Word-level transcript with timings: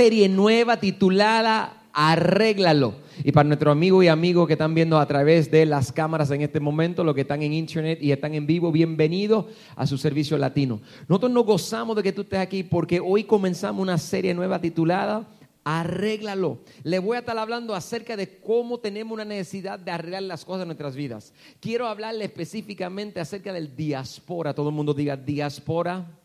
serie 0.00 0.30
nueva 0.30 0.78
titulada 0.78 1.82
Arréglalo. 1.92 2.94
Y 3.22 3.32
para 3.32 3.46
nuestro 3.46 3.70
amigo 3.70 4.02
y 4.02 4.08
amigo 4.08 4.46
que 4.46 4.54
están 4.54 4.74
viendo 4.74 4.98
a 4.98 5.06
través 5.06 5.50
de 5.50 5.66
las 5.66 5.92
cámaras 5.92 6.30
en 6.30 6.40
este 6.40 6.58
momento, 6.58 7.04
los 7.04 7.14
que 7.14 7.20
están 7.20 7.42
en 7.42 7.52
internet 7.52 7.98
y 8.00 8.10
están 8.10 8.32
en 8.34 8.46
vivo, 8.46 8.72
bienvenido 8.72 9.48
a 9.76 9.86
su 9.86 9.98
servicio 9.98 10.38
latino. 10.38 10.80
Nosotros 11.06 11.30
nos 11.30 11.44
gozamos 11.44 11.96
de 11.96 12.02
que 12.02 12.12
tú 12.12 12.22
estés 12.22 12.38
aquí 12.38 12.62
porque 12.62 12.98
hoy 12.98 13.24
comenzamos 13.24 13.82
una 13.82 13.98
serie 13.98 14.32
nueva 14.32 14.58
titulada 14.58 15.28
Arréglalo. 15.64 16.60
Le 16.82 16.98
voy 16.98 17.16
a 17.16 17.20
estar 17.20 17.36
hablando 17.36 17.74
acerca 17.74 18.16
de 18.16 18.38
cómo 18.38 18.78
tenemos 18.78 19.12
una 19.12 19.26
necesidad 19.26 19.78
de 19.78 19.90
arreglar 19.90 20.22
las 20.22 20.46
cosas 20.46 20.62
en 20.62 20.68
nuestras 20.68 20.96
vidas. 20.96 21.34
Quiero 21.60 21.86
hablarle 21.86 22.24
específicamente 22.24 23.20
acerca 23.20 23.52
del 23.52 23.76
diáspora. 23.76 24.54
Todo 24.54 24.70
el 24.70 24.74
mundo 24.74 24.94
diga 24.94 25.18
diáspora. 25.18 26.19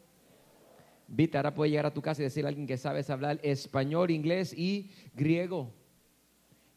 Viste, 1.08 1.38
ahora 1.38 1.54
puede 1.54 1.72
llegar 1.72 1.86
a 1.86 1.94
tu 1.94 2.02
casa 2.02 2.22
y 2.22 2.26
decirle 2.26 2.48
a 2.48 2.50
alguien 2.50 2.68
que 2.68 2.78
sabes 2.78 3.10
hablar 3.10 3.40
español, 3.44 4.12
inglés 4.12 4.54
y 4.58 4.92
griego. 5.14 5.72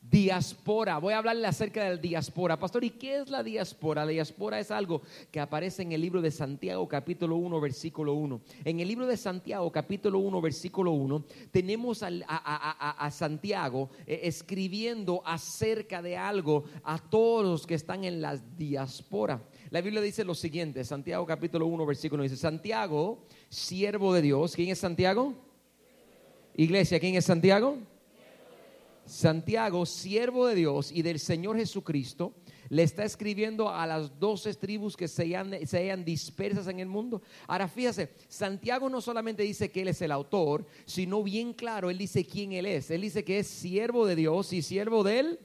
Diaspora, 0.00 0.96
voy 0.98 1.12
a 1.12 1.18
hablarle 1.18 1.46
acerca 1.46 1.84
del 1.84 2.00
diaspora. 2.00 2.58
Pastor, 2.58 2.82
¿y 2.84 2.90
qué 2.90 3.18
es 3.18 3.28
la 3.28 3.42
diaspora? 3.42 4.06
La 4.06 4.12
diaspora 4.12 4.58
es 4.58 4.70
algo 4.70 5.02
que 5.30 5.38
aparece 5.38 5.82
en 5.82 5.92
el 5.92 6.00
libro 6.00 6.22
de 6.22 6.30
Santiago 6.30 6.88
capítulo 6.88 7.36
1 7.36 7.60
versículo 7.60 8.14
1. 8.14 8.40
En 8.64 8.80
el 8.80 8.88
libro 8.88 9.06
de 9.06 9.18
Santiago 9.18 9.70
capítulo 9.70 10.20
1 10.20 10.40
versículo 10.40 10.92
1 10.92 11.24
tenemos 11.50 12.02
a, 12.02 13.10
Santiago 13.10 13.90
eh, 14.06 14.20
escribiendo 14.22 15.20
acerca 15.26 16.00
de 16.00 16.16
algo 16.16 16.64
a 16.84 16.98
todos 16.98 17.44
los 17.44 17.66
que 17.66 17.74
están 17.74 18.04
en 18.04 18.22
la 18.22 18.36
diaspora. 18.36 19.42
La 19.70 19.82
Biblia 19.82 20.00
dice 20.00 20.24
lo 20.24 20.34
siguiente, 20.34 20.82
Santiago 20.82 21.26
capítulo 21.26 21.66
1 21.66 21.84
versículo 21.84 22.22
1 22.22 22.30
dice, 22.30 22.40
Santiago, 22.40 23.26
siervo 23.50 24.14
de 24.14 24.22
Dios, 24.22 24.54
¿quién 24.54 24.70
es 24.70 24.78
Santiago? 24.78 25.34
Iglesia, 26.56 26.98
¿quién 26.98 27.16
es 27.16 27.26
Santiago? 27.26 27.76
Santiago, 29.04 29.84
siervo 29.84 30.46
de 30.46 30.54
Dios 30.54 30.90
y 30.90 31.02
del 31.02 31.18
Señor 31.18 31.56
Jesucristo, 31.56 32.32
le 32.70 32.82
está 32.82 33.04
escribiendo 33.04 33.68
a 33.68 33.86
las 33.86 34.18
doce 34.18 34.54
tribus 34.54 34.96
que 34.96 35.06
se 35.06 35.22
hayan, 35.22 36.04
dispersas 36.04 36.66
en 36.68 36.80
el 36.80 36.88
mundo. 36.88 37.20
Ahora 37.46 37.68
fíjese, 37.68 38.10
Santiago 38.26 38.88
no 38.88 39.02
solamente 39.02 39.42
dice 39.42 39.70
que 39.70 39.82
él 39.82 39.88
es 39.88 40.00
el 40.00 40.12
autor, 40.12 40.64
sino 40.86 41.22
bien 41.22 41.52
claro, 41.52 41.90
él 41.90 41.98
dice 41.98 42.24
quién 42.24 42.52
él 42.52 42.64
es. 42.64 42.90
Él 42.90 43.02
dice 43.02 43.22
que 43.22 43.40
es 43.40 43.46
siervo 43.46 44.06
de 44.06 44.16
Dios 44.16 44.50
y 44.54 44.62
siervo 44.62 45.02
de 45.04 45.18
él, 45.20 45.40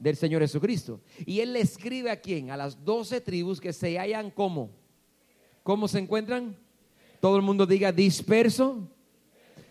del 0.00 0.16
Señor 0.16 0.42
Jesucristo. 0.42 1.00
Y 1.24 1.40
él 1.40 1.52
le 1.52 1.60
escribe 1.60 2.10
a 2.10 2.20
quién? 2.20 2.50
A 2.50 2.56
las 2.56 2.84
doce 2.84 3.20
tribus 3.20 3.60
que 3.60 3.72
se 3.72 3.98
hallan 3.98 4.30
como. 4.30 4.70
¿Cómo 5.62 5.86
se 5.86 5.98
encuentran? 5.98 6.56
Todo 7.20 7.36
el 7.36 7.42
mundo 7.42 7.66
diga 7.66 7.92
disperso 7.92 8.88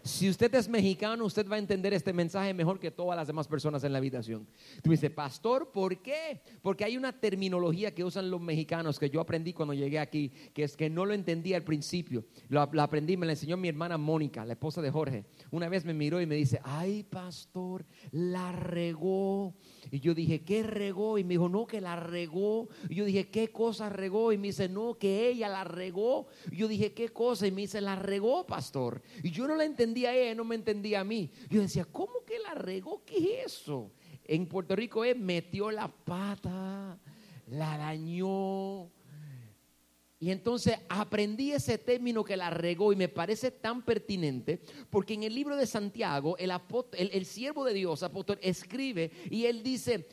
si 0.10 0.28
usted 0.28 0.54
es 0.56 0.68
mexicano, 0.68 1.24
usted 1.24 1.48
va 1.48 1.56
a 1.56 1.60
entender 1.60 1.94
este 1.94 2.12
mensaje 2.14 2.54
mejor 2.54 2.80
que 2.80 2.90
todas 2.90 3.16
las 3.16 3.28
demás 3.28 3.48
personas 3.48 3.84
en 3.84 3.92
la 3.92 4.00
habitación. 4.00 4.48
Tú 4.82 4.90
dices, 4.90 5.12
pastor, 5.12 5.72
¿por 5.72 6.02
qué? 6.02 6.42
Porque 6.62 6.84
hay 6.84 6.98
una 6.98 7.14
terminología 7.14 7.94
que 7.94 8.04
usan 8.04 8.32
los 8.32 8.42
mexicanos 8.42 8.98
que 8.98 9.10
yo 9.10 9.22
aprendí 9.22 9.54
cuando 9.54 9.74
llegué 9.74 10.00
aquí, 10.00 10.30
que 10.54 10.64
es 10.64 10.76
que 10.76 10.90
no 10.90 11.06
lo 11.06 11.14
entendía 11.14 11.58
al 11.58 11.64
principio. 11.64 12.26
Lo, 12.50 12.62
aprendí, 12.62 13.18
me 13.18 13.28
la 13.28 13.34
enseñó 13.34 13.56
mi 13.56 13.68
hermana 13.68 13.98
Mónica, 13.98 14.46
la 14.46 14.54
esposa 14.54 14.82
de 14.82 14.90
Jorge. 14.90 15.26
Una 15.52 15.70
vez 15.70 15.86
me 15.86 15.94
miró 15.94 16.20
y 16.20 16.26
me 16.26 16.36
dice, 16.36 16.60
ay, 16.64 17.04
pastor, 17.04 17.86
la 18.12 18.52
regó. 18.52 19.54
Y 19.92 20.00
yo 20.00 20.16
dije, 20.16 20.44
¿qué 20.44 20.64
regó? 20.64 21.20
Y 21.20 21.24
me 21.24 21.36
dijo, 21.36 21.50
no, 21.50 21.68
que 21.68 21.82
la 21.82 21.96
regó. 21.96 22.68
Y 22.90 22.96
yo 22.96 23.06
dije, 23.06 23.30
¿qué 23.30 23.50
cosa 23.50 23.90
regó? 23.90 24.34
Y 24.34 24.38
me 24.38 24.48
dice, 24.48 24.70
no, 24.70 24.98
que 24.98 25.30
ella 25.30 25.50
la 25.50 25.64
regó. 25.64 26.28
Y 26.52 26.58
yo 26.58 26.68
dije, 26.68 26.94
¿qué 26.94 27.10
cosa? 27.10 27.46
Y 27.46 27.52
me 27.52 27.62
dice, 27.62 27.80
la 27.80 27.96
regó, 27.96 28.46
pastor. 28.46 29.02
Y 29.24 29.32
yo 29.32 29.48
no 29.48 29.56
la 29.56 29.66
entendí 29.66 29.99
a 30.06 30.16
ella, 30.16 30.36
no 30.36 30.44
me 30.44 30.56
entendía 30.56 31.02
a 31.02 31.04
mí. 31.04 31.32
Yo 31.50 31.62
decía, 31.62 31.86
¿cómo 31.86 32.24
que 32.26 32.40
la 32.40 32.54
regó? 32.54 33.04
¿Qué 33.06 33.42
es 33.42 33.54
eso? 33.54 33.92
En 34.26 34.46
Puerto 34.48 34.76
Rico 34.76 35.04
es 35.04 35.18
metió 35.18 35.72
la 35.72 35.88
pata, 35.88 37.00
la 37.48 37.78
dañó. 37.78 38.92
Y 40.22 40.32
entonces 40.32 40.78
aprendí 40.90 41.54
ese 41.54 41.78
término 41.78 42.26
que 42.26 42.36
la 42.36 42.50
regó 42.50 42.92
y 42.92 42.98
me 42.98 43.08
parece 43.08 43.52
tan 43.52 43.84
pertinente 43.84 44.60
porque 44.90 45.14
en 45.14 45.24
el 45.24 45.34
libro 45.34 45.56
de 45.56 45.66
Santiago 45.66 46.38
el, 46.38 46.52
el, 46.98 47.10
el 47.14 47.26
siervo 47.26 47.64
de 47.64 47.74
Dios, 47.74 48.04
apóstol, 48.04 48.38
escribe 48.42 49.12
y 49.30 49.46
él 49.46 49.64
dice, 49.64 50.08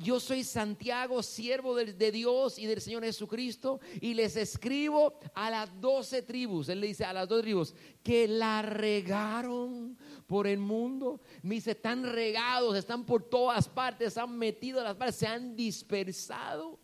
yo 0.00 0.20
soy 0.20 0.44
Santiago, 0.44 1.22
siervo 1.22 1.74
de, 1.74 2.12
Dios 2.12 2.58
y 2.58 2.66
del 2.66 2.80
Señor 2.80 3.04
Jesucristo, 3.04 3.80
y 4.00 4.14
les 4.14 4.36
escribo 4.36 5.18
a 5.34 5.50
las 5.50 5.80
doce 5.80 6.22
tribus, 6.22 6.68
él 6.68 6.80
le 6.80 6.88
dice 6.88 7.04
a 7.04 7.12
las 7.12 7.28
dos 7.28 7.42
tribus, 7.42 7.74
que 8.02 8.28
la 8.28 8.62
regaron 8.62 9.96
por 10.26 10.46
el 10.46 10.58
mundo. 10.58 11.20
Me 11.42 11.56
dice, 11.56 11.72
están 11.72 12.04
regados, 12.04 12.76
están 12.76 13.04
por 13.04 13.22
todas 13.22 13.68
partes, 13.68 14.16
han 14.16 14.36
metido 14.36 14.82
las 14.82 14.96
partes, 14.96 15.16
se 15.16 15.26
han 15.26 15.56
dispersado. 15.56 16.78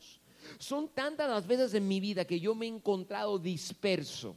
Son 0.59 0.89
tantas 0.89 1.29
las 1.29 1.47
veces 1.47 1.75
en 1.75 1.87
mi 1.87 2.01
vida 2.01 2.25
que 2.25 2.41
yo 2.41 2.55
me 2.55 2.67
he 2.67 2.69
encontrado 2.69 3.39
disperso 3.39 4.37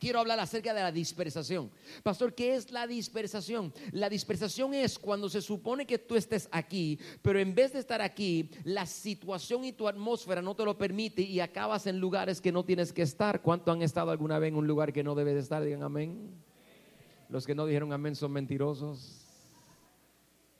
quiero 0.00 0.18
hablar 0.18 0.40
acerca 0.40 0.74
de 0.74 0.80
la 0.80 0.90
dispersación. 0.90 1.70
Pastor, 2.02 2.34
¿qué 2.34 2.54
es 2.54 2.72
la 2.72 2.86
dispersación? 2.86 3.72
La 3.92 4.08
dispersación 4.08 4.74
es 4.74 4.98
cuando 4.98 5.28
se 5.28 5.42
supone 5.42 5.86
que 5.86 5.98
tú 5.98 6.16
estés 6.16 6.48
aquí, 6.50 6.98
pero 7.22 7.38
en 7.38 7.54
vez 7.54 7.72
de 7.72 7.78
estar 7.78 8.00
aquí, 8.00 8.50
la 8.64 8.86
situación 8.86 9.64
y 9.64 9.72
tu 9.72 9.86
atmósfera 9.86 10.42
no 10.42 10.56
te 10.56 10.64
lo 10.64 10.76
permite 10.76 11.22
y 11.22 11.40
acabas 11.40 11.86
en 11.86 12.00
lugares 12.00 12.40
que 12.40 12.50
no 12.50 12.64
tienes 12.64 12.92
que 12.92 13.02
estar. 13.02 13.42
¿Cuánto 13.42 13.70
han 13.70 13.82
estado 13.82 14.10
alguna 14.10 14.38
vez 14.38 14.48
en 14.48 14.56
un 14.56 14.66
lugar 14.66 14.92
que 14.92 15.04
no 15.04 15.14
debes 15.14 15.34
de 15.34 15.40
estar? 15.40 15.62
Digan 15.62 15.82
amén. 15.82 16.30
Los 17.28 17.46
que 17.46 17.54
no 17.54 17.66
dijeron 17.66 17.92
amén 17.92 18.16
son 18.16 18.32
mentirosos. 18.32 19.26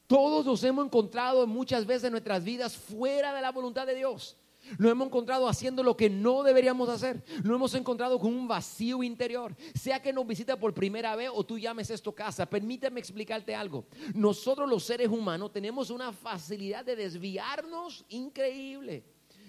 Todos 0.06 0.44
nos 0.44 0.62
hemos 0.64 0.86
encontrado 0.86 1.46
muchas 1.46 1.86
veces 1.86 2.04
en 2.04 2.12
nuestras 2.12 2.44
vidas 2.44 2.76
fuera 2.76 3.32
de 3.32 3.40
la 3.40 3.52
voluntad 3.52 3.86
de 3.86 3.94
Dios. 3.94 4.36
Lo 4.78 4.90
hemos 4.90 5.06
encontrado 5.06 5.48
haciendo 5.48 5.82
lo 5.82 5.96
que 5.96 6.10
no 6.10 6.42
deberíamos 6.42 6.88
hacer. 6.88 7.22
Lo 7.42 7.54
hemos 7.54 7.74
encontrado 7.74 8.18
con 8.18 8.34
un 8.34 8.48
vacío 8.48 9.02
interior. 9.02 9.54
Sea 9.74 10.00
que 10.00 10.12
nos 10.12 10.26
visita 10.26 10.58
por 10.58 10.74
primera 10.74 11.16
vez 11.16 11.30
o 11.32 11.44
tú 11.44 11.58
llames 11.58 11.90
esto 11.90 12.14
casa. 12.14 12.46
Permíteme 12.46 13.00
explicarte 13.00 13.54
algo. 13.54 13.86
Nosotros 14.14 14.68
los 14.68 14.84
seres 14.84 15.08
humanos 15.08 15.52
tenemos 15.52 15.90
una 15.90 16.12
facilidad 16.12 16.84
de 16.84 16.96
desviarnos 16.96 18.04
increíble. 18.08 19.04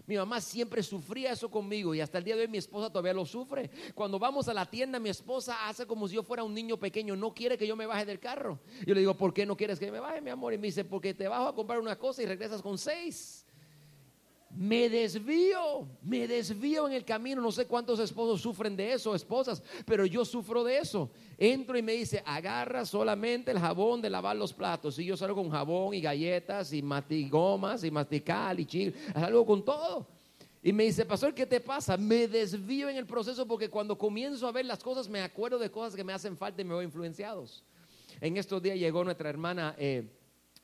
Mi 0.07 0.17
mamá 0.17 0.41
siempre 0.41 0.83
sufría 0.83 1.31
eso 1.31 1.49
conmigo 1.49 1.93
y 1.93 2.01
hasta 2.01 2.17
el 2.17 2.23
día 2.23 2.35
de 2.35 2.41
hoy 2.41 2.47
mi 2.47 2.57
esposa 2.57 2.89
todavía 2.89 3.13
lo 3.13 3.25
sufre. 3.25 3.69
Cuando 3.93 4.19
vamos 4.19 4.47
a 4.47 4.53
la 4.53 4.65
tienda, 4.65 4.99
mi 4.99 5.09
esposa 5.09 5.67
hace 5.67 5.85
como 5.85 6.07
si 6.07 6.15
yo 6.15 6.23
fuera 6.23 6.43
un 6.43 6.53
niño 6.53 6.77
pequeño, 6.77 7.15
no 7.15 7.33
quiere 7.33 7.57
que 7.57 7.67
yo 7.67 7.75
me 7.75 7.85
baje 7.85 8.05
del 8.05 8.19
carro. 8.19 8.59
Yo 8.85 8.93
le 8.93 9.01
digo, 9.01 9.15
¿por 9.15 9.33
qué 9.33 9.45
no 9.45 9.55
quieres 9.55 9.79
que 9.79 9.91
me 9.91 9.99
baje, 9.99 10.19
mi 10.19 10.29
amor? 10.29 10.53
Y 10.53 10.57
me 10.57 10.67
dice, 10.67 10.83
porque 10.83 11.13
te 11.13 11.27
bajo 11.27 11.47
a 11.47 11.55
comprar 11.55 11.79
una 11.79 11.97
cosa 11.97 12.23
y 12.23 12.25
regresas 12.25 12.61
con 12.61 12.77
seis 12.77 13.40
me 14.55 14.89
desvío, 14.89 15.87
me 16.01 16.27
desvío 16.27 16.87
en 16.87 16.93
el 16.93 17.05
camino. 17.05 17.41
No 17.41 17.51
sé 17.51 17.65
cuántos 17.65 17.99
esposos 17.99 18.41
sufren 18.41 18.75
de 18.75 18.93
eso, 18.93 19.15
esposas, 19.15 19.63
pero 19.85 20.05
yo 20.05 20.25
sufro 20.25 20.63
de 20.63 20.77
eso. 20.77 21.09
Entro 21.37 21.77
y 21.77 21.81
me 21.81 21.93
dice, 21.93 22.21
agarra 22.25 22.85
solamente 22.85 23.51
el 23.51 23.59
jabón 23.59 24.01
de 24.01 24.09
lavar 24.09 24.35
los 24.35 24.53
platos. 24.53 24.99
Y 24.99 25.05
yo 25.05 25.15
salgo 25.15 25.41
con 25.41 25.49
jabón 25.49 25.93
y 25.93 26.01
galletas 26.01 26.73
y 26.73 26.81
mastigomas 26.81 27.83
y 27.83 27.91
mastical 27.91 28.59
y 28.59 28.65
chile, 28.65 28.93
salgo 29.13 29.45
con 29.45 29.63
todo. 29.63 30.07
Y 30.63 30.71
me 30.73 30.83
dice, 30.83 31.05
pastor, 31.05 31.33
¿qué 31.33 31.45
te 31.45 31.59
pasa? 31.59 31.97
Me 31.97 32.27
desvío 32.27 32.87
en 32.87 32.97
el 32.97 33.07
proceso 33.07 33.47
porque 33.47 33.69
cuando 33.69 33.97
comienzo 33.97 34.47
a 34.47 34.51
ver 34.51 34.65
las 34.65 34.83
cosas 34.83 35.09
me 35.09 35.21
acuerdo 35.21 35.57
de 35.57 35.71
cosas 35.71 35.95
que 35.95 36.03
me 36.03 36.13
hacen 36.13 36.37
falta 36.37 36.61
y 36.61 36.65
me 36.65 36.75
voy 36.75 36.85
influenciados. 36.85 37.63
En 38.19 38.37
estos 38.37 38.61
días 38.61 38.77
llegó 38.77 39.03
nuestra 39.03 39.29
hermana. 39.29 39.75
Eh, 39.79 40.07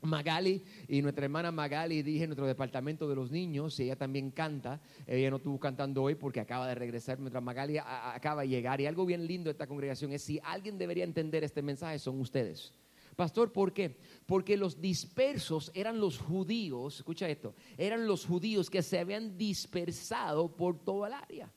Magali 0.02 0.64
y 0.88 1.02
nuestra 1.02 1.26
hermana 1.26 1.52
Magali 1.52 2.04
dije 2.04 2.28
nuestro 2.28 2.46
departamento 2.46 3.10
de 3.10 3.16
los 3.16 3.32
niños 3.32 3.80
y 3.80 3.84
ella 3.84 3.96
también 3.96 4.32
canta. 4.32 4.80
Ella 5.08 5.30
no 5.32 5.38
estuvo 5.38 5.60
cantando 5.60 6.04
hoy 6.04 6.16
porque 6.16 6.40
acaba 6.40 6.68
de 6.68 6.76
regresar. 6.76 7.20
Nuestra 7.20 7.42
Magali 7.42 7.78
acaba 7.80 8.44
de 8.44 8.50
llegar. 8.50 8.80
Y 8.80 8.86
algo 8.86 9.06
bien 9.06 9.26
lindo 9.26 9.46
de 9.50 9.54
esta 9.54 9.68
congregación 9.68 10.12
es 10.14 10.22
si 10.22 10.40
alguien 10.44 10.78
debería 10.78 11.04
entender 11.04 11.44
este 11.44 11.62
mensaje 11.62 11.98
son 12.00 12.20
ustedes. 12.20 12.74
Pastor, 13.16 13.52
¿por 13.52 13.74
qué? 13.74 13.98
Porque 14.28 14.56
los 14.58 14.80
dispersos 14.80 15.72
eran 15.74 16.00
los 16.00 16.20
judíos, 16.20 16.98
escucha 16.98 17.28
esto, 17.28 17.56
eran 17.76 18.06
los 18.06 18.28
judíos 18.28 18.70
que 18.70 18.84
se 18.84 19.00
habían 19.00 19.40
dispersado 19.40 20.56
por 20.56 20.78
toda 20.78 21.08
el 21.08 21.14
área. 21.16 21.52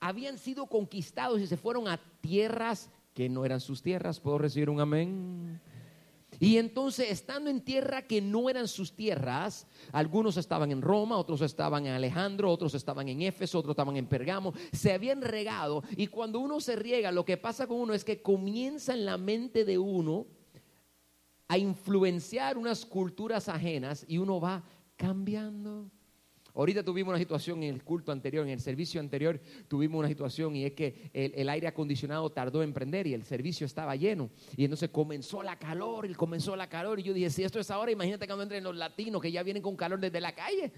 Habían 0.00 0.38
sido 0.38 0.66
conquistados 0.66 1.42
y 1.42 1.46
se 1.46 1.58
fueron 1.58 1.88
a 1.88 2.00
tierras 2.22 2.90
que 3.12 3.28
no 3.28 3.44
eran 3.44 3.60
sus 3.60 3.82
tierras. 3.82 4.18
¿Puedo 4.18 4.38
recibir 4.38 4.70
un 4.70 4.80
amén? 4.80 5.60
Y 6.40 6.58
entonces, 6.58 7.10
estando 7.10 7.50
en 7.50 7.60
tierra 7.60 8.02
que 8.02 8.20
no 8.20 8.48
eran 8.48 8.68
sus 8.68 8.94
tierras, 8.94 9.66
algunos 9.92 10.36
estaban 10.36 10.70
en 10.70 10.82
Roma, 10.82 11.16
otros 11.16 11.40
estaban 11.42 11.86
en 11.86 11.92
Alejandro, 11.92 12.50
otros 12.50 12.74
estaban 12.74 13.08
en 13.08 13.22
Éfeso, 13.22 13.58
otros 13.58 13.72
estaban 13.72 13.96
en 13.96 14.06
Pergamo, 14.06 14.52
se 14.72 14.92
habían 14.92 15.22
regado. 15.22 15.82
Y 15.96 16.08
cuando 16.08 16.40
uno 16.40 16.60
se 16.60 16.76
riega, 16.76 17.12
lo 17.12 17.24
que 17.24 17.36
pasa 17.36 17.66
con 17.66 17.78
uno 17.78 17.94
es 17.94 18.04
que 18.04 18.22
comienza 18.22 18.94
en 18.94 19.04
la 19.04 19.18
mente 19.18 19.64
de 19.64 19.78
uno 19.78 20.26
a 21.48 21.58
influenciar 21.58 22.56
unas 22.56 22.84
culturas 22.86 23.48
ajenas 23.48 24.04
y 24.08 24.18
uno 24.18 24.40
va 24.40 24.62
cambiando. 24.96 25.90
Ahorita 26.56 26.84
tuvimos 26.84 27.10
una 27.10 27.18
situación 27.18 27.64
en 27.64 27.74
el 27.74 27.82
culto 27.82 28.12
anterior, 28.12 28.46
en 28.46 28.52
el 28.52 28.60
servicio 28.60 29.00
anterior 29.00 29.40
tuvimos 29.66 29.98
una 29.98 30.08
situación 30.08 30.54
y 30.54 30.64
es 30.64 30.72
que 30.72 31.10
el, 31.12 31.48
aire 31.48 31.66
acondicionado 31.66 32.30
tardó 32.30 32.62
en 32.62 32.72
prender 32.72 33.08
y 33.08 33.14
el 33.14 33.24
servicio 33.24 33.66
estaba 33.66 33.96
lleno. 33.96 34.30
Y 34.56 34.64
entonces 34.64 34.90
comenzó 34.90 35.42
la 35.42 35.58
calor 35.58 36.08
y 36.08 36.14
comenzó 36.14 36.54
la 36.54 36.68
calor. 36.68 37.00
Y 37.00 37.02
yo 37.02 37.12
dije, 37.12 37.28
si 37.30 37.42
esto 37.42 37.58
es 37.58 37.72
ahora, 37.72 37.90
imagínate 37.90 38.26
cuando 38.28 38.44
entren 38.44 38.62
los 38.62 38.76
latinos 38.76 39.20
que 39.20 39.32
ya 39.32 39.42
vienen 39.42 39.64
con 39.64 39.74
calor 39.74 39.98
desde 39.98 40.20
la 40.20 40.32
calle. 40.32 40.72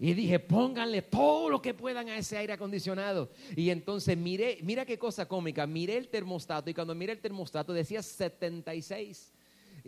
Y 0.00 0.14
dije, 0.14 0.40
pónganle 0.40 1.02
todo 1.02 1.48
lo 1.48 1.62
que 1.62 1.74
puedan 1.74 2.08
a 2.08 2.18
ese 2.18 2.38
aire 2.38 2.52
acondicionado. 2.52 3.30
Y 3.54 3.70
entonces 3.70 4.16
miré, 4.16 4.58
mira 4.62 4.84
qué 4.84 4.98
cosa 4.98 5.26
cómica, 5.28 5.64
miré 5.64 5.96
el 5.96 6.08
termostato 6.08 6.70
y 6.70 6.74
cuando 6.74 6.94
miré 6.94 7.12
el 7.12 7.20
termostato 7.20 7.72
decía 7.72 8.02
76. 8.02 9.32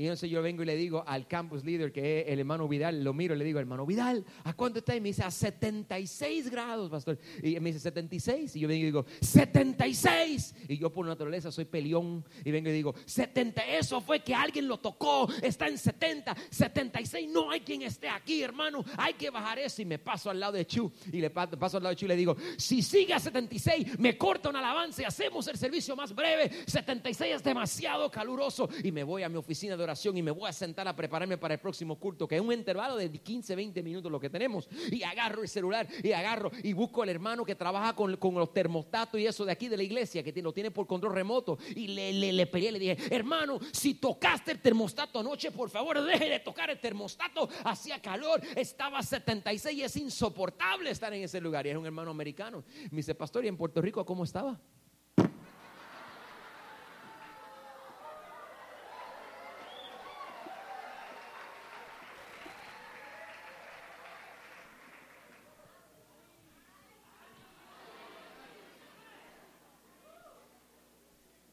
Y 0.01 0.05
entonces 0.05 0.31
yo 0.31 0.41
vengo 0.41 0.63
y 0.63 0.65
le 0.65 0.77
digo 0.77 1.05
al 1.07 1.29
campus 1.29 1.63
leader, 1.63 1.93
que 1.93 2.23
es 2.23 2.29
el 2.29 2.39
hermano 2.39 2.67
Vidal, 2.67 3.05
lo 3.05 3.13
miro 3.13 3.35
y 3.35 3.39
le 3.39 3.45
digo, 3.45 3.59
hermano 3.59 3.85
Vidal, 3.85 4.25
¿a 4.45 4.55
cuánto 4.55 4.79
está? 4.79 4.97
Y 4.97 5.01
me 5.03 5.11
dice, 5.11 5.23
a 5.23 5.31
76 5.31 6.49
grados, 6.49 6.89
pastor. 6.89 7.19
Y 7.43 7.61
me 7.61 7.69
dice, 7.69 7.81
76. 7.81 8.57
Y 8.57 8.61
yo 8.61 8.69
vengo 8.69 8.81
y 8.81 8.87
digo, 8.87 9.05
76. 9.21 10.55
Y 10.69 10.79
yo 10.79 10.91
por 10.91 11.05
naturaleza 11.05 11.53
soy 11.53 11.67
peleón. 11.67 12.25
Y 12.43 12.51
vengo 12.51 12.71
y 12.71 12.73
digo, 12.73 12.95
70. 13.05 13.61
Eso 13.77 14.01
fue 14.01 14.21
que 14.21 14.35
alguien 14.35 14.69
lo 14.69 14.79
tocó. 14.79 15.29
Está 15.43 15.69
en 15.69 15.77
70, 15.77 16.35
76. 16.49 17.29
No 17.29 17.51
hay 17.51 17.61
quien 17.61 17.83
esté 17.83 18.09
aquí, 18.09 18.43
hermano. 18.43 18.83
Hay 18.97 19.13
que 19.13 19.29
bajar 19.29 19.59
eso. 19.59 19.83
Y 19.83 19.85
me 19.85 19.99
paso 19.99 20.31
al 20.31 20.41
lado 20.41 20.55
de 20.55 20.67
Chu. 20.67 20.91
Y 21.13 21.21
le 21.21 21.29
paso 21.29 21.77
al 21.77 21.83
lado 21.83 21.91
de 21.91 21.97
Chu 21.97 22.07
y 22.07 22.09
le 22.09 22.17
digo, 22.17 22.39
si 22.57 22.81
sigue 22.81 23.13
a 23.13 23.21
76, 23.21 23.99
me 23.99 24.17
corta 24.17 24.49
un 24.49 24.57
alabanza 24.57 25.03
y 25.03 25.05
hacemos 25.05 25.47
el 25.49 25.59
servicio 25.59 25.95
más 25.95 26.15
breve. 26.15 26.51
76 26.67 27.35
es 27.35 27.43
demasiado 27.45 28.11
caluroso. 28.11 28.67
Y 28.83 28.93
me 28.93 29.05
voy 29.05 29.25
a 29.25 29.29
mi 29.29 29.37
oficina 29.37 29.77
de 29.77 29.90
y 30.15 30.23
me 30.23 30.31
voy 30.31 30.49
a 30.49 30.53
sentar 30.53 30.87
a 30.89 30.95
prepararme 30.95 31.39
para 31.39 31.55
el 31.55 31.61
próximo 31.61 31.99
culto, 31.99 32.27
que 32.27 32.37
es 32.37 32.41
un 32.41 32.53
intervalo 32.53 32.97
de 32.97 33.11
15, 33.11 33.55
20 33.55 33.83
minutos 33.83 34.11
lo 34.11 34.21
que 34.21 34.31
tenemos. 34.31 34.69
Y 34.91 35.03
agarro 35.03 35.43
el 35.43 35.49
celular 35.49 35.87
y 36.03 36.13
agarro 36.13 36.51
y 36.63 36.73
busco 36.73 37.03
al 37.03 37.09
hermano 37.09 37.45
que 37.45 37.55
trabaja 37.55 37.95
con, 37.95 38.17
con 38.17 38.35
los 38.35 38.53
termostatos 38.53 39.21
y 39.21 39.27
eso 39.27 39.45
de 39.45 39.53
aquí 39.53 39.69
de 39.69 39.77
la 39.77 39.83
iglesia, 39.83 40.23
que 40.23 40.33
lo 40.43 40.53
tiene 40.53 40.71
por 40.71 40.87
control 40.87 41.15
remoto. 41.15 41.59
Y 41.75 41.89
le, 41.89 42.13
le, 42.13 42.33
le 42.33 42.47
peleé, 42.47 42.73
le 42.73 42.79
dije, 42.79 42.97
hermano, 43.11 43.59
si 43.73 43.95
tocaste 43.95 44.53
el 44.53 44.61
termostato 44.61 45.21
anoche, 45.21 45.51
por 45.51 45.71
favor, 45.71 46.03
deje 46.05 46.29
de 46.29 46.41
tocar 46.41 46.71
el 46.71 46.79
termostato. 46.79 47.49
Hacía 47.65 48.01
calor, 48.01 48.41
estaba 48.57 49.03
76 49.03 49.79
y 49.79 49.83
es 49.83 49.97
insoportable 49.97 50.91
estar 50.91 51.13
en 51.13 51.23
ese 51.23 51.41
lugar. 51.41 51.67
Y 51.67 51.71
es 51.71 51.77
un 51.77 51.87
hermano 51.87 52.11
americano. 52.11 52.65
Me 52.91 52.99
dice, 52.99 53.15
pastor, 53.15 53.45
¿y 53.45 53.49
en 53.49 53.57
Puerto 53.57 53.81
Rico 53.81 54.05
cómo 54.05 54.25
estaba? 54.25 54.61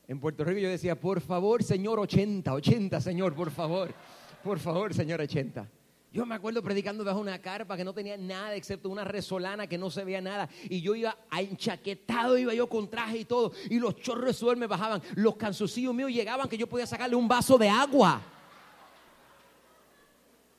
En 0.07 0.19
Puerto 0.19 0.43
Rico 0.45 0.59
yo 0.59 0.69
decía, 0.69 0.99
por 0.99 1.19
favor, 1.19 1.63
señor 1.63 1.99
80, 1.99 2.53
80, 2.53 3.01
señor, 3.01 3.35
por 3.35 3.51
favor, 3.51 3.93
por 4.41 4.57
favor, 4.59 4.93
señor 4.93 5.19
80. 5.19 5.69
Yo 6.13 6.25
me 6.25 6.35
acuerdo 6.35 6.63
predicando 6.63 7.03
bajo 7.03 7.19
una 7.19 7.39
carpa 7.39 7.75
que 7.75 7.83
no 7.83 7.93
tenía 7.93 8.15
nada 8.17 8.55
excepto 8.55 8.89
una 8.89 9.03
resolana 9.03 9.67
que 9.67 9.77
no 9.77 9.91
se 9.91 10.05
veía 10.05 10.21
nada. 10.21 10.49
Y 10.69 10.81
yo 10.81 10.95
iba 10.95 11.15
enchaquetado, 11.37 12.37
iba 12.37 12.53
yo 12.53 12.67
con 12.67 12.89
traje 12.89 13.19
y 13.19 13.25
todo. 13.25 13.51
Y 13.69 13.77
los 13.77 13.97
chorros 13.97 14.39
de 14.39 14.55
me 14.55 14.67
bajaban. 14.67 15.01
Los 15.15 15.35
cansucillos 15.35 15.93
míos 15.93 16.11
llegaban 16.11 16.47
que 16.47 16.57
yo 16.57 16.67
podía 16.67 16.87
sacarle 16.87 17.15
un 17.15 17.27
vaso 17.27 17.57
de 17.57 17.67
agua. 17.67 18.21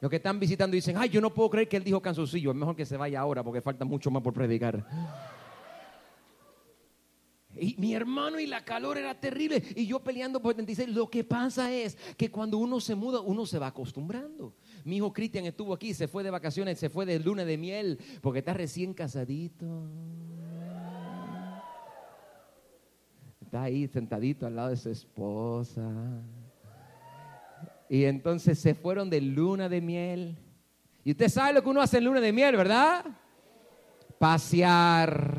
Los 0.00 0.10
que 0.10 0.16
están 0.16 0.38
visitando 0.38 0.74
dicen, 0.74 0.96
ay, 0.96 1.08
yo 1.08 1.20
no 1.20 1.32
puedo 1.32 1.50
creer 1.50 1.68
que 1.68 1.78
él 1.78 1.84
dijo 1.84 2.00
cansucillo. 2.00 2.50
Es 2.50 2.56
mejor 2.56 2.76
que 2.76 2.86
se 2.86 2.96
vaya 2.96 3.18
ahora 3.18 3.42
porque 3.42 3.62
falta 3.62 3.84
mucho 3.84 4.10
más 4.10 4.22
por 4.22 4.34
predicar. 4.34 4.84
Y 7.60 7.74
mi 7.78 7.94
hermano 7.94 8.38
y 8.38 8.46
la 8.46 8.64
calor 8.64 8.98
era 8.98 9.18
terrible. 9.18 9.62
Y 9.76 9.86
yo 9.86 10.00
peleando 10.00 10.40
por 10.40 10.52
76. 10.52 10.88
Lo 10.88 11.08
que 11.08 11.24
pasa 11.24 11.72
es 11.72 11.96
que 12.16 12.30
cuando 12.30 12.58
uno 12.58 12.80
se 12.80 12.94
muda, 12.94 13.20
uno 13.20 13.46
se 13.46 13.58
va 13.58 13.68
acostumbrando. 13.68 14.54
Mi 14.84 14.96
hijo 14.96 15.12
Cristian 15.12 15.44
estuvo 15.46 15.74
aquí, 15.74 15.94
se 15.94 16.08
fue 16.08 16.22
de 16.22 16.30
vacaciones, 16.30 16.78
se 16.78 16.88
fue 16.88 17.06
de 17.06 17.18
luna 17.18 17.44
de 17.44 17.58
miel, 17.58 17.98
porque 18.20 18.40
está 18.40 18.54
recién 18.54 18.94
casadito. 18.94 19.88
Está 23.40 23.62
ahí 23.62 23.88
sentadito 23.88 24.46
al 24.46 24.56
lado 24.56 24.68
de 24.70 24.76
su 24.76 24.90
esposa. 24.90 25.90
Y 27.88 28.04
entonces 28.04 28.58
se 28.58 28.74
fueron 28.74 29.08
de 29.08 29.20
luna 29.20 29.68
de 29.68 29.80
miel. 29.80 30.36
Y 31.04 31.12
usted 31.12 31.28
sabe 31.28 31.54
lo 31.54 31.62
que 31.62 31.70
uno 31.70 31.80
hace 31.80 31.98
en 31.98 32.04
luna 32.04 32.20
de 32.20 32.32
miel, 32.32 32.56
¿verdad? 32.56 33.04
Pasear 34.18 35.37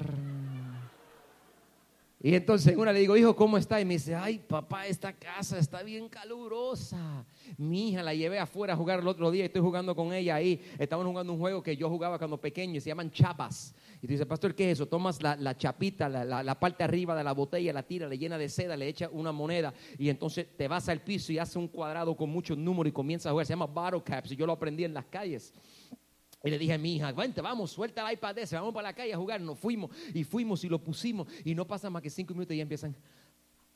y 2.22 2.36
entonces 2.36 2.76
una 2.76 2.92
le 2.92 3.00
digo, 3.00 3.16
hijo, 3.16 3.34
¿cómo 3.34 3.58
está? 3.58 3.80
Y 3.80 3.86
me 3.86 3.94
dice, 3.94 4.14
ay, 4.14 4.40
papá, 4.40 4.86
esta 4.88 5.14
casa 5.14 5.58
está 5.58 5.84
bien 5.84 6.10
calurosa. 6.10 7.26
Mi 7.58 7.90
hija 7.90 8.04
la 8.04 8.14
llevé 8.14 8.40
afuera 8.40 8.74
a 8.74 8.76
jugar 8.76 9.00
el 9.00 9.08
otro 9.08 9.32
día 9.32 9.44
y 9.44 9.46
estoy 9.46 9.62
jugando 9.62 9.96
con 9.96 10.12
ella 10.12 10.36
ahí. 10.36 10.62
Estamos 10.78 11.06
jugando 11.06 11.32
un 11.32 11.40
juego 11.40 11.64
que 11.64 11.78
yo 11.78 11.90
jugaba 11.90 12.18
cuando 12.18 12.38
pequeño 12.38 12.76
y 12.76 12.82
se 12.82 12.90
llaman 12.90 13.10
chapas. 13.10 13.74
Y 14.02 14.08
tú 14.08 14.12
dices, 14.12 14.26
pastor, 14.26 14.54
¿qué 14.54 14.70
es 14.70 14.78
eso? 14.78 14.86
Tomas 14.86 15.22
la, 15.24 15.56
chapita, 15.56 16.10
la, 16.10 16.44
la, 16.44 16.60
parte 16.60 16.84
arriba 16.84 17.16
de 17.16 17.24
la 17.24 17.32
botella, 17.32 17.72
la 17.72 17.84
tira, 17.84 18.06
le 18.06 18.18
llena 18.18 18.38
de 18.38 18.50
seda, 18.50 18.76
le 18.76 18.90
echa 18.90 19.08
una 19.14 19.32
moneda 19.32 19.74
y 19.98 20.10
entonces 20.10 20.46
te 20.58 20.68
vas 20.68 20.90
al 20.90 21.02
piso 21.02 21.32
y 21.32 21.40
hace 21.40 21.58
un 21.58 21.70
cuadrado 21.70 22.18
con 22.18 22.30
muchos 22.30 22.58
números 22.58 22.90
y 22.90 22.94
comienza 22.94 23.30
a 23.30 23.32
jugar. 23.32 23.46
Se 23.46 23.54
llama 23.54 23.66
Bottle 23.66 24.04
Caps 24.04 24.34
y 24.34 24.36
yo 24.36 24.46
lo 24.46 24.52
aprendí 24.52 24.84
en 24.84 24.94
las 24.94 25.06
calles. 25.06 25.54
Y 26.44 26.50
le 26.50 26.58
dije 26.58 26.74
a 26.74 26.78
mi 26.78 26.96
hija, 26.96 27.12
vente, 27.12 27.42
vamos, 27.42 27.72
suelta 27.72 28.08
el 28.08 28.14
iPad 28.14 28.38
ese, 28.38 28.56
vamos 28.56 28.74
para 28.74 28.90
la 28.90 28.94
calle 28.94 29.14
a 29.14 29.18
jugar. 29.18 29.42
Nos 29.42 29.60
fuimos 29.60 29.92
y 30.14 30.24
fuimos 30.24 30.64
y 30.64 30.70
lo 30.70 30.82
pusimos. 30.82 31.28
Y 31.44 31.54
no 31.54 31.68
pasa 31.68 31.90
más 31.90 32.02
que 32.02 32.10
cinco 32.10 32.34
minutos 32.34 32.54
y 32.54 32.58
ya 32.58 32.64
empiezan, 32.64 32.96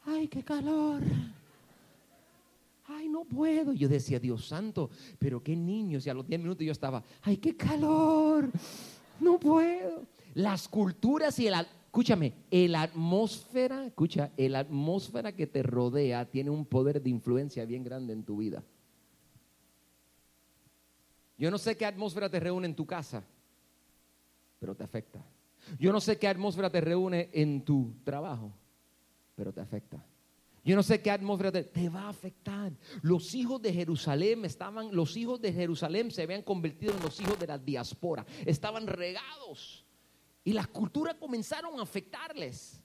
ay, 0.05 0.27
qué 0.27 0.43
calor. 0.43 1.01
Ay, 2.85 3.09
no 3.09 3.25
puedo. 3.25 3.73
Yo 3.73 3.89
decía, 3.89 4.19
Dios 4.19 4.45
santo, 4.45 4.89
pero 5.19 5.43
qué 5.43 5.55
niños. 5.55 6.05
Y 6.05 6.09
a 6.09 6.13
los 6.13 6.27
diez 6.27 6.39
minutos 6.39 6.65
yo 6.65 6.71
estaba, 6.71 7.03
ay, 7.21 7.37
qué 7.37 7.55
calor. 7.55 8.49
No 9.19 9.39
puedo. 9.39 10.05
Las 10.33 10.67
culturas 10.67 11.37
y 11.39 11.47
el, 11.47 11.55
escúchame, 11.85 12.33
el 12.49 12.75
atmósfera, 12.75 13.85
escucha, 13.85 14.31
el 14.37 14.55
atmósfera 14.55 15.33
que 15.33 15.47
te 15.47 15.63
rodea 15.63 16.25
tiene 16.29 16.49
un 16.49 16.65
poder 16.65 17.01
de 17.01 17.09
influencia 17.09 17.65
bien 17.65 17.83
grande 17.83 18.13
en 18.13 18.23
tu 18.23 18.37
vida. 18.37 18.63
Yo 21.43 21.51
no 21.51 21.57
sé 21.57 21.75
qué 21.75 21.85
atmósfera 21.85 22.29
te 22.29 22.39
reúne 22.39 22.67
en 22.67 22.73
tu 22.73 22.85
casa, 22.85 23.21
pero 24.59 24.73
te 24.75 24.85
afecta. 24.85 25.21
Yo 25.77 25.91
no 25.91 25.99
sé 25.99 26.17
qué 26.17 26.29
atmósfera 26.29 26.69
te 26.69 26.79
reúne 26.79 27.31
en 27.33 27.65
tu 27.65 27.95
trabajo, 28.05 28.53
pero 29.35 29.51
te 29.51 29.59
afecta. 29.59 30.01
Yo 30.63 30.77
no 30.77 30.83
sé 30.83 31.01
qué 31.01 31.11
atmósfera 31.11 31.51
te, 31.51 31.65
te, 31.65 31.89
va 31.89 32.03
a 32.03 32.09
afectar. 32.11 32.71
Los 33.01 33.35
hijos 33.35 33.61
de 33.61 33.73
Jerusalén 33.73 34.45
estaban, 34.45 34.95
los 34.95 35.17
hijos 35.17 35.41
de 35.41 35.51
Jerusalén 35.51 36.11
se 36.11 36.21
habían 36.21 36.43
convertido 36.43 36.93
en 36.93 37.03
los 37.03 37.19
hijos 37.19 37.37
de 37.37 37.47
la 37.47 37.57
diáspora. 37.57 38.25
Estaban 38.45 38.87
regados. 38.87 39.85
Y 40.45 40.53
las 40.53 40.67
culturas 40.67 41.15
comenzaron 41.15 41.77
a 41.77 41.83
afectarles. 41.83 42.81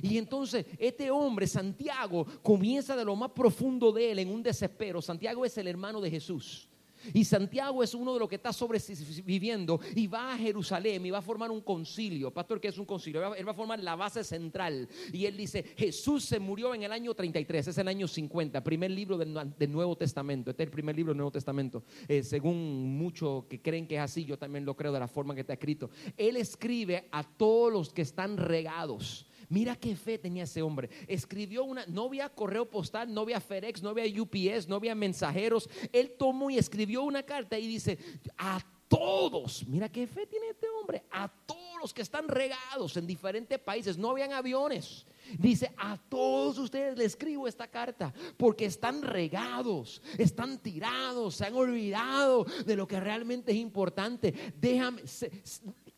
Y 0.00 0.16
entonces 0.16 0.64
este 0.78 1.10
hombre, 1.10 1.46
Santiago, 1.46 2.24
comienza 2.42 2.96
de 2.96 3.04
lo 3.04 3.14
más 3.14 3.32
profundo 3.32 3.92
de 3.92 4.12
él 4.12 4.20
en 4.20 4.30
un 4.30 4.42
desespero. 4.42 5.02
Santiago 5.02 5.44
es 5.44 5.58
el 5.58 5.68
hermano 5.68 6.00
de 6.00 6.10
Jesús. 6.10 6.70
Y 7.12 7.24
Santiago 7.24 7.82
es 7.82 7.94
uno 7.94 8.14
de 8.14 8.20
los 8.20 8.28
que 8.28 8.36
está 8.36 8.52
sobreviviendo 8.52 9.80
y 9.94 10.06
va 10.06 10.32
a 10.32 10.38
Jerusalén 10.38 11.04
y 11.04 11.10
va 11.10 11.18
a 11.18 11.22
formar 11.22 11.50
un 11.50 11.60
concilio. 11.60 12.32
Pastor, 12.32 12.60
¿qué 12.60 12.68
es 12.68 12.78
un 12.78 12.86
concilio? 12.86 13.34
Él 13.34 13.46
va 13.46 13.52
a 13.52 13.54
formar 13.54 13.80
la 13.80 13.96
base 13.96 14.24
central. 14.24 14.88
Y 15.12 15.26
él 15.26 15.36
dice, 15.36 15.62
Jesús 15.76 16.24
se 16.24 16.38
murió 16.38 16.74
en 16.74 16.82
el 16.82 16.92
año 16.92 17.14
33, 17.14 17.68
es 17.68 17.78
el 17.78 17.88
año 17.88 18.08
50, 18.08 18.62
primer 18.62 18.90
libro 18.90 19.18
del, 19.18 19.34
Nuevo 19.70 19.96
Testamento. 19.96 20.50
Este 20.50 20.62
es 20.62 20.66
el 20.68 20.72
primer 20.72 20.96
libro 20.96 21.12
del 21.12 21.18
Nuevo 21.18 21.32
Testamento. 21.32 21.82
Eh, 22.08 22.22
según 22.22 22.96
muchos 22.96 23.44
que 23.44 23.60
creen 23.60 23.86
que 23.86 23.96
es 23.96 24.00
así, 24.00 24.24
yo 24.24 24.38
también 24.38 24.64
lo 24.64 24.76
creo 24.76 24.92
de 24.92 25.00
la 25.00 25.08
forma 25.08 25.34
que 25.34 25.40
está 25.40 25.54
escrito. 25.54 25.90
Él 26.16 26.36
escribe 26.36 27.08
a 27.10 27.22
todos 27.22 27.72
los 27.72 27.92
que 27.92 28.02
están 28.02 28.36
regados 28.36 29.26
Mira 29.48 29.76
qué 29.76 29.96
fe 29.96 30.18
tenía 30.18 30.44
ese 30.44 30.62
hombre. 30.62 30.90
Escribió 31.06 31.64
una, 31.64 31.84
no 31.86 32.04
había 32.04 32.28
correo 32.28 32.68
postal, 32.68 33.12
no 33.12 33.22
había 33.22 33.40
FedEx, 33.40 33.82
no 33.82 33.90
había 33.90 34.22
UPS, 34.22 34.68
no 34.68 34.76
había 34.76 34.94
mensajeros. 34.94 35.68
Él 35.92 36.14
tomó 36.18 36.50
y 36.50 36.58
escribió 36.58 37.02
una 37.02 37.22
carta 37.22 37.58
y 37.58 37.66
dice, 37.66 37.98
a 38.36 38.60
todos, 38.88 39.66
mira 39.66 39.88
qué 39.88 40.06
fe 40.06 40.26
tiene 40.26 40.50
este 40.50 40.68
hombre, 40.68 41.04
a 41.10 41.28
todos 41.28 41.60
los 41.80 41.92
que 41.92 42.02
están 42.02 42.28
regados 42.28 42.96
en 42.96 43.06
diferentes 43.06 43.58
países, 43.58 43.98
no 43.98 44.10
habían 44.10 44.32
aviones. 44.32 45.06
Dice, 45.38 45.72
a 45.76 45.96
todos 45.96 46.58
ustedes 46.58 46.96
les 46.96 47.08
escribo 47.08 47.48
esta 47.48 47.66
carta 47.66 48.12
porque 48.36 48.66
están 48.66 49.02
regados, 49.02 50.02
están 50.18 50.58
tirados, 50.58 51.36
se 51.36 51.46
han 51.46 51.54
olvidado 51.54 52.44
de 52.64 52.76
lo 52.76 52.86
que 52.86 53.00
realmente 53.00 53.52
es 53.52 53.58
importante. 53.58 54.32
Déjame, 54.56 55.02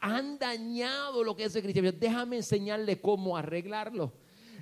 han 0.01 0.39
dañado 0.39 1.25
lo 1.25 1.35
que 1.35 1.45
es 1.45 1.57
el 1.57 1.63
cristianismo. 1.63 1.99
Déjame 1.99 2.37
enseñarle 2.37 3.01
cómo 3.01 3.37
arreglarlo. 3.37 4.13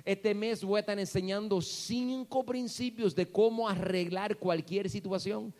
Este 0.03 0.35
mes 0.35 0.63
voy 0.63 0.77
a 0.77 0.79
estar 0.81 0.99
enseñando 0.99 1.59
cinco 1.61 2.45
principios 2.45 3.15
de 3.15 3.31
cómo 3.31 3.67
arreglar 3.67 4.37
cualquier 4.37 4.89
situación. 4.89 5.53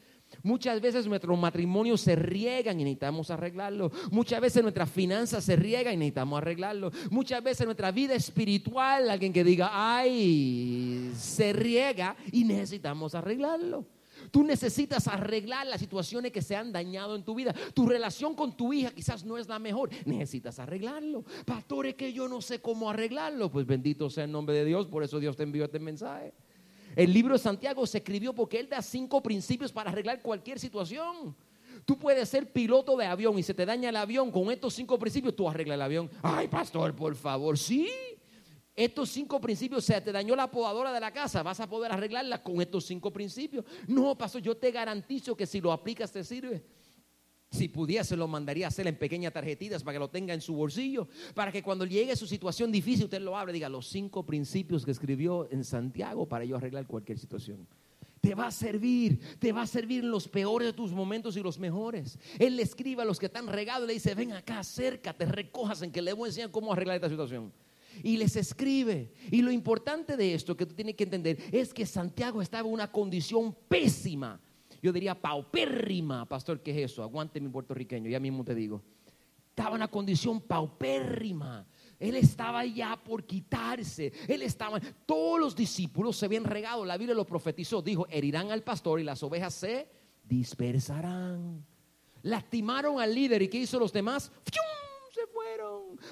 Muchas 0.43 0.81
veces 0.81 1.07
nuestros 1.07 1.37
matrimonios 1.37 2.01
se 2.01 2.15
riegan 2.15 2.79
y 2.79 2.83
necesitamos 2.83 3.31
arreglarlo. 3.31 3.91
Muchas 4.11 4.41
veces 4.41 4.61
nuestras 4.61 4.89
finanzas 4.89 5.43
se 5.43 5.55
riegan 5.55 5.93
y 5.93 5.97
necesitamos 5.97 6.37
arreglarlo. 6.37 6.91
Muchas 7.09 7.41
veces 7.43 7.65
nuestra 7.65 7.91
vida 7.91 8.15
espiritual, 8.15 9.09
alguien 9.09 9.33
que 9.33 9.43
diga, 9.43 9.69
ay, 9.71 11.11
se 11.15 11.53
riega 11.53 12.15
y 12.31 12.43
necesitamos 12.43 13.15
arreglarlo. 13.15 13.85
Tú 14.31 14.43
necesitas 14.43 15.07
arreglar 15.07 15.67
las 15.67 15.79
situaciones 15.79 16.31
que 16.31 16.41
se 16.41 16.55
han 16.55 16.71
dañado 16.71 17.15
en 17.15 17.23
tu 17.23 17.35
vida. 17.35 17.53
Tu 17.73 17.87
relación 17.87 18.35
con 18.35 18.55
tu 18.55 18.73
hija 18.73 18.91
quizás 18.91 19.23
no 19.23 19.37
es 19.37 19.47
la 19.47 19.59
mejor. 19.59 19.89
Necesitas 20.05 20.59
arreglarlo. 20.59 21.23
Pastor, 21.45 21.87
es 21.87 21.95
que 21.95 22.13
yo 22.13 22.27
no 22.27 22.41
sé 22.41 22.59
cómo 22.59 22.89
arreglarlo. 22.89 23.51
Pues 23.51 23.65
bendito 23.65 24.09
sea 24.09 24.25
el 24.25 24.31
nombre 24.31 24.55
de 24.55 24.65
Dios. 24.65 24.87
Por 24.87 25.03
eso 25.03 25.19
Dios 25.19 25.35
te 25.35 25.43
envió 25.43 25.65
este 25.65 25.79
mensaje. 25.79 26.33
El 26.95 27.13
libro 27.13 27.33
de 27.33 27.39
Santiago 27.39 27.85
se 27.85 27.97
escribió 27.97 28.33
porque 28.33 28.59
él 28.59 28.69
da 28.69 28.81
cinco 28.81 29.21
principios 29.21 29.71
para 29.71 29.89
arreglar 29.89 30.21
cualquier 30.21 30.59
situación. 30.59 31.35
Tú 31.83 31.97
puedes 31.97 32.29
ser 32.29 32.51
piloto 32.51 32.95
de 32.95 33.05
avión 33.05 33.37
y 33.37 33.43
se 33.43 33.53
te 33.53 33.65
daña 33.65 33.89
el 33.89 33.95
avión. 33.95 34.31
Con 34.31 34.49
estos 34.49 34.73
cinco 34.73 34.97
principios 34.97 35.35
tú 35.35 35.47
arreglas 35.49 35.75
el 35.75 35.81
avión. 35.81 36.09
Ay, 36.21 36.47
pastor, 36.47 36.95
por 36.95 37.15
favor, 37.15 37.57
sí. 37.57 37.89
Estos 38.75 39.09
cinco 39.09 39.39
principios, 39.39 39.85
se 39.85 40.01
te 40.01 40.11
dañó 40.11 40.35
la 40.35 40.51
podadora 40.51 40.91
de 40.91 40.99
la 40.99 41.13
casa, 41.13 41.41
vas 41.41 41.61
a 41.61 41.69
poder 41.69 41.93
arreglarla 41.93 42.43
con 42.43 42.59
estos 42.59 42.85
cinco 42.85 43.11
principios. 43.11 43.63
No, 43.87 44.17
pastor, 44.17 44.41
yo 44.41 44.57
te 44.57 44.69
garantizo 44.69 45.35
que 45.35 45.45
si 45.45 45.61
lo 45.61 45.71
aplicas 45.71 46.11
te 46.11 46.25
sirve. 46.25 46.61
Si 47.51 47.69
pudiese, 47.69 48.17
lo 48.17 48.27
mandaría 48.27 48.65
a 48.65 48.67
hacer 48.67 48.85
en 48.87 48.97
pequeñas 48.97 49.31
tarjetitas 49.31 49.81
para 49.81 49.95
que 49.95 49.99
lo 49.99 50.09
tenga 50.09 50.33
en 50.33 50.41
su 50.41 50.55
bolsillo, 50.55 51.07
para 51.33 51.53
que 51.53 51.63
cuando 51.63 51.85
llegue 51.85 52.17
su 52.17 52.27
situación 52.27 52.69
difícil 52.69 53.05
usted 53.05 53.21
lo 53.21 53.37
abre 53.37 53.53
y 53.53 53.55
diga 53.55 53.69
los 53.69 53.87
cinco 53.87 54.25
principios 54.25 54.83
que 54.83 54.91
escribió 54.91 55.49
en 55.49 55.63
Santiago 55.63 56.27
para 56.27 56.43
yo 56.43 56.57
arreglar 56.57 56.85
cualquier 56.85 57.17
situación. 57.17 57.65
Te 58.19 58.35
va 58.35 58.47
a 58.47 58.51
servir, 58.51 59.37
te 59.39 59.53
va 59.53 59.61
a 59.61 59.67
servir 59.67 60.03
en 60.03 60.11
los 60.11 60.27
peores 60.27 60.67
de 60.67 60.73
tus 60.73 60.91
momentos 60.91 61.37
y 61.37 61.41
los 61.41 61.59
mejores. 61.59 62.19
Él 62.39 62.57
le 62.57 62.63
escribe 62.63 63.03
a 63.03 63.05
los 63.05 63.19
que 63.19 63.27
están 63.27 63.47
regados 63.47 63.85
y 63.85 63.87
le 63.87 63.93
dice, 63.93 64.15
ven 64.15 64.33
acá, 64.33 64.59
acércate, 64.59 65.25
recojas 65.25 65.81
en 65.81 65.91
que 65.91 66.01
le 66.01 66.11
voy 66.11 66.25
a 66.25 66.29
enseñar 66.31 66.51
cómo 66.51 66.73
arreglar 66.73 66.95
esta 66.95 67.09
situación 67.09 67.53
y 68.03 68.17
les 68.17 68.35
escribe. 68.35 69.11
Y 69.31 69.41
lo 69.41 69.51
importante 69.51 70.17
de 70.17 70.33
esto 70.33 70.55
que 70.55 70.65
tú 70.65 70.73
tienes 70.73 70.95
que 70.95 71.03
entender 71.03 71.37
es 71.51 71.73
que 71.73 71.85
Santiago 71.85 72.41
estaba 72.41 72.67
en 72.67 72.73
una 72.73 72.91
condición 72.91 73.55
pésima. 73.67 74.39
Yo 74.81 74.93
diría 74.93 75.19
paupérrima, 75.19 76.27
pastor, 76.27 76.61
¿qué 76.61 76.71
es 76.71 76.91
eso? 76.91 77.01
Aguante 77.01 77.39
mi 77.39 77.49
puertorriqueño, 77.49 78.09
ya 78.09 78.19
mismo 78.19 78.43
te 78.43 78.53
digo. 78.53 78.83
Estaba 79.49 79.69
en 79.69 79.75
una 79.75 79.87
condición 79.87 80.41
paupérrima. 80.41 81.65
Él 81.97 82.15
estaba 82.15 82.65
ya 82.65 83.01
por 83.01 83.23
quitarse. 83.25 84.11
Él 84.27 84.41
estaba. 84.41 84.81
Todos 85.05 85.39
los 85.39 85.55
discípulos 85.55 86.17
se 86.17 86.25
habían 86.25 86.43
regado. 86.43 86.83
La 86.83 86.97
Biblia 86.97 87.15
lo 87.15 87.25
profetizó. 87.25 87.81
Dijo: 87.81 88.05
herirán 88.09 88.51
al 88.51 88.63
pastor 88.63 88.99
y 88.99 89.03
las 89.03 89.23
ovejas 89.23 89.53
se 89.53 89.87
dispersarán. 90.23 91.65
Lastimaron 92.23 92.99
al 92.99 93.15
líder. 93.15 93.43
¿Y 93.43 93.47
qué 93.47 93.59
hizo 93.59 93.79
los 93.79 93.93
demás? 93.93 94.31
se 94.43 94.74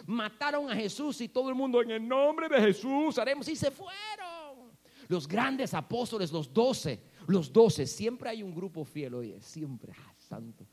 Mataron 0.05 0.69
a 0.69 0.75
Jesús 0.75 1.19
y 1.21 1.29
todo 1.29 1.49
el 1.49 1.55
mundo 1.55 1.81
en 1.81 1.91
el 1.91 2.07
nombre 2.07 2.47
de 2.49 2.59
Jesús 2.59 3.17
haremos 3.17 3.47
y 3.47 3.55
se 3.55 3.71
fueron. 3.71 4.71
Los 5.07 5.27
grandes 5.27 5.73
apóstoles, 5.73 6.31
los 6.31 6.53
doce, 6.53 7.01
los 7.27 7.51
doce, 7.51 7.85
siempre 7.85 8.29
hay 8.29 8.41
un 8.41 8.55
grupo 8.55 8.83
fiel, 8.85 9.13
oye, 9.15 9.41
siempre, 9.41 9.93
ah, 9.97 10.13
santo. 10.17 10.65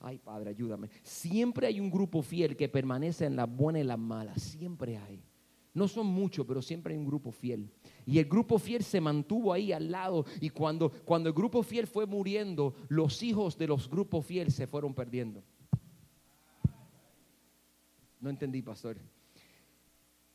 Ay, 0.00 0.18
Padre, 0.18 0.50
ayúdame. 0.50 0.90
Siempre 1.02 1.66
hay 1.66 1.80
un 1.80 1.90
grupo 1.90 2.22
fiel 2.22 2.56
que 2.56 2.68
permanece 2.68 3.24
en 3.24 3.36
la 3.36 3.46
buena 3.46 3.80
y 3.80 3.84
la 3.84 3.96
mala, 3.96 4.34
siempre 4.36 4.96
hay. 4.98 5.22
No 5.72 5.88
son 5.88 6.06
muchos, 6.06 6.46
pero 6.46 6.62
siempre 6.62 6.94
hay 6.94 7.00
un 7.00 7.06
grupo 7.06 7.32
fiel. 7.32 7.68
Y 8.06 8.18
el 8.18 8.26
grupo 8.26 8.58
fiel 8.58 8.84
se 8.84 9.00
mantuvo 9.00 9.52
ahí 9.52 9.72
al 9.72 9.90
lado. 9.90 10.24
Y 10.40 10.50
cuando, 10.50 10.90
cuando 11.04 11.28
el 11.28 11.34
grupo 11.34 11.64
fiel 11.64 11.88
fue 11.88 12.06
muriendo, 12.06 12.74
los 12.88 13.22
hijos 13.24 13.58
de 13.58 13.66
los 13.66 13.90
grupos 13.90 14.24
fieles 14.24 14.54
se 14.54 14.68
fueron 14.68 14.94
perdiendo. 14.94 15.42
No 18.24 18.30
entendí, 18.30 18.62
pastor. 18.62 18.96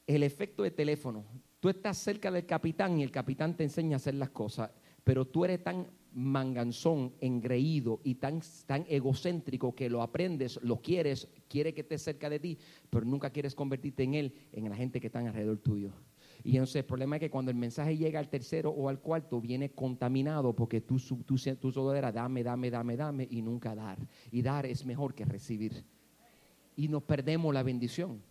El 0.06 0.22
efecto 0.22 0.62
de 0.62 0.70
teléfono. 0.70 1.26
Tú 1.60 1.70
estás 1.70 1.98
cerca 1.98 2.30
del 2.30 2.46
capitán 2.46 3.00
y 3.00 3.02
el 3.02 3.10
capitán 3.10 3.58
te 3.58 3.64
enseña 3.64 3.96
a 3.96 3.98
hacer 3.98 4.14
las 4.14 4.30
cosas, 4.30 4.70
pero 5.04 5.26
tú 5.26 5.44
eres 5.44 5.64
tan 5.64 5.88
manganzón, 6.14 7.16
engreído 7.20 8.00
y 8.04 8.16
tan, 8.16 8.42
tan 8.68 8.86
egocéntrico 8.88 9.74
que 9.74 9.90
lo 9.90 10.04
aprendes, 10.04 10.60
lo 10.62 10.84
quieres, 10.84 11.30
quiere 11.48 11.74
que 11.74 11.82
esté 11.82 11.98
cerca 11.98 12.30
de 12.30 12.40
ti, 12.40 12.60
pero 12.92 13.06
nunca 13.06 13.32
quieres 13.32 13.56
convertirte 13.56 14.04
en 14.04 14.14
él, 14.14 14.34
en 14.52 14.70
la 14.70 14.76
gente 14.76 15.02
que 15.02 15.08
está 15.08 15.18
alrededor 15.18 15.58
tuyo. 15.58 15.92
Y 16.44 16.52
entonces 16.52 16.76
el 16.76 16.86
problema 16.86 17.16
es 17.16 17.22
que 17.22 17.32
cuando 17.32 17.50
el 17.50 17.58
mensaje 17.58 17.98
llega 17.98 18.20
al 18.20 18.30
tercero 18.30 18.70
o 18.70 18.88
al 18.88 19.00
cuarto, 19.00 19.42
viene 19.42 19.72
contaminado 19.72 20.56
porque 20.56 20.82
tú, 20.82 21.00
tú, 21.26 21.38
tú 21.60 21.72
solo 21.72 21.96
era 21.96 22.12
dame, 22.12 22.44
dame, 22.44 22.70
dame, 22.70 22.96
dame 22.96 23.28
y 23.32 23.42
nunca 23.42 23.74
dar. 23.74 23.98
Y 24.32 24.44
dar 24.44 24.68
es 24.68 24.86
mejor 24.86 25.16
que 25.16 25.26
recibir 25.26 25.84
y 26.80 26.88
nos 26.88 27.04
perdemos 27.04 27.54
la 27.54 27.62
bendición. 27.62 28.24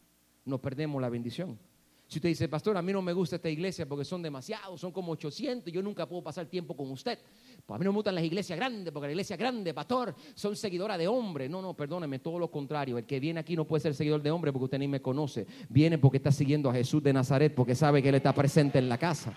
Nos 0.46 0.58
perdemos 0.60 1.02
la 1.02 1.10
bendición. 1.10 1.58
Si 2.06 2.16
usted 2.16 2.30
dice, 2.30 2.48
pastor, 2.48 2.78
a 2.78 2.80
mí 2.80 2.94
no 2.94 3.02
me 3.02 3.12
gusta 3.12 3.36
esta 3.36 3.50
iglesia 3.50 3.86
porque 3.86 4.06
son 4.06 4.22
demasiados, 4.22 4.80
son 4.80 4.90
como 4.90 5.12
800, 5.12 5.70
yo 5.70 5.82
nunca 5.82 6.08
puedo 6.08 6.22
pasar 6.22 6.46
tiempo 6.46 6.74
con 6.74 6.90
usted. 6.90 7.18
Pues 7.66 7.76
a 7.76 7.78
mí 7.78 7.84
no 7.84 7.92
me 7.92 7.96
gustan 7.96 8.14
las 8.14 8.24
iglesias 8.24 8.58
grandes, 8.58 8.90
porque 8.90 9.08
la 9.08 9.12
iglesia 9.12 9.36
grande, 9.36 9.74
pastor, 9.74 10.14
son 10.34 10.56
seguidoras 10.56 10.96
de 10.96 11.06
hombre. 11.06 11.46
No, 11.46 11.60
no, 11.60 11.74
perdóneme, 11.74 12.20
todo 12.20 12.38
lo 12.38 12.50
contrario. 12.50 12.96
El 12.96 13.04
que 13.04 13.20
viene 13.20 13.40
aquí 13.40 13.54
no 13.54 13.66
puede 13.66 13.82
ser 13.82 13.94
seguidor 13.94 14.22
de 14.22 14.30
hombre 14.30 14.50
porque 14.50 14.64
usted 14.64 14.78
ni 14.78 14.88
me 14.88 15.02
conoce. 15.02 15.46
Viene 15.68 15.98
porque 15.98 16.16
está 16.16 16.32
siguiendo 16.32 16.70
a 16.70 16.72
Jesús 16.72 17.02
de 17.02 17.12
Nazaret, 17.12 17.54
porque 17.54 17.74
sabe 17.74 18.02
que 18.02 18.08
Él 18.08 18.14
está 18.14 18.32
presente 18.32 18.78
en 18.78 18.88
la 18.88 18.96
casa. 18.96 19.34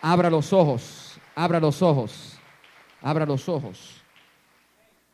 Abra 0.00 0.28
los 0.28 0.52
ojos, 0.52 1.12
abra 1.36 1.60
los 1.60 1.80
ojos, 1.80 2.36
abra 3.02 3.24
los 3.24 3.48
ojos. 3.48 4.01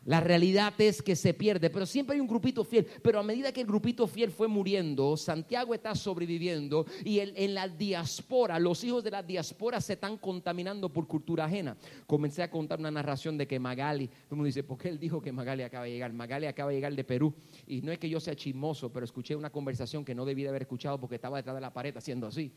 La 0.08 0.20
realidad 0.20 0.72
es 0.78 1.02
que 1.02 1.14
se 1.14 1.34
pierde, 1.34 1.68
pero 1.68 1.84
siempre 1.84 2.14
hay 2.14 2.20
un 2.20 2.26
grupito 2.26 2.64
fiel. 2.64 2.86
Pero 3.02 3.18
a 3.18 3.22
medida 3.22 3.52
que 3.52 3.60
el 3.60 3.66
grupito 3.66 4.06
fiel 4.06 4.30
fue 4.30 4.48
muriendo, 4.48 5.18
Santiago 5.18 5.74
está 5.74 5.94
sobreviviendo 5.94 6.86
y 7.04 7.18
en 7.20 7.52
la 7.52 7.68
diáspora, 7.68 8.58
los 8.58 8.82
hijos 8.84 9.04
de 9.04 9.10
la 9.10 9.22
diáspora 9.22 9.82
se 9.82 9.92
están 9.92 10.16
contaminando 10.16 10.88
por 10.88 11.06
cultura 11.06 11.44
ajena. 11.44 11.76
Comencé 12.06 12.42
a 12.42 12.50
contar 12.50 12.78
una 12.78 12.90
narración 12.90 13.36
de 13.36 13.46
que 13.46 13.60
Magali, 13.60 14.06
todo 14.06 14.16
el 14.30 14.36
mundo 14.36 14.46
dice, 14.46 14.62
¿por 14.62 14.78
qué 14.78 14.88
él 14.88 14.98
dijo 14.98 15.20
que 15.20 15.30
Magali 15.30 15.62
acaba 15.62 15.84
de 15.84 15.90
llegar? 15.90 16.10
Magali 16.14 16.46
acaba 16.46 16.70
de 16.70 16.76
llegar 16.76 16.94
de 16.94 17.04
Perú 17.04 17.34
y 17.66 17.82
no 17.82 17.92
es 17.92 17.98
que 17.98 18.08
yo 18.08 18.18
sea 18.18 18.34
chismoso, 18.34 18.90
pero 18.90 19.04
escuché 19.04 19.36
una 19.36 19.50
conversación 19.50 20.06
que 20.06 20.14
no 20.14 20.24
debía 20.24 20.48
haber 20.48 20.62
escuchado 20.62 20.98
porque 20.98 21.16
estaba 21.16 21.36
detrás 21.36 21.54
de 21.54 21.60
la 21.60 21.74
pared 21.74 21.94
haciendo 21.94 22.28
así. 22.28 22.50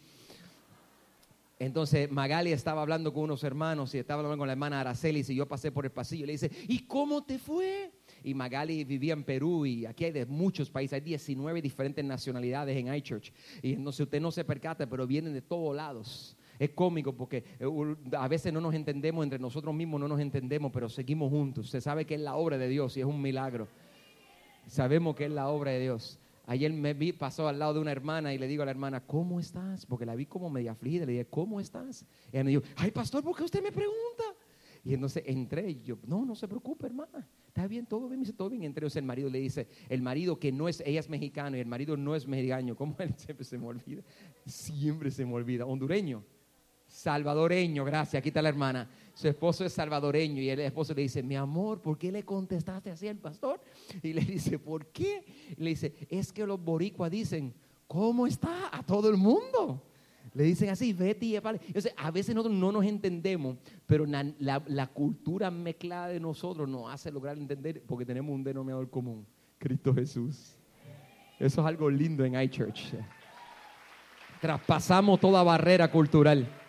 Entonces 1.62 2.12
Magali 2.12 2.52
estaba 2.52 2.82
hablando 2.82 3.14
con 3.14 3.26
unos 3.26 3.44
hermanos 3.44 3.94
y 3.94 4.00
estaba 4.00 4.22
hablando 4.22 4.40
con 4.40 4.48
la 4.48 4.54
hermana 4.54 4.80
Araceli 4.80 5.24
y 5.28 5.36
yo 5.36 5.48
pasé 5.48 5.72
por 5.72 5.86
el 5.86 5.92
pasillo 5.92 6.24
y 6.24 6.26
le 6.26 6.32
dice, 6.32 6.50
¿y 6.68 6.88
cómo 6.88 7.24
te 7.24 7.38
fue? 7.38 7.92
Y 8.24 8.34
Magali 8.34 8.84
vivía 8.84 9.14
en 9.14 9.24
Perú 9.24 9.68
y 9.68 9.86
aquí 9.86 10.06
hay 10.06 10.12
de 10.12 10.26
muchos 10.26 10.72
países, 10.72 10.94
hay 10.94 11.02
19 11.02 11.62
diferentes 11.62 12.04
nacionalidades 12.04 12.76
en 12.76 12.92
iChurch. 12.92 13.32
Y 13.62 13.74
entonces 13.74 14.00
usted 14.00 14.20
no 14.20 14.32
se 14.32 14.44
percata, 14.44 14.90
pero 14.90 15.06
vienen 15.06 15.34
de 15.34 15.44
todos 15.44 15.76
lados. 15.76 16.36
Es 16.58 16.72
cómico 16.72 17.14
porque 17.14 17.44
eh, 17.60 17.96
a 18.18 18.28
veces 18.28 18.52
no 18.52 18.60
nos 18.60 18.74
entendemos, 18.74 19.24
entre 19.24 19.38
nosotros 19.38 19.76
mismos 19.76 20.00
no 20.00 20.08
nos 20.08 20.20
entendemos, 20.20 20.72
pero 20.74 20.90
seguimos 20.90 21.30
juntos. 21.30 21.66
Usted 21.66 21.82
sabe 21.82 22.06
que 22.06 22.16
es 22.16 22.22
la 22.22 22.38
obra 22.38 22.58
de 22.58 22.70
Dios 22.70 22.98
y 22.98 23.02
es 23.02 23.06
un 23.06 23.22
milagro. 23.22 23.68
Sabemos 24.66 25.16
que 25.16 25.26
es 25.26 25.32
la 25.32 25.48
obra 25.48 25.70
de 25.70 25.82
Dios. 25.82 26.20
Ayer 26.46 26.72
me 26.74 26.94
vi, 26.94 27.14
pasó 27.14 27.48
al 27.48 27.60
lado 27.60 27.76
de 27.76 27.80
una 27.80 27.92
hermana 27.92 28.34
y 28.34 28.38
le 28.38 28.48
digo 28.48 28.64
a 28.64 28.66
la 28.66 28.72
hermana, 28.72 29.06
¿cómo 29.06 29.40
estás? 29.40 29.86
Porque 29.86 30.06
la 30.06 30.16
vi 30.16 30.26
como 30.26 30.50
media 30.50 30.72
afligida. 30.72 31.06
Le 31.06 31.14
dije, 31.14 31.26
¿cómo 31.26 31.60
estás? 31.60 32.06
Y 32.32 32.36
ella 32.36 32.44
me 32.44 32.52
dijo, 32.52 32.64
ay, 32.76 32.92
pastor, 32.92 33.24
¿por 33.24 33.36
qué 33.36 33.44
usted 33.44 33.62
me 33.62 33.72
pregunta? 33.72 34.24
Y 34.84 34.94
entonces 34.96 35.24
entré 35.28 35.70
y 35.70 35.82
yo, 35.84 35.98
no, 36.08 36.26
no 36.26 36.36
se 36.36 36.48
preocupe, 36.48 36.88
hermana. 36.88 37.28
Está 37.48 37.68
bien, 37.68 37.86
todo 37.86 38.08
bien, 38.08 38.20
me 38.20 38.26
dice, 38.26 38.34
todo 38.34 38.50
bien. 38.50 38.64
Entre 38.64 38.88
el 38.88 39.04
marido 39.04 39.30
le 39.30 39.40
dice, 39.40 39.68
el 39.90 40.02
marido 40.02 40.40
que 40.40 40.52
no 40.52 40.68
es, 40.68 40.82
ella 40.86 41.00
es 41.00 41.10
mexicano 41.10 41.58
y 41.58 41.60
el 41.60 41.68
marido 41.68 41.96
no 41.98 42.16
es 42.16 42.28
mexicano. 42.28 42.76
¿Cómo 42.76 42.96
él 43.00 43.14
siempre 43.18 43.46
se 43.46 43.58
me 43.58 43.68
olvida? 43.68 44.02
Siempre 44.46 45.12
se 45.12 45.26
me 45.26 45.34
olvida. 45.34 45.66
Hondureño. 45.66 46.24
Salvadoreño, 46.92 47.86
gracias. 47.86 48.20
Aquí 48.20 48.30
está 48.30 48.42
la 48.42 48.50
hermana. 48.50 48.90
Su 49.14 49.28
esposo 49.28 49.64
es 49.64 49.72
salvadoreño 49.72 50.42
y 50.42 50.50
el 50.50 50.60
esposo 50.60 50.94
le 50.94 51.04
dice, 51.04 51.24
mi 51.24 51.36
amor, 51.36 51.82
¿por 51.82 51.98
qué 51.98 52.12
le 52.12 52.24
contestaste 52.24 52.92
así 52.92 53.08
al 53.08 53.18
pastor? 53.18 53.62
Y 54.04 54.14
le 54.14 54.22
dice, 54.22 54.60
¿por 54.60 54.88
qué? 54.88 55.24
le 55.58 55.70
dice, 55.70 55.94
es 56.10 56.34
que 56.34 56.46
los 56.46 56.62
boricuas 56.62 57.10
dicen, 57.10 57.54
¿cómo 57.88 58.28
está 58.28 58.70
a 58.72 58.84
todo 58.84 59.10
el 59.10 59.18
mundo? 59.18 59.82
Le 60.34 60.44
dicen 60.44 60.70
así, 60.70 60.92
vete 60.92 61.26
y 61.26 61.36
Entonces, 61.36 61.94
a 61.98 62.12
veces 62.12 62.36
nosotros 62.36 62.58
no 62.58 62.72
nos 62.72 62.86
entendemos, 62.86 63.58
pero 63.86 64.06
la, 64.06 64.62
la, 64.68 64.88
cultura 64.88 65.50
mezclada 65.50 66.08
de 66.08 66.20
nosotros 66.20 66.68
nos 66.68 66.94
hace 66.94 67.12
lograr 67.12 67.38
entender 67.38 67.84
porque 67.86 68.06
tenemos 68.06 68.34
un 68.34 68.44
denominador 68.44 68.90
común, 68.90 69.26
Cristo 69.58 69.94
Jesús. 69.94 70.58
Eso 71.40 71.62
es 71.62 71.68
algo 71.68 71.90
lindo 71.90 72.24
en 72.24 72.40
iChurch. 72.40 72.94
Traspasamos 74.42 75.20
toda 75.20 75.42
barrera 75.44 75.90
cultural. 75.90 76.61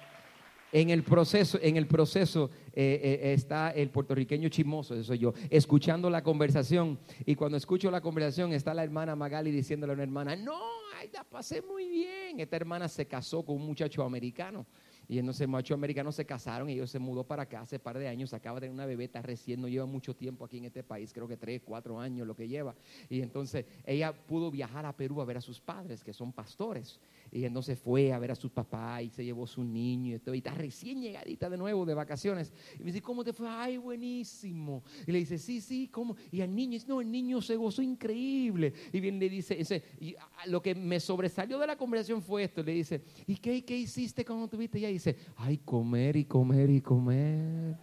En 0.73 0.89
el 0.89 1.03
proceso, 1.03 1.59
en 1.61 1.77
el 1.77 1.87
proceso 1.87 2.51
eh, 2.73 3.21
eh, 3.23 3.33
está 3.35 3.71
el 3.73 3.91
puertorriqueño 3.91 4.49
chismoso, 4.49 4.95
eso 4.95 5.05
soy 5.05 5.19
yo, 5.19 5.35
escuchando 5.51 6.09
la 6.09 6.23
conversación. 6.23 6.99
Y 7.27 7.35
cuando 7.35 7.59
escucho 7.59 7.91
la 7.91 8.01
conversación 8.01 8.55
está 8.55 8.73
la 8.73 8.83
hermana 8.83 9.15
Magali 9.15 9.51
diciéndole 9.51 9.93
a 9.93 9.95
una 9.95 10.03
hermana, 10.03 10.35
no, 10.35 10.59
ay, 10.99 11.11
la 11.13 11.25
pasé 11.25 11.61
muy 11.61 11.89
bien. 11.89 12.41
Esta 12.41 12.57
hermana 12.57 12.89
se 12.89 13.07
casó 13.07 13.45
con 13.45 13.57
un 13.57 13.67
muchacho 13.67 14.03
americano. 14.03 14.65
Y 15.09 15.19
entonces 15.19 15.47
machos 15.47 15.75
americanos 15.75 16.15
se 16.15 16.25
casaron 16.25 16.71
y 16.71 16.75
ellos 16.75 16.91
se 16.91 16.99
mudó 16.99 17.25
para 17.25 17.43
acá 17.43 17.61
hace 17.61 17.79
par 17.79 17.99
de 17.99 18.09
años, 18.09 18.33
acaba 18.33 18.57
de 18.57 18.63
tener 18.63 18.75
una 18.75 18.87
bebeta 18.87 19.21
recién, 19.21 19.61
no 19.61 19.69
lleva 19.69 19.85
mucho 19.85 20.15
tiempo 20.15 20.45
aquí 20.45 20.59
en 20.59 20.65
este 20.65 20.83
país, 20.83 21.13
creo 21.13 21.29
que 21.29 21.37
tres, 21.37 21.61
cuatro 21.63 22.01
años 22.01 22.27
lo 22.27 22.35
que 22.35 22.49
lleva. 22.49 22.75
Y 23.11 23.21
entonces 23.21 23.67
ella 23.85 24.13
pudo 24.13 24.51
viajar 24.51 24.87
a 24.87 24.97
Perú 24.97 25.21
a 25.21 25.27
ver 25.27 25.37
a 25.37 25.43
sus 25.43 25.61
padres, 25.61 26.03
que 26.03 26.15
son 26.15 26.33
pastores. 26.33 26.99
Y 27.35 27.47
entonces 27.47 27.79
fue 27.79 28.13
a 28.13 28.19
ver 28.19 28.31
a 28.31 28.35
sus 28.35 28.51
papás 28.51 29.03
y 29.03 29.09
se 29.09 29.25
llevó 29.25 29.47
su 29.47 29.65
niño 29.65 30.15
y, 30.15 30.19
todo, 30.19 30.35
y 30.35 30.39
está 30.39 30.53
recién 30.53 31.01
llegadita 31.01 31.49
de 31.49 31.57
nuevo 31.57 31.87
de 31.87 31.95
vacaciones. 31.95 32.53
Y 32.75 32.81
me 32.81 32.87
dice, 32.87 33.01
¿cómo 33.01 33.25
te 33.25 33.33
fue? 33.33 33.49
Ay, 33.49 33.79
buenísimo. 33.79 34.85
Y 35.07 35.13
le 35.13 35.19
dice, 35.19 35.39
sí, 35.39 35.63
sí, 35.63 35.89
¿cómo? 35.89 36.15
Y 36.31 36.43
al 36.43 36.55
niño 36.55 36.73
dice, 36.73 36.87
no, 36.87 37.01
el 37.01 37.11
niño 37.11 37.41
se 37.41 37.57
gozó 37.57 37.81
increíble. 37.81 38.75
Y 38.93 39.01
bien 39.01 39.19
le 39.19 39.31
dice, 39.31 39.83
y 39.99 40.15
lo 40.47 40.61
que 40.61 40.75
me 40.75 41.01
sobresalió 41.01 41.59
de 41.59 41.67
la 41.67 41.77
conversación 41.77 42.21
fue 42.21 42.45
esto. 42.45 42.63
Le 42.63 42.73
dice, 42.73 43.03
¿y 43.27 43.37
qué, 43.37 43.65
qué 43.65 43.79
hiciste 43.79 44.27
cuando 44.27 44.47
tuviste? 44.47 44.79
Y 44.79 44.83
ella 44.83 44.93
dice, 44.93 45.17
ay, 45.37 45.57
comer 45.57 46.17
y 46.17 46.27
comer 46.27 46.69
y 46.69 46.83
comer. 46.83 47.77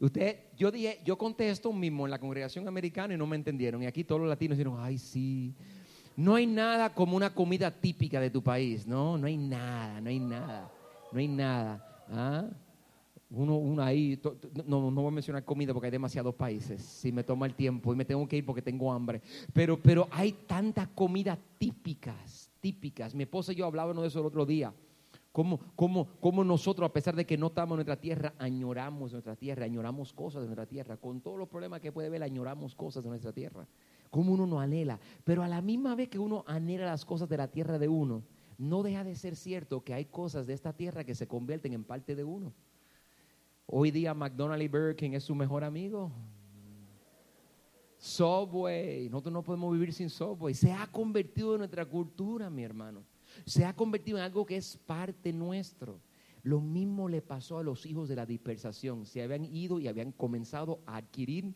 Usted, 0.00 0.38
yo 0.56 0.70
dije, 0.70 1.00
yo 1.04 1.18
contesto 1.18 1.72
mismo 1.72 2.06
en 2.06 2.12
la 2.12 2.20
congregación 2.20 2.68
americana 2.68 3.14
y 3.14 3.16
no 3.16 3.26
me 3.26 3.34
entendieron. 3.34 3.82
Y 3.82 3.86
aquí 3.86 4.04
todos 4.04 4.20
los 4.20 4.30
latinos 4.30 4.56
dijeron, 4.56 4.76
ay, 4.78 4.96
sí. 4.96 5.54
No 6.18 6.34
hay 6.34 6.48
nada 6.48 6.92
como 6.92 7.16
una 7.16 7.32
comida 7.32 7.70
típica 7.70 8.20
de 8.20 8.28
tu 8.28 8.42
país, 8.42 8.88
¿no? 8.88 9.16
No 9.16 9.28
hay 9.28 9.36
nada, 9.36 10.00
no 10.00 10.08
hay 10.08 10.18
nada, 10.18 10.68
no 11.12 11.18
hay 11.20 11.28
nada. 11.28 12.04
¿ah? 12.10 12.44
Uno, 13.30 13.54
uno 13.54 13.80
ahí, 13.80 14.20
no, 14.66 14.90
no 14.90 15.00
voy 15.00 15.06
a 15.06 15.10
mencionar 15.12 15.44
comida 15.44 15.72
porque 15.72 15.86
hay 15.86 15.92
demasiados 15.92 16.34
países. 16.34 16.82
Si 16.82 17.12
me 17.12 17.22
toma 17.22 17.46
el 17.46 17.54
tiempo 17.54 17.92
y 17.92 17.96
me 17.96 18.04
tengo 18.04 18.26
que 18.26 18.36
ir 18.36 18.44
porque 18.44 18.60
tengo 18.60 18.92
hambre. 18.92 19.22
Pero, 19.52 19.80
pero 19.80 20.08
hay 20.10 20.32
tantas 20.32 20.88
comidas 20.88 21.38
típicas, 21.56 22.50
típicas. 22.60 23.14
Mi 23.14 23.22
esposa 23.22 23.52
y 23.52 23.54
yo 23.54 23.66
hablábamos 23.66 24.02
de 24.02 24.08
eso 24.08 24.18
el 24.18 24.26
otro 24.26 24.44
día. 24.44 24.74
Cómo, 25.32 25.60
cómo, 25.76 26.08
cómo, 26.20 26.42
nosotros, 26.42 26.88
a 26.88 26.92
pesar 26.92 27.14
de 27.14 27.26
que 27.26 27.36
no 27.36 27.48
estamos 27.48 27.74
en 27.74 27.76
nuestra 27.76 28.00
tierra, 28.00 28.34
añoramos 28.38 29.12
nuestra 29.12 29.36
tierra, 29.36 29.66
añoramos 29.66 30.12
cosas 30.12 30.42
de 30.42 30.48
nuestra 30.48 30.66
tierra. 30.66 30.96
Con 30.96 31.20
todos 31.20 31.38
los 31.38 31.48
problemas 31.48 31.80
que 31.80 31.92
puede 31.92 32.08
ver, 32.08 32.22
añoramos 32.22 32.74
cosas 32.74 33.04
de 33.04 33.10
nuestra 33.10 33.32
tierra 33.32 33.66
como 34.10 34.32
uno 34.32 34.46
no 34.46 34.60
anhela. 34.60 34.98
Pero 35.24 35.42
a 35.42 35.48
la 35.48 35.60
misma 35.60 35.94
vez 35.94 36.08
que 36.08 36.18
uno 36.18 36.44
anhela 36.46 36.86
las 36.86 37.04
cosas 37.04 37.28
de 37.28 37.36
la 37.36 37.48
tierra 37.48 37.78
de 37.78 37.88
uno, 37.88 38.24
no 38.56 38.82
deja 38.82 39.04
de 39.04 39.14
ser 39.14 39.36
cierto 39.36 39.84
que 39.84 39.94
hay 39.94 40.06
cosas 40.06 40.46
de 40.46 40.54
esta 40.54 40.72
tierra 40.72 41.04
que 41.04 41.14
se 41.14 41.28
convierten 41.28 41.72
en 41.72 41.84
parte 41.84 42.16
de 42.16 42.24
uno. 42.24 42.52
Hoy 43.66 43.90
día 43.90 44.14
McDonald's 44.14 44.64
y 44.64 44.68
Burger 44.68 44.96
King 44.96 45.10
es 45.12 45.24
su 45.24 45.34
mejor 45.34 45.62
amigo. 45.62 46.10
Subway, 47.98 49.08
nosotros 49.08 49.32
no 49.32 49.42
podemos 49.42 49.72
vivir 49.72 49.92
sin 49.92 50.08
Subway. 50.08 50.54
Se 50.54 50.72
ha 50.72 50.86
convertido 50.86 51.54
en 51.54 51.58
nuestra 51.58 51.84
cultura, 51.84 52.48
mi 52.48 52.64
hermano. 52.64 53.02
Se 53.46 53.64
ha 53.64 53.74
convertido 53.74 54.18
en 54.18 54.24
algo 54.24 54.46
que 54.46 54.56
es 54.56 54.76
parte 54.76 55.32
nuestro. 55.32 56.00
Lo 56.42 56.60
mismo 56.60 57.08
le 57.08 57.20
pasó 57.20 57.58
a 57.58 57.62
los 57.62 57.84
hijos 57.86 58.08
de 58.08 58.16
la 58.16 58.26
dispersación. 58.26 59.06
Se 59.06 59.22
habían 59.22 59.44
ido 59.44 59.80
y 59.80 59.88
habían 59.88 60.12
comenzado 60.12 60.80
a 60.86 60.96
adquirir 60.96 61.54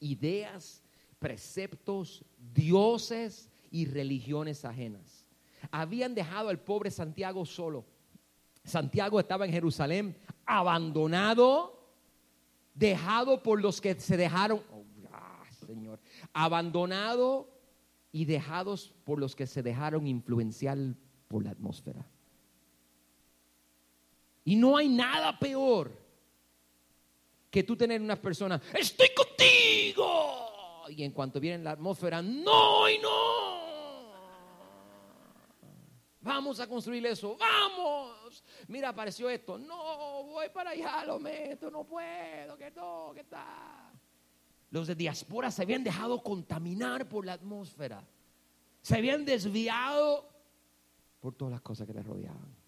ideas 0.00 0.82
preceptos, 1.18 2.24
dioses 2.52 3.48
y 3.70 3.86
religiones 3.86 4.64
ajenas. 4.64 5.24
Habían 5.70 6.14
dejado 6.14 6.48
al 6.48 6.58
pobre 6.58 6.90
Santiago 6.90 7.46
solo. 7.46 7.86
Santiago 8.64 9.20
estaba 9.20 9.46
en 9.46 9.52
Jerusalén 9.52 10.16
abandonado, 10.44 11.80
dejado 12.74 13.42
por 13.42 13.62
los 13.62 13.80
que 13.80 13.98
se 14.00 14.16
dejaron, 14.16 14.62
oh, 14.72 14.84
Señor, 15.66 16.00
abandonado 16.32 17.51
y 18.12 18.26
dejados 18.26 18.92
por 19.04 19.18
los 19.18 19.34
que 19.34 19.46
se 19.46 19.62
dejaron 19.62 20.06
influenciar 20.06 20.78
por 21.28 21.42
la 21.42 21.50
atmósfera. 21.50 22.06
Y 24.44 24.56
no 24.56 24.76
hay 24.76 24.88
nada 24.88 25.38
peor 25.38 25.90
que 27.50 27.62
tú 27.62 27.76
tener 27.76 28.00
unas 28.00 28.18
personas, 28.18 28.60
estoy 28.74 29.08
contigo 29.14 30.42
y 30.88 31.02
en 31.02 31.12
cuanto 31.12 31.40
viene 31.40 31.64
la 31.64 31.72
atmósfera, 31.72 32.20
no 32.22 32.88
y 32.88 32.98
no. 32.98 33.62
Vamos 36.20 36.60
a 36.60 36.68
construir 36.68 37.04
eso, 37.06 37.36
vamos. 37.36 38.44
Mira, 38.68 38.90
apareció 38.90 39.28
esto. 39.28 39.58
No, 39.58 40.22
voy 40.24 40.48
para 40.50 40.70
allá, 40.70 41.04
lo 41.04 41.18
meto, 41.18 41.70
no 41.70 41.84
puedo, 41.84 42.56
que 42.56 42.70
no, 42.70 43.12
que 43.14 43.24
tal. 43.24 43.92
Los 44.72 44.86
de 44.86 44.94
diáspora 44.94 45.50
se 45.50 45.62
habían 45.62 45.84
dejado 45.84 46.22
contaminar 46.22 47.06
por 47.06 47.26
la 47.26 47.34
atmósfera. 47.34 48.08
Se 48.80 48.96
habían 48.96 49.26
desviado 49.26 50.26
por 51.20 51.34
todas 51.34 51.52
las 51.52 51.60
cosas 51.60 51.86
que 51.86 51.92
les 51.92 52.04
rodeaban. 52.04 52.61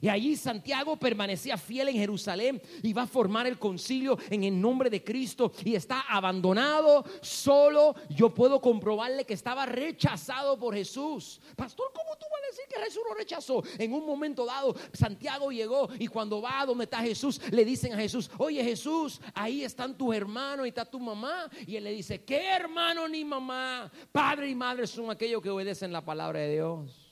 Y 0.00 0.08
allí 0.08 0.36
Santiago 0.36 0.96
permanecía 0.96 1.56
fiel 1.56 1.88
en 1.88 1.96
Jerusalén 1.96 2.60
y 2.82 2.92
va 2.92 3.02
a 3.02 3.06
formar 3.06 3.46
el 3.46 3.58
concilio 3.58 4.18
en 4.30 4.44
el 4.44 4.60
nombre 4.60 4.90
de 4.90 5.02
Cristo 5.02 5.52
y 5.64 5.74
está 5.74 6.02
abandonado, 6.02 7.04
solo. 7.22 7.94
Yo 8.10 8.34
puedo 8.34 8.60
comprobarle 8.60 9.24
que 9.24 9.34
estaba 9.34 9.64
rechazado 9.64 10.58
por 10.58 10.74
Jesús. 10.74 11.40
Pastor, 11.56 11.90
¿cómo 11.94 12.16
tú 12.16 12.26
vas 12.30 12.42
a 12.42 12.46
decir 12.50 12.64
que 12.68 12.82
Jesús 12.82 13.02
lo 13.08 13.14
rechazó? 13.14 13.62
En 13.78 13.92
un 13.92 14.06
momento 14.06 14.44
dado, 14.44 14.74
Santiago 14.92 15.50
llegó 15.50 15.88
y 15.98 16.06
cuando 16.08 16.42
va 16.42 16.60
a 16.60 16.66
donde 16.66 16.84
está 16.84 17.00
Jesús, 17.00 17.40
le 17.50 17.64
dicen 17.64 17.94
a 17.94 17.98
Jesús, 17.98 18.30
oye 18.38 18.62
Jesús, 18.62 19.20
ahí 19.34 19.64
están 19.64 19.96
tus 19.96 20.14
hermanos 20.14 20.66
y 20.66 20.68
está 20.68 20.84
tu 20.84 21.00
mamá. 21.00 21.50
Y 21.66 21.76
él 21.76 21.84
le 21.84 21.92
dice, 21.92 22.22
¿qué 22.22 22.48
hermano 22.48 23.08
ni 23.08 23.24
mamá? 23.24 23.90
Padre 24.12 24.50
y 24.50 24.54
madre 24.54 24.86
son 24.86 25.10
aquellos 25.10 25.42
que 25.42 25.50
obedecen 25.50 25.92
la 25.92 26.04
palabra 26.04 26.40
de 26.40 26.52
Dios. 26.52 27.06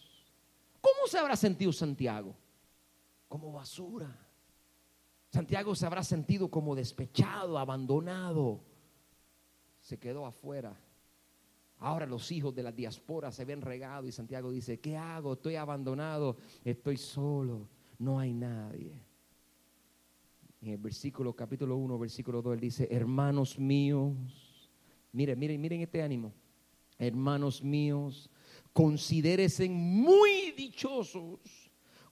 ¿Cómo 0.80 1.06
se 1.06 1.18
habrá 1.18 1.34
sentido 1.34 1.72
Santiago? 1.72 2.34
Como 3.34 3.50
basura. 3.50 4.16
Santiago 5.28 5.74
se 5.74 5.84
habrá 5.84 6.04
sentido 6.04 6.48
como 6.48 6.76
despechado, 6.76 7.58
abandonado. 7.58 8.62
Se 9.80 9.98
quedó 9.98 10.24
afuera. 10.24 10.80
Ahora 11.78 12.06
los 12.06 12.30
hijos 12.30 12.54
de 12.54 12.62
la 12.62 12.70
diáspora 12.70 13.32
se 13.32 13.44
ven 13.44 13.60
regado 13.60 14.06
y 14.06 14.12
Santiago 14.12 14.52
dice, 14.52 14.78
¿qué 14.78 14.96
hago? 14.96 15.32
Estoy 15.32 15.56
abandonado, 15.56 16.36
estoy 16.64 16.96
solo, 16.96 17.68
no 17.98 18.20
hay 18.20 18.32
nadie. 18.32 19.02
En 20.62 20.68
el 20.68 20.78
versículo 20.78 21.34
capítulo 21.34 21.76
1, 21.76 21.98
versículo 21.98 22.40
2, 22.40 22.54
él 22.54 22.60
dice, 22.60 22.88
hermanos 22.88 23.58
míos, 23.58 24.70
miren, 25.10 25.36
miren, 25.40 25.60
miren 25.60 25.80
este 25.80 26.00
ánimo, 26.04 26.32
hermanos 26.98 27.64
míos, 27.64 28.30
considérense 28.72 29.68
muy 29.68 30.52
dichosos 30.52 31.63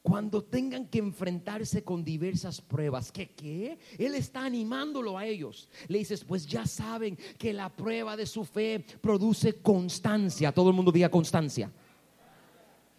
cuando 0.03 0.43
tengan 0.43 0.87
que 0.89 0.99
enfrentarse 0.99 1.85
con 1.85 2.05
diversas 2.05 2.61
pruebas. 2.61 3.13
¿Qué 3.13 3.31
qué? 3.31 3.79
Él 3.97 4.15
está 4.15 4.45
animándolo 4.45 5.17
a 5.17 5.25
ellos. 5.25 5.69
Le 5.87 5.99
dices, 5.99 6.25
pues 6.25 6.47
ya 6.47 6.67
saben 6.67 7.17
que 7.39 7.53
la 7.53 7.69
prueba 7.69 8.17
de 8.17 8.27
su 8.27 8.45
fe 8.45 8.85
produce 9.01 9.61
constancia. 9.63 10.53
Todo 10.53 10.71
el 10.71 10.77
mundo 10.77 10.91
diga 10.91 11.09
constancia. 11.09 11.71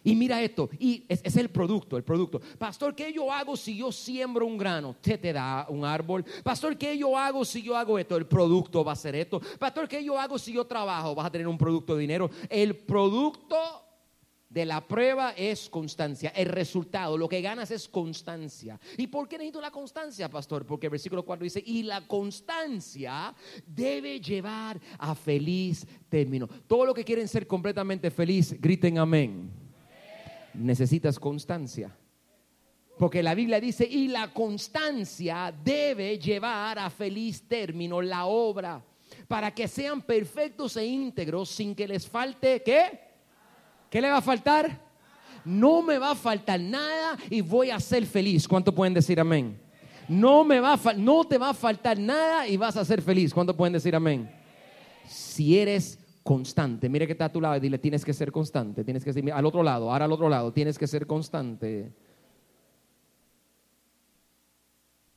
Y 0.06 0.16
mira 0.16 0.42
esto, 0.42 0.70
y 0.80 1.06
es, 1.08 1.22
es, 1.24 1.38
el 1.38 1.50
producto, 1.50 1.96
el 1.96 2.04
producto. 2.04 2.42
Pastor, 2.58 2.94
¿qué 2.94 3.13
yo 3.13 3.32
hago 3.32 3.56
si 3.56 3.78
yo 3.78 3.89
siembro 3.89 4.46
un 4.46 4.58
grano? 4.58 4.98
Te 5.00 5.18
te 5.18 5.32
da 5.32 5.66
un 5.70 5.86
árbol. 5.86 6.26
Pastor, 6.44 6.78
¿qué 6.78 6.98
yo 6.98 7.18
hago 7.18 7.46
si 7.46 7.62
yo 7.62 7.78
hago 7.78 7.98
esto? 7.98 8.18
El 8.18 8.26
producto 8.26 8.84
va 8.84 8.92
a 8.92 8.98
ser 8.98 9.16
esto. 9.16 9.39
Pastor, 9.58 9.88
¿qué 9.88 10.04
yo 10.04 10.20
hago 10.20 10.38
si 10.38 10.52
yo 10.52 10.66
trabajo? 10.66 11.16
Vas 11.16 11.28
a 11.28 11.32
tener 11.32 11.48
un 11.48 11.58
producto 11.58 11.96
de 11.96 12.02
dinero. 12.02 12.30
El 12.50 12.76
producto 12.76 13.56
de 14.54 14.66
la 14.66 14.86
prueba 14.88 15.32
es 15.32 15.68
constancia. 15.68 16.30
El 16.36 16.46
resultado, 16.46 17.18
lo 17.18 17.28
que 17.28 17.42
ganas 17.42 17.72
es 17.72 17.89
constancia. 17.89 18.80
¿Y 18.98 19.08
por 19.08 19.28
qué 19.28 19.39
necesito 19.39 19.60
la 19.60 19.72
constancia, 19.72 20.30
pastor? 20.30 20.63
Porque 20.63 20.86
el 20.86 20.92
versículo 20.92 21.26
4 21.26 21.44
dice, 21.44 21.63
y 21.66 21.82
la 21.82 22.06
constancia 22.08 23.34
debe 23.66 24.20
llevar 24.20 24.80
a 25.00 25.16
feliz 25.16 25.88
término. 26.08 26.48
Todo 26.68 26.86
lo 26.86 26.94
que 26.94 27.04
quieren 27.04 27.28
ser 27.28 27.48
completamente 27.48 28.12
feliz, 28.12 28.56
griten 28.62 29.00
amén. 29.00 29.50
Necesitas 30.54 31.20
constancia. 31.20 31.98
Porque 33.00 33.24
la 33.24 33.34
Biblia 33.34 33.60
dice, 33.60 33.88
y 33.89 34.08
la 34.08 34.32
constancia 34.32 35.52
debe 35.63 36.20
llevar 36.20 36.78
a 36.78 36.92
feliz 36.92 37.48
término 37.48 38.04
la 38.04 38.28
obra, 38.28 38.86
para 39.28 39.50
que 39.50 39.68
sean 39.68 40.04
perfectos 40.04 40.78
e 40.78 40.86
íntegros 40.86 41.50
sin 41.50 41.74
que 41.74 41.88
les 41.88 42.08
falte, 42.08 42.62
¿qué? 42.62 43.12
¿Qué 43.93 44.01
le 44.01 44.10
va 44.10 44.17
a 44.17 44.21
faltar? 44.21 44.82
No 45.45 45.84
me 45.84 45.99
va 45.99 46.10
a 46.10 46.15
faltar 46.15 46.60
nada 46.60 47.15
y 47.29 47.41
voy 47.41 47.69
a 47.69 47.79
ser 47.79 48.08
feliz. 48.08 48.47
¿Cuánto 48.47 48.73
pueden 48.73 48.91
decir 48.91 49.19
amén? 49.19 49.62
No, 50.08 50.43
me 50.43 50.60
va 50.60 50.79
no 50.97 51.25
te 51.25 51.38
va 51.38 51.51
a 51.51 51.53
faltar 51.53 51.99
nada 51.99 52.47
y 52.47 52.58
vas 52.58 52.75
a 52.75 52.84
ser 52.86 53.03
feliz. 53.03 53.32
¿Cuánto 53.32 53.56
pueden 53.56 53.73
decir 53.73 53.95
amén? 53.95 54.27
Si 55.08 55.60
eres 55.60 55.99
constante, 56.23 56.89
mire 56.89 57.06
que 57.06 57.12
está 57.12 57.25
a 57.25 57.32
tu 57.32 57.39
lado 57.39 57.56
y 57.58 57.60
dile, 57.60 57.77
tienes 57.77 58.03
que 58.03 58.13
ser 58.13 58.32
constante, 58.32 58.84
tienes 58.84 59.03
que 59.03 59.13
ser, 59.13 59.32
al 59.32 59.45
otro 59.45 59.62
lado, 59.62 59.91
ahora 59.91 60.06
al 60.06 60.12
otro 60.12 60.27
lado, 60.27 60.51
tienes 60.51 60.79
que 60.79 60.88
ser 60.88 61.06
constante. 61.06 61.93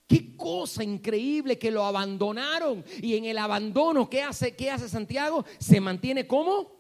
Qué 0.07 0.37
cosa 0.37 0.85
increíble 0.85 1.59
que 1.59 1.71
lo 1.71 1.83
abandonaron 1.83 2.85
y 3.01 3.17
en 3.17 3.25
el 3.25 3.39
abandono, 3.39 4.11
¿qué 4.11 4.23
hace, 4.23 4.55
qué 4.55 4.71
hace 4.71 4.87
Santiago? 4.87 5.47
Se 5.57 5.81
mantiene 5.81 6.27
como 6.27 6.76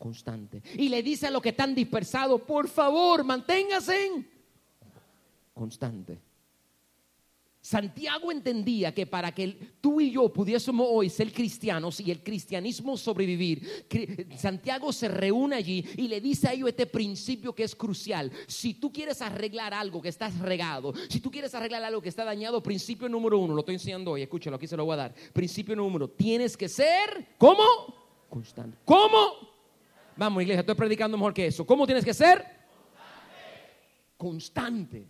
constante. 0.00 0.62
Y 0.74 0.88
le 0.88 1.02
dice 1.02 1.26
a 1.26 1.30
los 1.30 1.42
que 1.42 1.50
están 1.50 1.74
dispersados, 1.74 2.40
por 2.40 2.66
favor, 2.68 3.22
manténgase 3.22 4.24
constante. 5.52 6.18
Santiago 7.62 8.32
entendía 8.32 8.94
que 8.94 9.06
para 9.06 9.32
que 9.32 9.74
tú 9.82 10.00
y 10.00 10.10
yo 10.10 10.32
pudiésemos 10.32 10.86
hoy 10.90 11.10
ser 11.10 11.30
cristianos 11.30 12.00
y 12.00 12.10
el 12.10 12.22
cristianismo 12.22 12.96
sobrevivir, 12.96 13.86
Santiago 14.38 14.90
se 14.90 15.08
reúne 15.08 15.56
allí 15.56 15.84
y 15.98 16.08
le 16.08 16.22
dice 16.22 16.48
a 16.48 16.54
ellos 16.54 16.70
este 16.70 16.86
principio 16.86 17.54
que 17.54 17.64
es 17.64 17.76
crucial. 17.76 18.32
Si 18.46 18.72
tú 18.72 18.90
quieres 18.90 19.20
arreglar 19.20 19.74
algo 19.74 20.00
que 20.00 20.08
está 20.08 20.30
regado, 20.30 20.94
si 21.10 21.20
tú 21.20 21.30
quieres 21.30 21.54
arreglar 21.54 21.84
algo 21.84 22.00
que 22.00 22.08
está 22.08 22.24
dañado, 22.24 22.62
principio 22.62 23.06
número 23.10 23.38
uno, 23.38 23.52
lo 23.52 23.60
estoy 23.60 23.74
enseñando 23.74 24.12
hoy, 24.12 24.22
escúchalo, 24.22 24.56
aquí 24.56 24.66
se 24.66 24.78
lo 24.78 24.86
voy 24.86 24.94
a 24.94 24.96
dar. 24.96 25.14
Principio 25.34 25.76
número, 25.76 26.08
tienes 26.08 26.56
que 26.56 26.70
ser, 26.70 27.34
¿cómo? 27.36 27.62
Constante. 28.30 28.78
¿Cómo? 28.86 29.49
Vamos, 30.20 30.42
iglesia, 30.42 30.60
estoy 30.60 30.74
predicando 30.74 31.16
mejor 31.16 31.32
que 31.32 31.46
eso. 31.46 31.64
¿Cómo 31.64 31.86
tienes 31.86 32.04
que 32.04 32.12
ser? 32.12 32.44
Constante. 34.18 35.08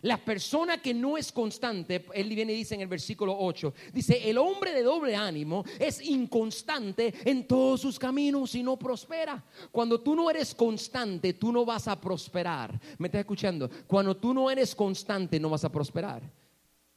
La 0.00 0.16
persona 0.16 0.80
que 0.80 0.94
no 0.94 1.18
es 1.18 1.30
constante, 1.30 2.06
él 2.14 2.30
viene 2.30 2.54
y 2.54 2.56
dice 2.56 2.74
en 2.74 2.80
el 2.80 2.86
versículo 2.86 3.36
8, 3.38 3.74
dice, 3.92 4.30
el 4.30 4.38
hombre 4.38 4.72
de 4.72 4.82
doble 4.82 5.14
ánimo 5.14 5.62
es 5.78 6.00
inconstante 6.00 7.12
en 7.22 7.46
todos 7.46 7.82
sus 7.82 7.98
caminos 7.98 8.54
y 8.54 8.62
no 8.62 8.78
prospera. 8.78 9.44
Cuando 9.70 10.00
tú 10.00 10.16
no 10.16 10.30
eres 10.30 10.54
constante, 10.54 11.34
tú 11.34 11.52
no 11.52 11.66
vas 11.66 11.86
a 11.86 12.00
prosperar. 12.00 12.80
¿Me 12.96 13.08
estás 13.08 13.18
escuchando? 13.18 13.68
Cuando 13.86 14.16
tú 14.16 14.32
no 14.32 14.50
eres 14.50 14.74
constante, 14.74 15.38
no 15.38 15.50
vas 15.50 15.64
a 15.64 15.70
prosperar. 15.70 16.22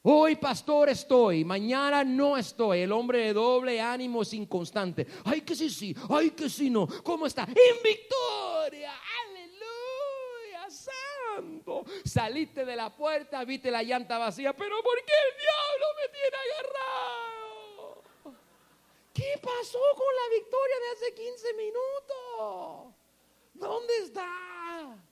Hoy, 0.10 0.38
pastor, 0.38 0.88
estoy, 0.88 1.44
mañana 1.44 2.02
no 2.02 2.38
estoy. 2.38 2.80
El 2.80 2.94
hombre 2.94 3.26
de 3.26 3.34
doble 3.34 3.82
ánimo 3.82 4.22
es 4.22 4.34
inconstante. 4.34 5.06
Ay, 5.26 5.42
que 5.42 5.54
sí, 5.54 5.70
sí, 5.70 5.94
ay, 6.10 6.30
que 6.32 6.50
sí, 6.50 6.70
no. 6.70 6.88
¿Cómo 7.04 7.28
está? 7.28 7.44
En 7.44 7.84
victoria. 7.84 8.94
Saliste 12.06 12.64
de 12.64 12.76
la 12.78 12.90
puerta, 12.96 13.44
viste 13.44 13.70
la 13.70 13.84
llanta 13.84 14.18
vacía, 14.18 14.54
pero 14.54 14.82
¿por 14.82 14.98
qué 15.04 15.14
el 15.28 15.38
diablo 15.42 15.86
me 16.00 16.08
tiene 16.10 16.38
agarrado? 16.46 18.02
¿Qué 19.14 19.40
pasó 19.42 19.80
con 19.96 20.16
la 20.16 20.36
victoria 20.38 20.76
de 20.80 20.90
hace 20.96 21.14
15 21.16 21.54
minutos? 21.54 22.94
¿Dónde 23.54 23.98
está? 23.98 25.07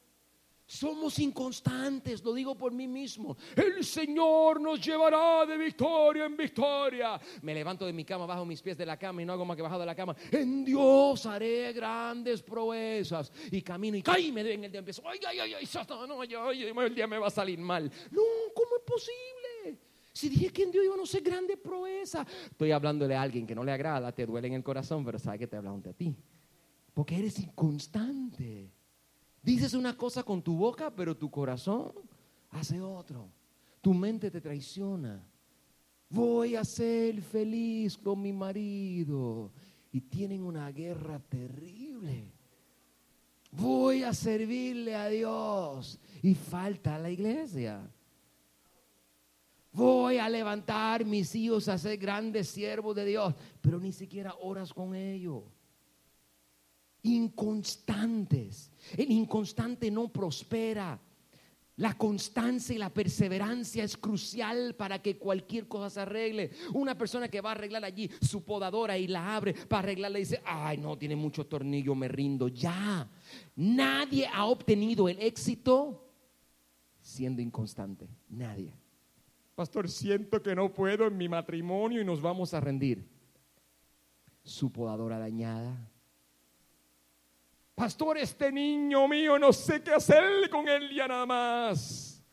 Somos 0.67 1.19
inconstantes, 1.19 2.23
lo 2.23 2.33
digo 2.33 2.55
por 2.55 2.71
mí 2.71 2.87
mismo. 2.87 3.37
El 3.55 3.83
Señor 3.83 4.59
nos 4.59 4.83
llevará 4.83 5.45
de 5.45 5.57
victoria 5.57 6.25
en 6.25 6.35
victoria. 6.35 7.21
Me 7.43 7.53
levanto 7.53 7.85
de 7.85 7.93
mi 7.93 8.03
cama, 8.03 8.25
bajo 8.25 8.45
mis 8.45 8.63
pies 8.63 8.75
de 8.75 8.85
la 8.85 8.97
cama 8.97 9.21
y 9.21 9.25
no 9.25 9.33
hago 9.33 9.45
más 9.45 9.55
que 9.55 9.61
bajar 9.61 9.79
de 9.79 9.85
la 9.85 9.93
cama. 9.93 10.15
En 10.31 10.65
Dios 10.65 11.23
haré 11.27 11.71
grandes 11.71 12.41
proezas. 12.41 13.31
Y 13.51 13.61
camino 13.61 13.95
y 13.95 14.01
caí, 14.01 14.31
me 14.31 14.41
en 14.41 14.63
el 14.63 14.71
día. 14.71 14.79
Empiezo, 14.79 15.03
ay, 15.07 15.19
ay, 15.27 15.39
ay, 15.39 15.53
ay, 15.53 15.67
no, 16.07 16.21
ay, 16.21 16.63
el 16.63 16.95
día 16.95 17.05
me 17.05 17.19
va 17.19 17.27
a 17.27 17.31
salir 17.31 17.59
mal. 17.59 17.91
No, 18.09 18.23
¿cómo 18.55 18.77
es 18.77 18.83
posible? 18.83 19.79
Si 20.11 20.29
dije 20.29 20.49
que 20.49 20.63
en 20.63 20.71
Dios 20.71 20.83
iba 20.83 20.95
a 20.95 20.97
no 20.97 21.05
ser 21.05 21.21
grande 21.21 21.57
proeza. 21.57 22.25
Estoy 22.49 22.71
hablando 22.71 23.07
de 23.07 23.15
alguien 23.15 23.45
que 23.45 23.53
no 23.53 23.63
le 23.63 23.71
agrada, 23.71 24.11
te 24.11 24.25
duele 24.25 24.47
en 24.47 24.55
el 24.55 24.63
corazón, 24.63 25.05
pero 25.05 25.19
sabe 25.19 25.37
que 25.37 25.47
te 25.47 25.57
hablando 25.57 25.89
de 25.89 25.93
ti. 25.93 26.15
Porque 26.91 27.19
eres 27.19 27.37
inconstante. 27.37 28.71
Dices 29.45 29.75
una 29.75 29.95
cosa 29.95 30.23
con 30.23 30.41
tu 30.41 30.57
boca, 30.57 30.89
pero 30.89 31.15
tu 31.15 31.29
corazón 31.29 31.93
hace 32.49 32.81
otro. 32.81 33.29
Tu 33.79 33.93
mente 33.93 34.31
te 34.31 34.41
traiciona. 34.41 35.23
Voy 36.09 36.55
a 36.55 36.65
ser 36.65 37.21
feliz 37.21 37.95
con 37.95 38.19
mi 38.23 38.33
marido. 38.33 39.51
Y 39.91 40.01
tienen 40.01 40.43
una 40.43 40.71
guerra 40.71 41.19
terrible. 41.19 42.33
Voy 43.51 44.01
a 44.01 44.15
servirle 44.15 44.95
a 44.95 45.09
Dios. 45.09 45.99
Y 46.23 46.33
falta 46.33 46.97
la 46.97 47.11
iglesia. 47.11 47.87
Voy 49.71 50.17
a 50.17 50.27
levantar 50.27 51.05
mis 51.05 51.35
hijos 51.35 51.67
a 51.67 51.77
ser 51.77 51.99
grandes 51.99 52.47
siervos 52.49 52.95
de 52.95 53.05
Dios. 53.05 53.35
Pero 53.61 53.79
ni 53.79 53.91
siquiera 53.91 54.33
oras 54.41 54.73
con 54.73 54.95
ellos 54.95 55.43
inconstantes. 57.05 58.71
El 58.97 59.11
inconstante 59.11 59.89
no 59.89 60.07
prospera. 60.09 60.99
La 61.77 61.93
constancia 61.97 62.73
y 62.73 62.77
la 62.77 62.89
perseverancia 62.89 63.83
es 63.83 63.97
crucial 63.97 64.75
para 64.75 65.01
que 65.01 65.17
cualquier 65.17 65.67
cosa 65.67 65.89
se 65.89 65.99
arregle. 65.99 66.51
Una 66.73 66.97
persona 66.97 67.27
que 67.27 67.41
va 67.41 67.49
a 67.49 67.51
arreglar 67.53 67.83
allí 67.83 68.09
su 68.21 68.45
podadora 68.45 68.97
y 68.97 69.07
la 69.07 69.35
abre 69.35 69.53
para 69.53 69.79
arreglarla 69.79 70.19
y 70.19 70.21
dice, 70.21 70.41
ay, 70.45 70.77
no, 70.77 70.97
tiene 70.97 71.17
mucho 71.17 71.45
tornillo, 71.45 71.93
me 71.93 72.07
rindo. 72.07 72.47
Ya, 72.47 73.09
nadie 73.57 74.25
ha 74.33 74.45
obtenido 74.45 75.09
el 75.09 75.19
éxito 75.19 76.01
siendo 77.01 77.41
inconstante. 77.41 78.07
Nadie. 78.29 78.73
Pastor, 79.53 79.89
siento 79.89 80.41
que 80.41 80.55
no 80.55 80.73
puedo 80.73 81.07
en 81.07 81.17
mi 81.17 81.29
matrimonio 81.29 82.01
y 82.01 82.05
nos 82.05 82.21
vamos 82.21 82.53
a 82.53 82.59
rendir. 82.59 83.07
Su 84.43 84.71
podadora 84.71 85.19
dañada, 85.19 85.89
Pastor, 87.75 88.17
este 88.17 88.53
niño 88.53 89.05
mío 89.09 89.37
no 89.37 89.51
sé 89.51 89.83
qué 89.83 89.91
hacer 89.91 90.49
con 90.49 90.67
él 90.69 90.95
ya 90.95 91.09
nada 91.09 91.25
más. 91.25 92.23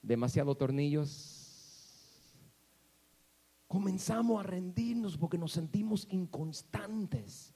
Demasiados 0.00 0.56
tornillos. 0.56 1.32
Comenzamos 3.66 4.38
a 4.38 4.44
rendirnos 4.44 5.18
porque 5.18 5.38
nos 5.38 5.52
sentimos 5.52 6.06
inconstantes. 6.10 7.52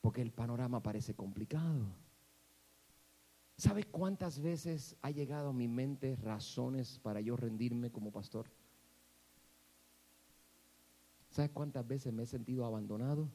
Porque 0.00 0.22
el 0.22 0.30
panorama 0.30 0.80
parece 0.80 1.14
complicado. 1.14 1.84
¿Sabe 3.56 3.82
cuántas 3.82 4.38
veces 4.38 4.94
ha 5.02 5.10
llegado 5.10 5.48
a 5.48 5.52
mi 5.52 5.66
mente 5.66 6.14
razones 6.14 7.00
para 7.00 7.20
yo 7.20 7.36
rendirme 7.36 7.90
como 7.90 8.12
pastor? 8.12 8.46
¿Sabe 11.30 11.50
cuántas 11.50 11.84
veces 11.86 12.12
me 12.12 12.22
he 12.22 12.26
sentido 12.26 12.64
abandonado? 12.64 13.28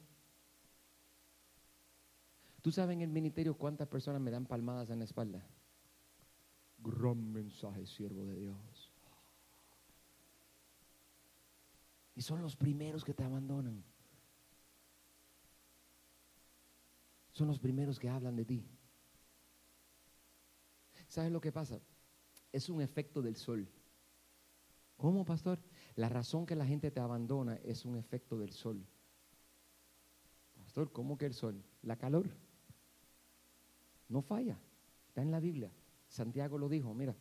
¿Tú 2.62 2.72
sabes 2.72 2.94
en 2.94 3.02
el 3.02 3.10
ministerio 3.10 3.58
cuántas 3.58 3.88
personas 3.88 4.22
me 4.22 4.32
dan 4.32 4.46
palmadas 4.46 4.90
en 4.92 5.00
la 5.00 5.06
espalda? 5.06 5.44
Gran 6.78 7.32
mensaje, 7.32 7.86
siervo 7.86 8.26
de 8.26 8.36
Dios. 8.36 8.92
Y 12.16 12.22
son 12.22 12.42
los 12.42 12.56
primeros 12.56 13.04
que 13.04 13.14
te 13.14 13.24
abandonan. 13.24 13.84
Son 17.32 17.48
los 17.48 17.60
primeros 17.60 17.98
que 17.98 18.10
hablan 18.10 18.36
de 18.36 18.46
ti. 18.46 18.64
¿Sabes 21.08 21.32
lo 21.32 21.42
que 21.42 21.52
pasa? 21.52 21.80
Es 22.52 22.70
un 22.70 22.82
efecto 22.82 23.22
del 23.22 23.36
sol. 23.36 23.68
¿Cómo, 24.98 25.26
pastor? 25.26 25.60
La 25.96 26.10
razón 26.10 26.46
que 26.46 26.56
la 26.56 26.66
gente 26.66 26.92
te 26.92 27.00
abandona 27.00 27.56
es 27.64 27.86
un 27.86 27.98
efecto 27.98 28.38
del 28.38 28.52
sol. 28.52 28.86
Pastor, 30.54 30.92
¿cómo 30.92 31.18
que 31.18 31.26
el 31.26 31.34
sol? 31.34 31.64
La 31.82 31.98
calor. 31.98 32.30
No 34.12 34.22
falla. 34.22 34.60
Está 35.08 35.22
en 35.22 35.32
la 35.32 35.40
Biblia. 35.40 35.72
Santiago 36.08 36.58
lo 36.58 36.68
dijo, 36.68 36.94
mira. 36.94 37.16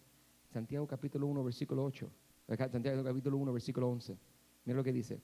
Santiago 0.52 0.86
capítulo 0.86 1.28
1, 1.28 1.44
versículo 1.44 1.84
8. 1.84 2.10
Santiago 2.48 3.04
capítulo 3.04 3.36
1, 3.38 3.52
versículo 3.52 3.88
11. 3.88 4.18
Mira 4.64 4.76
lo 4.76 4.82
que 4.82 4.92
dice. 4.92 5.22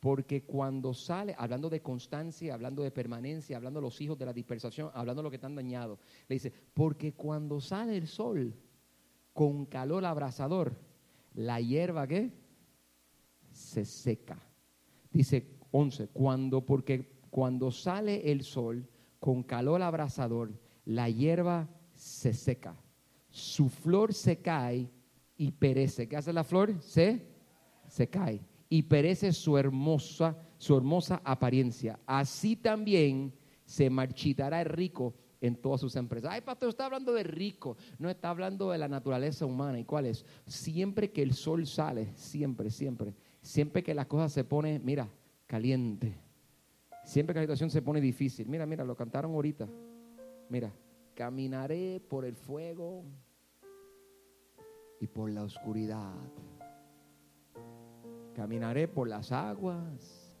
Porque 0.00 0.44
cuando 0.44 0.92
sale, 0.92 1.34
hablando 1.36 1.70
de 1.70 1.80
constancia, 1.80 2.52
hablando 2.52 2.82
de 2.82 2.90
permanencia, 2.90 3.56
hablando 3.56 3.80
de 3.80 3.86
los 3.86 4.00
hijos 4.02 4.18
de 4.18 4.26
la 4.26 4.34
dispersación, 4.34 4.90
hablando 4.92 5.22
de 5.22 5.24
lo 5.24 5.30
que 5.30 5.36
están 5.36 5.56
dañados, 5.56 5.98
le 6.28 6.34
dice, 6.34 6.52
porque 6.74 7.14
cuando 7.14 7.58
sale 7.60 7.96
el 7.96 8.06
sol 8.06 8.54
con 9.32 9.64
calor 9.64 10.04
abrasador, 10.04 10.76
la 11.34 11.58
hierba 11.60 12.06
que 12.06 12.32
se 13.50 13.86
seca. 13.86 14.38
Dice 15.10 15.56
11, 15.72 16.08
cuando, 16.08 16.64
porque 16.64 17.18
cuando 17.30 17.70
sale 17.70 18.30
el 18.30 18.42
sol 18.42 18.86
con 19.18 19.42
calor 19.42 19.82
abrasador, 19.82 20.52
la 20.88 21.10
hierba 21.10 21.68
se 21.94 22.32
seca, 22.32 22.74
su 23.28 23.68
flor 23.68 24.14
se 24.14 24.38
cae 24.38 24.90
y 25.36 25.52
perece. 25.52 26.08
¿Qué 26.08 26.16
hace 26.16 26.32
la 26.32 26.44
flor? 26.44 26.80
Se, 26.80 27.26
se 27.86 28.08
cae 28.08 28.40
y 28.70 28.82
perece 28.84 29.32
su 29.32 29.58
hermosa, 29.58 30.38
su 30.56 30.74
hermosa 30.78 31.20
apariencia. 31.24 31.98
Así 32.06 32.56
también 32.56 33.34
se 33.66 33.90
marchitará 33.90 34.62
el 34.62 34.68
rico 34.68 35.14
en 35.42 35.56
todas 35.56 35.82
sus 35.82 35.94
empresas. 35.94 36.32
Ay, 36.32 36.40
pastor, 36.40 36.70
está 36.70 36.86
hablando 36.86 37.12
de 37.12 37.22
rico, 37.22 37.76
no 37.98 38.08
está 38.08 38.30
hablando 38.30 38.70
de 38.70 38.78
la 38.78 38.88
naturaleza 38.88 39.44
humana. 39.44 39.78
¿Y 39.78 39.84
cuál 39.84 40.06
es? 40.06 40.24
Siempre 40.46 41.12
que 41.12 41.22
el 41.22 41.34
sol 41.34 41.66
sale, 41.66 42.12
siempre, 42.14 42.70
siempre, 42.70 43.14
siempre 43.42 43.82
que 43.82 43.92
la 43.92 44.08
cosa 44.08 44.30
se 44.30 44.42
pone, 44.42 44.78
mira, 44.78 45.06
caliente, 45.46 46.18
siempre 47.04 47.34
que 47.34 47.40
la 47.40 47.44
situación 47.44 47.68
se 47.68 47.82
pone 47.82 48.00
difícil. 48.00 48.48
Mira, 48.48 48.64
mira, 48.64 48.86
lo 48.86 48.96
cantaron 48.96 49.32
ahorita. 49.32 49.68
Mira, 50.48 50.72
caminaré 51.14 52.00
por 52.08 52.24
el 52.24 52.34
fuego 52.34 53.04
y 55.00 55.06
por 55.06 55.30
la 55.30 55.44
oscuridad. 55.44 56.14
Caminaré 58.34 58.88
por 58.88 59.08
las 59.08 59.30
aguas. 59.30 60.32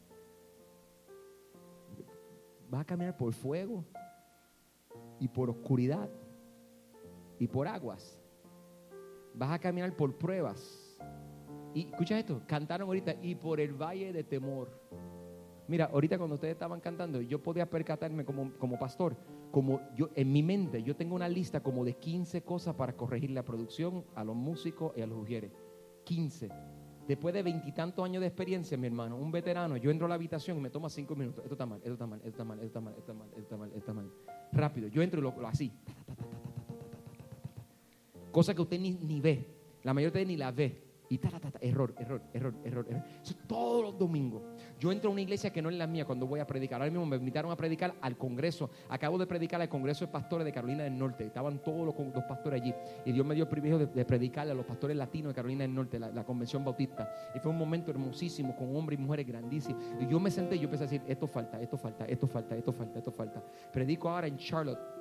Va 2.72 2.80
a 2.80 2.84
caminar 2.84 3.16
por 3.16 3.32
fuego 3.32 3.84
y 5.18 5.28
por 5.28 5.50
oscuridad 5.50 6.08
y 7.38 7.46
por 7.46 7.68
aguas. 7.68 8.18
vas 9.34 9.52
a 9.52 9.58
caminar 9.58 9.94
por 9.94 10.16
pruebas. 10.16 10.98
Y 11.74 11.86
escucha 11.86 12.18
esto, 12.18 12.42
cantaron 12.46 12.88
ahorita, 12.88 13.14
y 13.22 13.34
por 13.34 13.60
el 13.60 13.74
valle 13.74 14.12
de 14.12 14.24
temor. 14.24 14.68
Mira, 15.68 15.90
ahorita 15.92 16.16
cuando 16.16 16.34
ustedes 16.34 16.54
estaban 16.54 16.80
cantando, 16.80 17.20
yo 17.20 17.42
podía 17.42 17.68
percatarme 17.68 18.24
como, 18.24 18.52
como 18.58 18.78
pastor, 18.78 19.16
como 19.50 19.82
yo 19.94 20.08
en 20.14 20.32
mi 20.32 20.42
mente, 20.42 20.82
yo 20.82 20.96
tengo 20.96 21.14
una 21.14 21.28
lista 21.28 21.60
como 21.60 21.84
de 21.84 21.94
15 21.94 22.42
cosas 22.42 22.74
para 22.74 22.96
corregir 22.96 23.30
la 23.30 23.44
producción 23.44 24.02
a 24.14 24.24
los 24.24 24.34
músicos 24.34 24.92
y 24.96 25.02
a 25.02 25.06
los 25.06 25.18
mujeres. 25.18 25.52
15. 26.04 26.48
Después 27.06 27.34
de 27.34 27.42
veintitantos 27.42 28.02
años 28.02 28.22
de 28.22 28.28
experiencia, 28.28 28.78
mi 28.78 28.86
hermano, 28.86 29.16
un 29.16 29.30
veterano, 29.30 29.76
yo 29.76 29.90
entro 29.90 30.06
a 30.06 30.08
la 30.08 30.14
habitación 30.14 30.56
y 30.56 30.60
me 30.60 30.70
toma 30.70 30.88
cinco 30.88 31.14
minutos. 31.14 31.44
Esto 31.44 31.54
está 31.54 31.66
mal, 31.66 31.78
esto 31.78 31.92
está 31.92 32.06
mal, 32.06 32.18
esto 32.18 32.30
está 32.30 32.44
mal, 32.44 32.58
esto 32.60 32.66
está 32.66 32.80
mal, 32.80 32.94
esto 32.96 33.00
está 33.00 33.14
mal, 33.14 33.28
esto 33.28 33.40
está 33.40 33.56
mal, 33.56 33.68
esto 33.68 33.78
está 33.78 33.92
mal. 33.92 34.10
Rápido, 34.52 34.88
yo 34.88 35.02
entro 35.02 35.20
y 35.20 35.22
lo, 35.22 35.34
lo 35.38 35.48
así. 35.48 35.70
Cosa 38.32 38.54
que 38.54 38.62
usted 38.62 38.80
ni, 38.80 38.92
ni 38.92 39.20
ve. 39.20 39.46
La 39.82 39.92
mayoría 39.92 40.12
de 40.12 40.18
ustedes 40.18 40.28
ni 40.28 40.36
la 40.36 40.50
ve. 40.50 40.87
Y 41.10 41.18
ta, 41.18 41.30
ta, 41.30 41.40
ta, 41.40 41.58
error, 41.60 41.94
error, 41.98 42.20
error, 42.32 42.54
error, 42.64 42.86
error. 42.88 43.04
Eso 43.22 43.34
todos 43.46 43.82
los 43.82 43.98
domingos. 43.98 44.42
Yo 44.78 44.92
entro 44.92 45.08
a 45.10 45.12
una 45.12 45.22
iglesia 45.22 45.50
que 45.50 45.62
no 45.62 45.70
es 45.70 45.76
la 45.76 45.86
mía 45.86 46.04
cuando 46.04 46.26
voy 46.26 46.40
a 46.40 46.46
predicar. 46.46 46.80
Ahora 46.80 46.90
mismo 46.90 47.06
me 47.06 47.16
invitaron 47.16 47.50
a 47.50 47.56
predicar 47.56 47.94
al 48.00 48.16
Congreso. 48.16 48.70
Acabo 48.88 49.16
de 49.16 49.26
predicar 49.26 49.60
al 49.60 49.68
Congreso 49.68 50.04
de 50.04 50.12
Pastores 50.12 50.44
de 50.44 50.52
Carolina 50.52 50.84
del 50.84 50.98
Norte. 50.98 51.24
Estaban 51.24 51.62
todos 51.62 51.86
los, 51.86 52.14
los 52.14 52.24
pastores 52.24 52.60
allí. 52.60 52.74
Y 53.06 53.12
Dios 53.12 53.26
me 53.26 53.34
dio 53.34 53.44
el 53.44 53.50
privilegio 53.50 53.78
de, 53.78 53.86
de 53.86 54.04
predicarle 54.04 54.52
a 54.52 54.54
los 54.54 54.66
pastores 54.66 54.96
latinos 54.96 55.30
de 55.30 55.34
Carolina 55.34 55.62
del 55.62 55.74
Norte, 55.74 55.98
la, 55.98 56.10
la 56.10 56.24
convención 56.24 56.64
bautista. 56.64 57.10
Y 57.34 57.38
fue 57.38 57.50
un 57.50 57.58
momento 57.58 57.90
hermosísimo 57.90 58.54
con 58.56 58.76
hombres 58.76 58.98
y 58.98 59.02
mujeres 59.02 59.26
grandísimos. 59.26 59.82
Y 60.00 60.06
yo 60.06 60.20
me 60.20 60.30
senté 60.30 60.56
y 60.56 60.58
yo 60.58 60.64
empecé 60.64 60.84
a 60.84 60.86
decir, 60.86 61.02
esto 61.06 61.26
falta, 61.26 61.60
esto 61.60 61.78
falta, 61.78 62.04
esto 62.04 62.26
falta, 62.26 62.54
esto 62.54 62.72
falta, 62.72 62.98
esto 62.98 63.12
falta. 63.12 63.42
Predico 63.72 64.08
ahora 64.10 64.26
en 64.26 64.36
Charlotte 64.36 64.97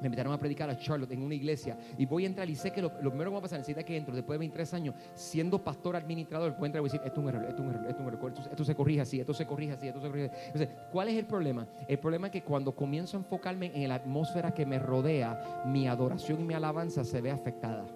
me 0.00 0.06
invitaron 0.06 0.32
a 0.32 0.38
predicar 0.38 0.68
a 0.68 0.76
Charlotte 0.76 1.12
en 1.12 1.22
una 1.22 1.34
iglesia 1.34 1.76
y 1.96 2.06
voy 2.06 2.24
a 2.24 2.26
entrar 2.26 2.48
y 2.48 2.54
sé 2.54 2.70
que 2.70 2.82
lo, 2.82 2.92
primero 2.92 3.30
que 3.30 3.34
va 3.34 3.38
a 3.38 3.42
pasar, 3.42 3.58
necesita 3.58 3.82
que 3.82 3.96
entro 3.96 4.14
después 4.14 4.34
de 4.36 4.40
23 4.40 4.74
años 4.74 4.94
siendo 5.14 5.62
pastor 5.62 5.96
administrador, 5.96 6.52
puedo 6.52 6.66
entrar 6.66 6.80
y 6.80 6.82
voy 6.82 6.90
a 6.90 6.92
decir, 6.92 7.06
esto 7.06 7.20
es 7.20 7.24
un 7.24 7.28
error, 7.28 7.44
esto 7.48 7.62
es 7.62 7.68
un 7.68 7.74
error, 7.74 7.86
esto 7.88 8.02
es 8.02 8.06
un 8.06 8.14
error, 8.14 8.32
esto, 8.32 8.50
esto 8.50 8.64
se 8.64 8.74
corrige 8.74 9.00
así, 9.00 9.20
esto 9.20 9.34
se 9.34 9.46
corrige 9.46 9.72
así, 9.72 9.88
esto 9.88 10.00
se 10.00 10.08
corrige 10.08 10.26
así. 10.26 10.36
Entonces, 10.46 10.68
¿cuál 10.92 11.08
es 11.08 11.16
el 11.16 11.26
problema? 11.26 11.66
El 11.88 11.98
problema 11.98 12.26
es 12.26 12.32
que 12.32 12.42
cuando 12.42 12.74
comienzo 12.74 13.16
a 13.16 13.20
enfocarme 13.20 13.72
en 13.74 13.88
la 13.88 13.96
atmósfera 13.96 14.52
que 14.52 14.66
me 14.66 14.78
rodea, 14.78 15.62
mi 15.66 15.88
adoración 15.88 16.40
y 16.40 16.44
mi 16.44 16.54
alabanza 16.54 17.04
se 17.04 17.20
ve 17.20 17.30
afectada. 17.30 17.86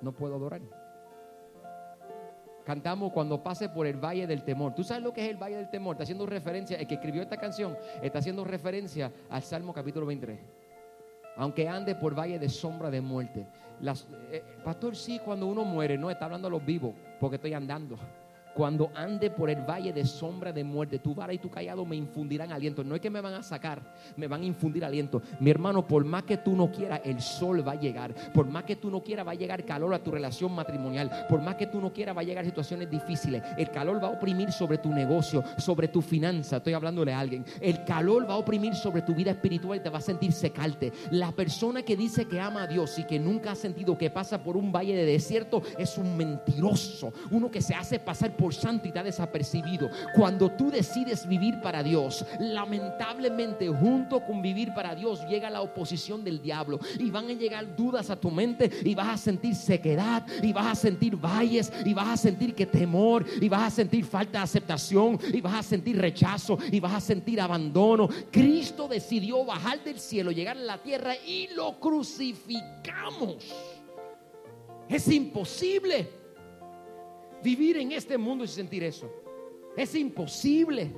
No 0.00 0.12
puedo 0.12 0.36
adorar. 0.36 0.60
Cantamos 2.68 3.12
cuando 3.14 3.42
pase 3.42 3.70
por 3.70 3.86
el 3.86 3.96
valle 3.96 4.26
del 4.26 4.44
temor. 4.44 4.74
¿Tú 4.74 4.84
sabes 4.84 5.02
lo 5.02 5.10
que 5.10 5.24
es 5.24 5.30
el 5.30 5.38
valle 5.38 5.56
del 5.56 5.70
temor? 5.70 5.94
Está 5.94 6.02
haciendo 6.02 6.26
referencia, 6.26 6.76
el 6.76 6.86
que 6.86 6.96
escribió 6.96 7.22
esta 7.22 7.38
canción 7.38 7.74
está 8.02 8.18
haciendo 8.18 8.44
referencia 8.44 9.10
al 9.30 9.42
Salmo 9.42 9.72
capítulo 9.72 10.04
23 10.04 10.38
aunque 11.38 11.66
ande 11.66 11.94
por 11.94 12.18
valle 12.18 12.38
de 12.38 12.48
sombra 12.50 12.90
de 12.90 13.00
muerte. 13.00 13.46
Las, 13.80 14.06
eh, 14.30 14.42
pastor, 14.64 14.96
sí, 14.96 15.18
cuando 15.24 15.46
uno 15.46 15.64
muere, 15.64 15.96
no 15.96 16.10
está 16.10 16.26
hablando 16.26 16.48
a 16.48 16.50
los 16.50 16.66
vivos, 16.66 16.92
porque 17.20 17.36
estoy 17.36 17.54
andando. 17.54 17.96
Cuando 18.58 18.90
ande 18.96 19.30
por 19.30 19.50
el 19.50 19.62
valle 19.62 19.92
de 19.92 20.04
sombra 20.04 20.52
de 20.52 20.64
muerte, 20.64 20.98
tu 20.98 21.14
vara 21.14 21.32
y 21.32 21.38
tu 21.38 21.48
callado 21.48 21.86
me 21.86 21.94
infundirán 21.94 22.50
aliento. 22.50 22.82
No 22.82 22.96
es 22.96 23.00
que 23.00 23.08
me 23.08 23.20
van 23.20 23.34
a 23.34 23.42
sacar, 23.44 23.80
me 24.16 24.26
van 24.26 24.42
a 24.42 24.46
infundir 24.46 24.84
aliento. 24.84 25.22
Mi 25.38 25.48
hermano, 25.48 25.86
por 25.86 26.04
más 26.04 26.24
que 26.24 26.38
tú 26.38 26.56
no 26.56 26.72
quieras, 26.72 27.02
el 27.04 27.20
sol 27.20 27.64
va 27.64 27.74
a 27.74 27.80
llegar. 27.80 28.12
Por 28.34 28.48
más 28.48 28.64
que 28.64 28.74
tú 28.74 28.90
no 28.90 29.00
quieras, 29.00 29.24
va 29.24 29.30
a 29.30 29.36
llegar 29.36 29.64
calor 29.64 29.94
a 29.94 30.02
tu 30.02 30.10
relación 30.10 30.52
matrimonial. 30.56 31.08
Por 31.28 31.40
más 31.40 31.54
que 31.54 31.68
tú 31.68 31.80
no 31.80 31.92
quieras, 31.92 32.16
va 32.16 32.22
a 32.22 32.24
llegar 32.24 32.44
situaciones 32.44 32.90
difíciles. 32.90 33.44
El 33.56 33.70
calor 33.70 34.02
va 34.02 34.08
a 34.08 34.10
oprimir 34.10 34.50
sobre 34.50 34.78
tu 34.78 34.92
negocio, 34.92 35.44
sobre 35.58 35.86
tu 35.86 36.02
finanza. 36.02 36.56
Estoy 36.56 36.72
hablándole 36.72 37.12
a 37.12 37.20
alguien. 37.20 37.44
El 37.60 37.84
calor 37.84 38.28
va 38.28 38.34
a 38.34 38.38
oprimir 38.38 38.74
sobre 38.74 39.02
tu 39.02 39.14
vida 39.14 39.30
espiritual 39.30 39.78
y 39.78 39.82
te 39.84 39.88
va 39.88 39.98
a 39.98 40.00
sentir 40.00 40.32
secarte. 40.32 40.92
La 41.12 41.30
persona 41.30 41.84
que 41.84 41.96
dice 41.96 42.26
que 42.26 42.40
ama 42.40 42.64
a 42.64 42.66
Dios 42.66 42.98
y 42.98 43.04
que 43.04 43.20
nunca 43.20 43.52
ha 43.52 43.54
sentido 43.54 43.96
que 43.96 44.10
pasa 44.10 44.42
por 44.42 44.56
un 44.56 44.72
valle 44.72 44.96
de 44.96 45.06
desierto 45.06 45.62
es 45.78 45.96
un 45.96 46.16
mentiroso. 46.16 47.12
Uno 47.30 47.52
que 47.52 47.62
se 47.62 47.76
hace 47.76 48.00
pasar 48.00 48.36
por 48.36 48.47
te 48.92 48.98
ha 48.98 49.02
desapercibido. 49.02 49.90
Cuando 50.14 50.50
tú 50.50 50.70
decides 50.70 51.26
vivir 51.26 51.60
para 51.60 51.82
Dios, 51.82 52.24
lamentablemente 52.38 53.68
junto 53.68 54.24
con 54.24 54.40
vivir 54.40 54.72
para 54.74 54.94
Dios 54.94 55.26
llega 55.28 55.50
la 55.50 55.60
oposición 55.60 56.24
del 56.24 56.40
diablo 56.40 56.78
y 56.98 57.10
van 57.10 57.28
a 57.28 57.32
llegar 57.32 57.76
dudas 57.76 58.10
a 58.10 58.16
tu 58.16 58.30
mente 58.30 58.70
y 58.84 58.94
vas 58.94 59.08
a 59.08 59.16
sentir 59.16 59.54
sequedad 59.54 60.26
y 60.42 60.52
vas 60.52 60.66
a 60.66 60.74
sentir 60.74 61.16
valles 61.16 61.72
y 61.84 61.94
vas 61.94 62.08
a 62.08 62.16
sentir 62.16 62.54
que 62.54 62.66
temor 62.66 63.24
y 63.40 63.48
vas 63.48 63.62
a 63.62 63.70
sentir 63.70 64.04
falta 64.04 64.38
de 64.38 64.44
aceptación 64.44 65.18
y 65.32 65.40
vas 65.40 65.54
a 65.54 65.62
sentir 65.62 65.98
rechazo 65.98 66.58
y 66.70 66.80
vas 66.80 66.94
a 66.94 67.00
sentir 67.00 67.40
abandono. 67.40 68.08
Cristo 68.30 68.88
decidió 68.88 69.44
bajar 69.44 69.82
del 69.84 69.98
cielo, 69.98 70.30
llegar 70.30 70.56
a 70.56 70.60
la 70.60 70.78
tierra 70.78 71.14
y 71.16 71.48
lo 71.54 71.78
crucificamos. 71.78 73.44
Es 74.88 75.06
imposible 75.08 76.17
vivir 77.42 77.76
en 77.76 77.92
este 77.92 78.18
mundo 78.18 78.44
y 78.44 78.48
sentir 78.48 78.82
eso. 78.82 79.10
Es 79.76 79.94
imposible. 79.94 80.92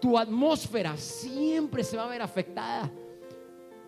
Tu 0.00 0.16
atmósfera 0.18 0.96
siempre 0.96 1.82
se 1.82 1.96
va 1.96 2.04
a 2.04 2.08
ver 2.08 2.22
afectada. 2.22 2.92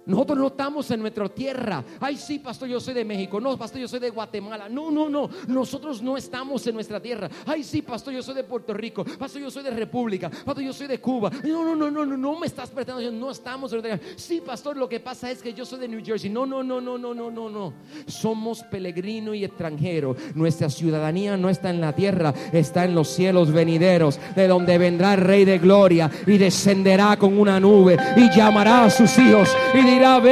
Nosotros 0.08 0.38
no 0.38 0.46
estamos 0.46 0.90
en 0.90 1.00
nuestra 1.00 1.28
tierra. 1.28 1.84
Ay, 2.00 2.16
sí, 2.16 2.38
pastor, 2.38 2.66
yo 2.66 2.80
soy 2.80 2.94
de 2.94 3.04
México. 3.04 3.38
No, 3.42 3.58
pastor, 3.58 3.78
yo 3.82 3.86
soy 3.86 4.00
de 4.00 4.08
Guatemala. 4.08 4.66
No, 4.66 4.90
no, 4.90 5.06
no. 5.10 5.28
Nosotros 5.46 6.00
no 6.00 6.16
estamos 6.16 6.66
en 6.66 6.74
nuestra 6.74 6.98
tierra. 6.98 7.28
Ay, 7.44 7.62
sí, 7.62 7.82
pastor, 7.82 8.14
yo 8.14 8.22
soy 8.22 8.34
de 8.34 8.42
Puerto 8.42 8.72
Rico. 8.72 9.04
Pastor, 9.04 9.42
yo 9.42 9.50
soy 9.50 9.62
de 9.62 9.70
República. 9.70 10.30
Pastor, 10.30 10.64
yo 10.64 10.72
soy 10.72 10.86
de 10.86 10.98
Cuba. 10.98 11.30
No, 11.44 11.62
no, 11.62 11.76
no, 11.76 11.90
no, 11.90 12.06
no, 12.06 12.16
no 12.16 12.38
me 12.38 12.46
estás 12.46 12.70
prestando. 12.70 13.02
No 13.12 13.30
estamos 13.30 13.70
en 13.70 13.82
nuestra 13.82 13.98
tierra. 13.98 14.14
Sí, 14.16 14.40
pastor, 14.40 14.78
lo 14.78 14.88
que 14.88 14.98
pasa 14.98 15.30
es 15.30 15.42
que 15.42 15.52
yo 15.52 15.66
soy 15.66 15.80
de 15.80 15.88
New 15.88 16.02
Jersey. 16.02 16.30
No, 16.30 16.46
no, 16.46 16.62
no, 16.62 16.80
no, 16.80 16.96
no, 16.96 17.12
no, 17.12 17.30
no, 17.30 17.50
no. 17.50 17.74
Somos 18.06 18.62
peregrino 18.62 19.34
y 19.34 19.44
extranjero. 19.44 20.16
Nuestra 20.34 20.70
ciudadanía 20.70 21.36
no 21.36 21.50
está 21.50 21.68
en 21.68 21.82
la 21.82 21.92
tierra, 21.94 22.32
está 22.50 22.86
en 22.86 22.94
los 22.94 23.08
cielos 23.08 23.52
venideros, 23.52 24.18
de 24.34 24.48
donde 24.48 24.78
vendrá 24.78 25.12
el 25.12 25.20
Rey 25.20 25.44
de 25.44 25.58
Gloria 25.58 26.10
y 26.26 26.38
descenderá 26.38 27.18
con 27.18 27.38
una 27.38 27.60
nube 27.60 27.98
y 28.16 28.34
llamará 28.34 28.84
a 28.84 28.90
sus 28.90 29.18
hijos 29.18 29.50
y 29.74 29.82
dirá 29.82 29.97
dirá, 29.98 30.22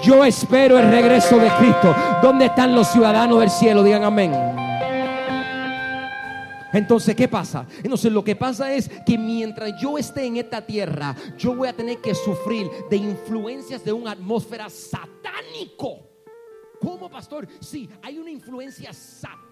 yo 0.00 0.24
espero 0.24 0.78
el 0.78 0.90
regreso 0.90 1.38
de 1.38 1.50
Cristo. 1.58 1.94
¿Dónde 2.22 2.46
están 2.46 2.74
los 2.74 2.88
ciudadanos 2.88 3.40
del 3.40 3.50
cielo? 3.50 3.82
Digan 3.82 4.04
amén. 4.04 4.32
Entonces, 6.72 7.16
¿qué 7.16 7.28
pasa? 7.28 7.66
Entonces, 7.82 8.12
lo 8.12 8.22
que 8.22 8.36
pasa 8.36 8.72
es 8.72 8.88
que 9.06 9.16
mientras 9.16 9.72
yo 9.80 9.96
esté 9.96 10.26
en 10.26 10.36
esta 10.36 10.64
tierra, 10.64 11.16
yo 11.36 11.54
voy 11.54 11.68
a 11.68 11.72
tener 11.72 11.98
que 11.98 12.14
sufrir 12.14 12.70
de 12.90 12.96
influencias 12.96 13.84
de 13.84 13.92
una 13.92 14.12
atmósfera 14.12 14.68
satánico. 14.68 16.08
¿Cómo, 16.80 17.10
pastor? 17.10 17.48
Sí, 17.60 17.88
hay 18.02 18.18
una 18.18 18.30
influencia 18.30 18.92
satánica 18.92 19.47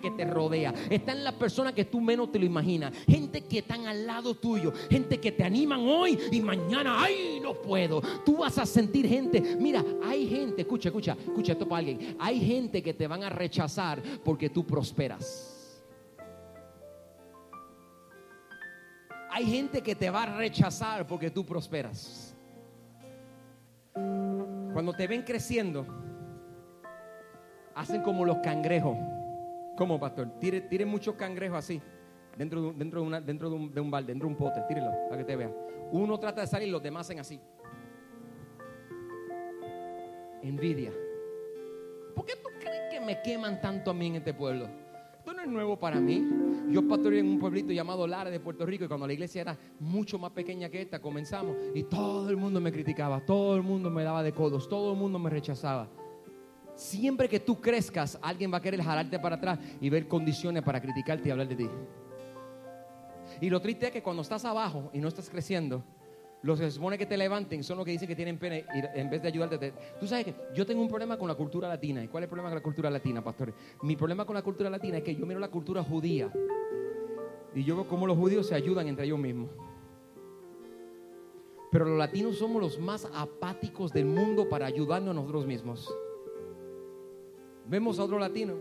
que 0.00 0.10
te 0.10 0.24
rodea. 0.24 0.72
Está 0.90 1.12
en 1.12 1.24
la 1.24 1.32
persona 1.32 1.74
que 1.74 1.84
tú 1.84 2.00
menos 2.00 2.30
te 2.30 2.38
lo 2.38 2.44
imaginas. 2.44 2.92
Gente 3.06 3.42
que 3.42 3.58
están 3.58 3.86
al 3.86 4.06
lado 4.06 4.34
tuyo. 4.34 4.72
Gente 4.90 5.18
que 5.18 5.32
te 5.32 5.44
animan 5.44 5.80
hoy 5.80 6.18
y 6.30 6.40
mañana, 6.40 7.02
ay, 7.02 7.40
no 7.42 7.54
puedo. 7.54 8.00
Tú 8.24 8.38
vas 8.38 8.58
a 8.58 8.66
sentir 8.66 9.08
gente. 9.08 9.40
Mira, 9.58 9.84
hay 10.04 10.28
gente, 10.28 10.62
escucha, 10.62 10.88
escucha, 10.88 11.16
escucha 11.18 11.52
esto 11.52 11.68
para 11.68 11.78
alguien. 11.78 12.16
Hay 12.18 12.40
gente 12.40 12.82
que 12.82 12.94
te 12.94 13.06
van 13.06 13.22
a 13.22 13.30
rechazar 13.30 14.02
porque 14.24 14.50
tú 14.50 14.66
prosperas. 14.66 15.48
Hay 19.30 19.46
gente 19.46 19.82
que 19.82 19.94
te 19.94 20.10
va 20.10 20.24
a 20.24 20.36
rechazar 20.36 21.06
porque 21.06 21.30
tú 21.30 21.44
prosperas. 21.46 22.36
Cuando 23.94 24.92
te 24.92 25.06
ven 25.06 25.22
creciendo, 25.22 25.86
hacen 27.74 28.02
como 28.02 28.24
los 28.24 28.38
cangrejos. 28.38 28.96
¿Cómo, 29.76 29.98
pastor? 29.98 30.38
Tire, 30.38 30.86
muchos 30.86 31.14
cangrejos 31.14 31.58
así. 31.58 31.80
Dentro, 32.36 32.62
de, 32.62 32.72
dentro, 32.72 33.04
de, 33.04 33.20
dentro 33.20 33.50
de, 33.50 33.56
un, 33.56 33.72
de 33.72 33.80
balde, 33.82 34.12
dentro 34.12 34.28
de 34.28 34.34
un 34.34 34.38
pote. 34.38 34.60
Tírenlo 34.68 34.90
para 35.08 35.18
que 35.18 35.24
te 35.24 35.36
vea. 35.36 35.50
Uno 35.92 36.18
trata 36.18 36.42
de 36.42 36.46
salir, 36.46 36.68
los 36.68 36.82
demás 36.82 37.06
hacen 37.06 37.20
así. 37.20 37.40
Envidia. 40.42 40.92
¿Por 42.14 42.24
qué 42.24 42.34
tú 42.42 42.48
crees 42.58 42.90
que 42.90 43.00
me 43.00 43.22
queman 43.22 43.60
tanto 43.60 43.90
a 43.90 43.94
mí 43.94 44.08
en 44.08 44.16
este 44.16 44.34
pueblo? 44.34 44.68
Esto 45.18 45.32
no 45.32 45.42
es 45.42 45.48
nuevo 45.48 45.78
para 45.78 46.00
mí. 46.00 46.26
Yo 46.70 46.86
pastoreé 46.88 47.20
en 47.20 47.28
un 47.28 47.38
pueblito 47.38 47.72
llamado 47.72 48.06
Lara 48.06 48.28
de 48.30 48.40
Puerto 48.40 48.66
Rico 48.66 48.84
y 48.84 48.88
cuando 48.88 49.06
la 49.06 49.12
iglesia 49.12 49.42
era 49.42 49.58
mucho 49.78 50.18
más 50.18 50.32
pequeña 50.32 50.68
que 50.68 50.80
esta, 50.80 51.00
comenzamos 51.00 51.56
y 51.74 51.84
todo 51.84 52.28
el 52.28 52.36
mundo 52.36 52.60
me 52.60 52.72
criticaba, 52.72 53.24
todo 53.24 53.54
el 53.56 53.62
mundo 53.62 53.90
me 53.90 54.02
daba 54.02 54.22
de 54.22 54.32
codos, 54.32 54.68
todo 54.68 54.92
el 54.92 54.98
mundo 54.98 55.18
me 55.18 55.30
rechazaba. 55.30 55.88
Siempre 56.74 57.28
que 57.28 57.40
tú 57.40 57.60
crezcas, 57.60 58.18
alguien 58.22 58.52
va 58.52 58.58
a 58.58 58.62
querer 58.62 58.82
jalarte 58.82 59.18
para 59.18 59.36
atrás 59.36 59.58
y 59.80 59.90
ver 59.90 60.08
condiciones 60.08 60.62
para 60.62 60.80
criticarte 60.80 61.28
y 61.28 61.32
hablar 61.32 61.48
de 61.48 61.56
ti. 61.56 61.68
Y 63.40 63.50
lo 63.50 63.60
triste 63.60 63.86
es 63.86 63.92
que 63.92 64.02
cuando 64.02 64.22
estás 64.22 64.44
abajo 64.44 64.90
y 64.92 64.98
no 64.98 65.08
estás 65.08 65.28
creciendo, 65.28 65.82
los 66.42 66.58
que 66.58 66.66
se 66.66 66.72
supone 66.72 66.98
que 66.98 67.06
te 67.06 67.16
levanten 67.16 67.62
son 67.62 67.76
los 67.76 67.86
que 67.86 67.92
dicen 67.92 68.08
que 68.08 68.16
tienen 68.16 68.36
pena 68.38 68.58
y 68.58 68.64
en 68.94 69.08
vez 69.08 69.22
de 69.22 69.28
ayudarte. 69.28 69.58
Te... 69.58 69.72
Tú 70.00 70.06
sabes 70.06 70.24
que 70.24 70.34
yo 70.54 70.66
tengo 70.66 70.82
un 70.82 70.88
problema 70.88 71.16
con 71.16 71.28
la 71.28 71.34
cultura 71.34 71.68
latina. 71.68 72.02
¿Y 72.02 72.08
cuál 72.08 72.24
es 72.24 72.26
el 72.26 72.30
problema 72.30 72.48
con 72.50 72.56
la 72.56 72.62
cultura 72.62 72.90
latina, 72.90 73.22
pastor? 73.22 73.54
Mi 73.82 73.96
problema 73.96 74.24
con 74.24 74.34
la 74.34 74.42
cultura 74.42 74.68
latina 74.68 74.98
es 74.98 75.04
que 75.04 75.14
yo 75.14 75.24
miro 75.24 75.38
la 75.38 75.48
cultura 75.48 75.84
judía 75.84 76.32
y 77.54 77.64
yo 77.64 77.76
veo 77.76 77.86
cómo 77.86 78.06
los 78.06 78.16
judíos 78.16 78.48
se 78.48 78.54
ayudan 78.54 78.88
entre 78.88 79.04
ellos 79.04 79.18
mismos. 79.18 79.50
Pero 81.70 81.84
los 81.84 81.98
latinos 81.98 82.36
somos 82.36 82.60
los 82.60 82.78
más 82.78 83.08
apáticos 83.14 83.92
del 83.92 84.06
mundo 84.06 84.48
para 84.48 84.66
ayudarnos 84.66 85.12
a 85.12 85.14
nosotros 85.14 85.46
mismos. 85.46 85.94
Vemos 87.72 87.98
a 87.98 88.04
otro 88.04 88.18
latino, 88.18 88.52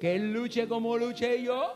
que 0.00 0.16
él 0.16 0.32
luche 0.32 0.66
como 0.66 0.98
luché 0.98 1.40
yo. 1.40 1.74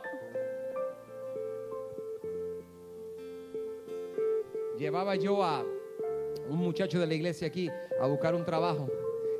Llevaba 4.76 5.14
yo 5.14 5.44
a 5.44 5.64
un 6.50 6.56
muchacho 6.56 6.98
de 6.98 7.06
la 7.06 7.14
iglesia 7.14 7.46
aquí 7.46 7.68
a 8.00 8.08
buscar 8.08 8.34
un 8.34 8.44
trabajo 8.44 8.88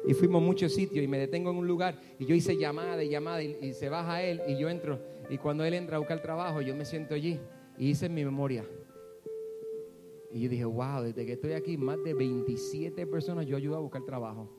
y 0.07 0.15
fuimos 0.15 0.41
a 0.41 0.45
muchos 0.45 0.73
sitios 0.73 1.05
y 1.05 1.09
me 1.09 1.19
detengo 1.19 1.51
en 1.51 1.57
un 1.57 1.67
lugar 1.67 2.01
y 2.21 2.25
yo 2.25 2.37
hice 2.37 2.57
llamada 2.57 3.03
y 3.03 3.09
llamada 3.09 3.43
y, 3.43 3.75
se 3.75 3.89
baja 3.89 4.23
él 4.23 4.41
y 4.47 4.57
yo 4.57 4.69
entro 4.69 5.01
y 5.29 5.39
cuando 5.39 5.65
él 5.65 5.75
entra 5.75 5.97
a 5.97 5.99
buscar 5.99 6.23
trabajo 6.23 6.61
yo 6.61 6.77
me 6.77 6.85
siento 6.85 7.15
allí 7.15 7.41
y 7.77 7.91
hice 7.91 8.09
mi 8.09 8.25
memoria 8.25 8.65
y 10.31 10.43
yo 10.43 10.49
dije, 10.49 10.65
wow, 10.65 11.03
desde 11.03 11.27
que 11.27 11.33
estoy 11.33 11.55
aquí, 11.55 11.77
más 11.77 12.01
de 12.05 12.15
27 12.15 13.09
personas 13.09 13.45
yo 13.45 13.57
ayudo 13.57 13.77
a 13.77 13.81
buscar 13.81 14.05
trabajo. 14.05 14.58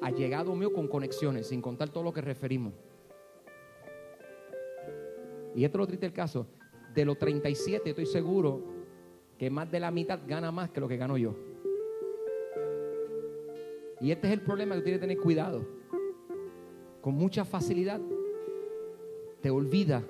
Ha 0.00 0.10
llegado 0.10 0.54
mío 0.54 0.72
con 0.72 0.88
conexiones, 0.88 1.48
sin 1.48 1.60
contar 1.60 1.88
todo 1.88 2.04
lo 2.04 2.12
que 2.12 2.20
referimos. 2.20 2.72
Y 5.54 5.64
esto 5.64 5.78
es 5.78 5.80
lo 5.80 5.86
triste 5.86 6.06
del 6.06 6.12
caso. 6.12 6.46
De 6.94 7.04
los 7.04 7.18
37, 7.18 7.90
estoy 7.90 8.06
seguro 8.06 8.62
que 9.38 9.50
más 9.50 9.70
de 9.70 9.80
la 9.80 9.90
mitad 9.90 10.20
gana 10.26 10.52
más 10.52 10.70
que 10.70 10.80
lo 10.80 10.88
que 10.88 10.96
gano 10.96 11.16
yo. 11.16 11.34
Y 14.00 14.10
este 14.10 14.26
es 14.26 14.32
el 14.34 14.42
problema 14.42 14.74
que 14.74 14.82
tiene 14.82 14.98
que 14.98 15.06
tener 15.06 15.18
cuidado. 15.18 15.64
Con 17.00 17.14
mucha 17.14 17.44
facilidad 17.44 18.00
te 19.40 19.50
olvida 19.50 20.02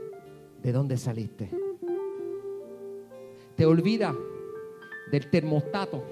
de 0.62 0.72
dónde 0.72 0.96
saliste. 0.96 1.51
Te 3.55 3.66
olvida 3.66 4.14
del 5.11 5.31
termostato 5.31 6.03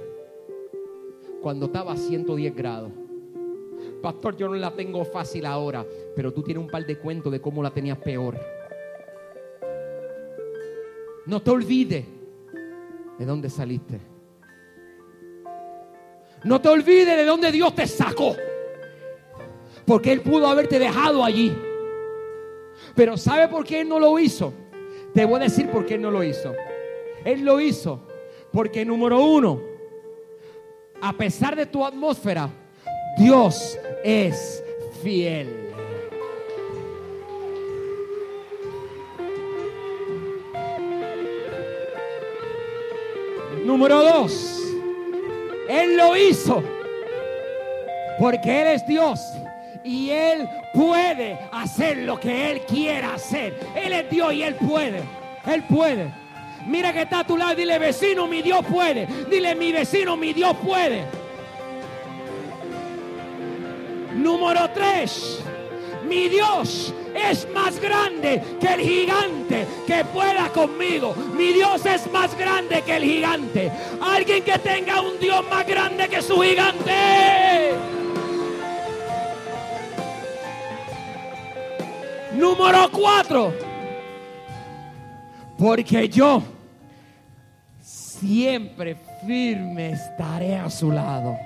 cuando 1.42 1.66
estaba 1.66 1.92
a 1.92 1.96
110 1.96 2.54
grados. 2.54 2.92
Pastor, 4.04 4.36
yo 4.36 4.48
no 4.48 4.54
la 4.56 4.70
tengo 4.70 5.02
fácil 5.02 5.46
ahora, 5.46 5.82
pero 6.14 6.30
tú 6.30 6.42
tienes 6.42 6.62
un 6.62 6.68
par 6.68 6.84
de 6.84 6.98
cuentos 6.98 7.32
de 7.32 7.40
cómo 7.40 7.62
la 7.62 7.70
tenías 7.70 7.96
peor. 7.96 8.38
No 11.24 11.40
te 11.40 11.50
olvides 11.50 12.04
de 13.18 13.24
dónde 13.24 13.48
saliste. 13.48 13.98
No 16.44 16.60
te 16.60 16.68
olvides 16.68 17.16
de 17.16 17.24
dónde 17.24 17.50
Dios 17.50 17.74
te 17.74 17.86
sacó. 17.86 18.36
Porque 19.86 20.12
Él 20.12 20.20
pudo 20.20 20.48
haberte 20.48 20.78
dejado 20.78 21.24
allí. 21.24 21.56
Pero 22.94 23.16
¿sabe 23.16 23.48
por 23.48 23.64
qué 23.64 23.80
Él 23.80 23.88
no 23.88 23.98
lo 23.98 24.18
hizo? 24.18 24.52
Te 25.14 25.24
voy 25.24 25.36
a 25.36 25.44
decir 25.44 25.70
por 25.70 25.86
qué 25.86 25.94
Él 25.94 26.02
no 26.02 26.10
lo 26.10 26.22
hizo. 26.22 26.54
Él 27.24 27.42
lo 27.42 27.58
hizo 27.58 28.02
porque 28.52 28.84
número 28.84 29.24
uno, 29.24 29.62
a 31.00 31.14
pesar 31.14 31.56
de 31.56 31.64
tu 31.64 31.86
atmósfera, 31.86 32.50
Dios 33.16 33.78
es 34.04 34.62
fiel. 35.02 35.48
Número 43.64 44.02
dos, 44.02 44.60
Él 45.70 45.96
lo 45.96 46.14
hizo 46.16 46.62
porque 48.18 48.60
Él 48.60 48.68
es 48.68 48.86
Dios 48.86 49.20
y 49.82 50.10
Él 50.10 50.46
puede 50.74 51.38
hacer 51.50 51.96
lo 51.98 52.20
que 52.20 52.50
Él 52.50 52.60
quiera 52.60 53.14
hacer. 53.14 53.58
Él 53.74 53.94
es 53.94 54.10
Dios 54.10 54.34
y 54.34 54.42
Él 54.42 54.54
puede. 54.56 55.02
Él 55.46 55.64
puede. 55.64 56.12
Mira 56.66 56.92
que 56.92 57.02
está 57.02 57.20
a 57.20 57.26
tu 57.26 57.38
lado, 57.38 57.54
dile 57.54 57.78
vecino, 57.78 58.26
mi 58.26 58.42
Dios 58.42 58.64
puede. 58.66 59.06
Dile 59.30 59.54
mi 59.54 59.72
vecino, 59.72 60.14
mi 60.14 60.34
Dios 60.34 60.54
puede. 60.62 61.23
Número 64.24 64.70
tres, 64.70 65.38
mi 66.08 66.30
Dios 66.30 66.94
es 67.14 67.46
más 67.52 67.78
grande 67.78 68.42
que 68.58 68.66
el 68.68 68.80
gigante 68.80 69.66
que 69.86 70.02
pueda 70.06 70.48
conmigo. 70.48 71.14
Mi 71.36 71.52
Dios 71.52 71.84
es 71.84 72.10
más 72.10 72.34
grande 72.38 72.80
que 72.80 72.96
el 72.96 73.04
gigante. 73.04 73.70
Alguien 74.00 74.42
que 74.42 74.58
tenga 74.60 75.02
un 75.02 75.20
Dios 75.20 75.44
más 75.50 75.66
grande 75.66 76.08
que 76.08 76.22
su 76.22 76.40
gigante. 76.40 77.74
Número 82.32 82.90
cuatro. 82.90 83.52
Porque 85.58 86.08
yo 86.08 86.42
siempre 87.82 88.96
firme 89.26 89.90
estaré 89.90 90.56
a 90.56 90.70
su 90.70 90.90
lado. 90.90 91.36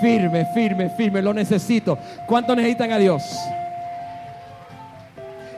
Firme, 0.00 0.46
firme, 0.52 0.90
firme, 0.90 1.22
lo 1.22 1.32
necesito. 1.32 1.98
¿Cuánto 2.26 2.54
necesitan 2.54 2.92
a 2.92 2.98
Dios? 2.98 3.22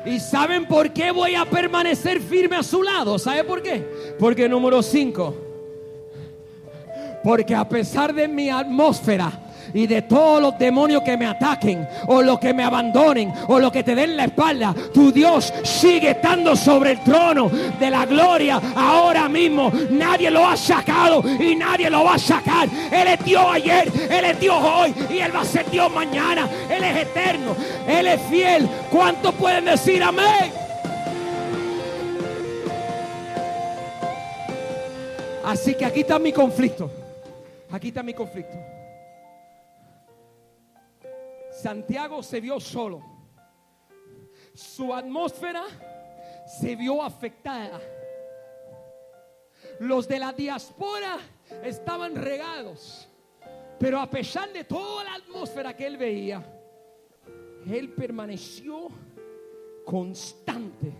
¿Y 0.04 0.20
saben 0.20 0.66
por 0.66 0.90
qué 0.90 1.10
voy 1.10 1.34
a 1.34 1.44
permanecer 1.44 2.20
firme 2.20 2.56
a 2.56 2.62
su 2.62 2.82
lado? 2.82 3.18
¿Sabe 3.18 3.44
por 3.44 3.62
qué? 3.62 3.84
Porque 4.18 4.48
número 4.48 4.82
5. 4.82 5.34
Porque 7.22 7.54
a 7.54 7.68
pesar 7.68 8.14
de 8.14 8.28
mi 8.28 8.48
atmósfera, 8.48 9.32
y 9.74 9.86
de 9.86 10.02
todos 10.02 10.40
los 10.40 10.58
demonios 10.58 11.02
que 11.02 11.16
me 11.16 11.26
ataquen 11.26 11.86
o 12.06 12.22
los 12.22 12.38
que 12.38 12.54
me 12.54 12.64
abandonen 12.64 13.32
o 13.46 13.58
los 13.58 13.72
que 13.72 13.82
te 13.82 13.94
den 13.94 14.16
la 14.16 14.24
espalda, 14.24 14.74
tu 14.92 15.12
Dios 15.12 15.52
sigue 15.64 16.10
estando 16.10 16.56
sobre 16.56 16.92
el 16.92 17.00
trono 17.00 17.50
de 17.78 17.90
la 17.90 18.06
gloria 18.06 18.60
ahora 18.74 19.28
mismo. 19.28 19.70
Nadie 19.90 20.30
lo 20.30 20.46
ha 20.46 20.56
sacado 20.56 21.22
y 21.38 21.54
nadie 21.54 21.90
lo 21.90 22.04
va 22.04 22.14
a 22.14 22.18
sacar. 22.18 22.68
Él 22.90 23.08
es 23.08 23.24
Dios 23.24 23.44
ayer, 23.50 23.90
Él 24.10 24.24
es 24.24 24.40
Dios 24.40 24.56
hoy 24.60 24.94
y 25.10 25.18
Él 25.18 25.34
va 25.34 25.40
a 25.40 25.44
ser 25.44 25.70
Dios 25.70 25.92
mañana. 25.92 26.48
Él 26.70 26.84
es 26.84 26.96
eterno, 27.02 27.56
Él 27.86 28.06
es 28.06 28.20
fiel. 28.22 28.68
¿Cuántos 28.90 29.34
pueden 29.34 29.64
decir 29.66 30.02
amén? 30.02 30.52
Así 35.44 35.74
que 35.74 35.84
aquí 35.86 36.00
está 36.00 36.18
mi 36.18 36.30
conflicto. 36.30 36.90
Aquí 37.70 37.88
está 37.88 38.02
mi 38.02 38.12
conflicto. 38.12 38.54
Santiago 41.60 42.22
se 42.22 42.40
vio 42.40 42.60
solo. 42.60 43.02
Su 44.54 44.94
atmósfera 44.94 45.64
se 46.46 46.76
vio 46.76 47.02
afectada. 47.02 47.80
Los 49.80 50.06
de 50.06 50.20
la 50.20 50.32
diáspora 50.32 51.18
estaban 51.64 52.14
regados. 52.14 53.08
Pero 53.80 53.98
a 53.98 54.08
pesar 54.08 54.52
de 54.52 54.64
toda 54.64 55.02
la 55.02 55.14
atmósfera 55.14 55.74
que 55.74 55.86
él 55.86 55.96
veía, 55.96 56.44
él 57.66 57.92
permaneció 57.92 58.88
constante. 59.84 60.92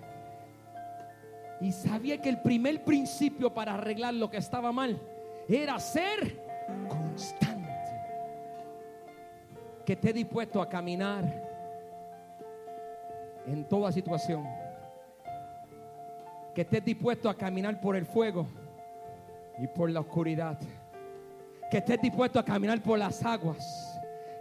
Y 1.61 1.71
sabía 1.71 2.21
que 2.21 2.31
el 2.31 2.42
primer 2.42 2.85
principio 2.85 3.55
para 3.55 3.75
arreglar 3.75 4.14
lo 4.14 4.29
que 4.29 4.38
estaba 4.38 4.73
mal 4.73 5.01
era 5.49 5.79
ser 5.79 6.44
constante 6.88 7.48
que 9.88 9.94
esté 9.94 10.12
dispuesto 10.12 10.61
a 10.61 10.68
caminar 10.68 11.24
en 13.46 13.64
toda 13.66 13.90
situación. 13.90 14.46
Que 16.55 16.61
esté 16.61 16.83
dispuesto 16.83 17.31
a 17.31 17.35
caminar 17.35 17.81
por 17.81 17.96
el 17.96 18.05
fuego 18.05 18.46
y 19.59 19.66
por 19.66 19.90
la 19.90 20.01
oscuridad. 20.01 20.59
Que 21.70 21.79
esté 21.79 21.96
dispuesto 21.96 22.38
a 22.38 22.44
caminar 22.44 22.83
por 22.83 22.98
las 22.98 23.24
aguas 23.24 23.88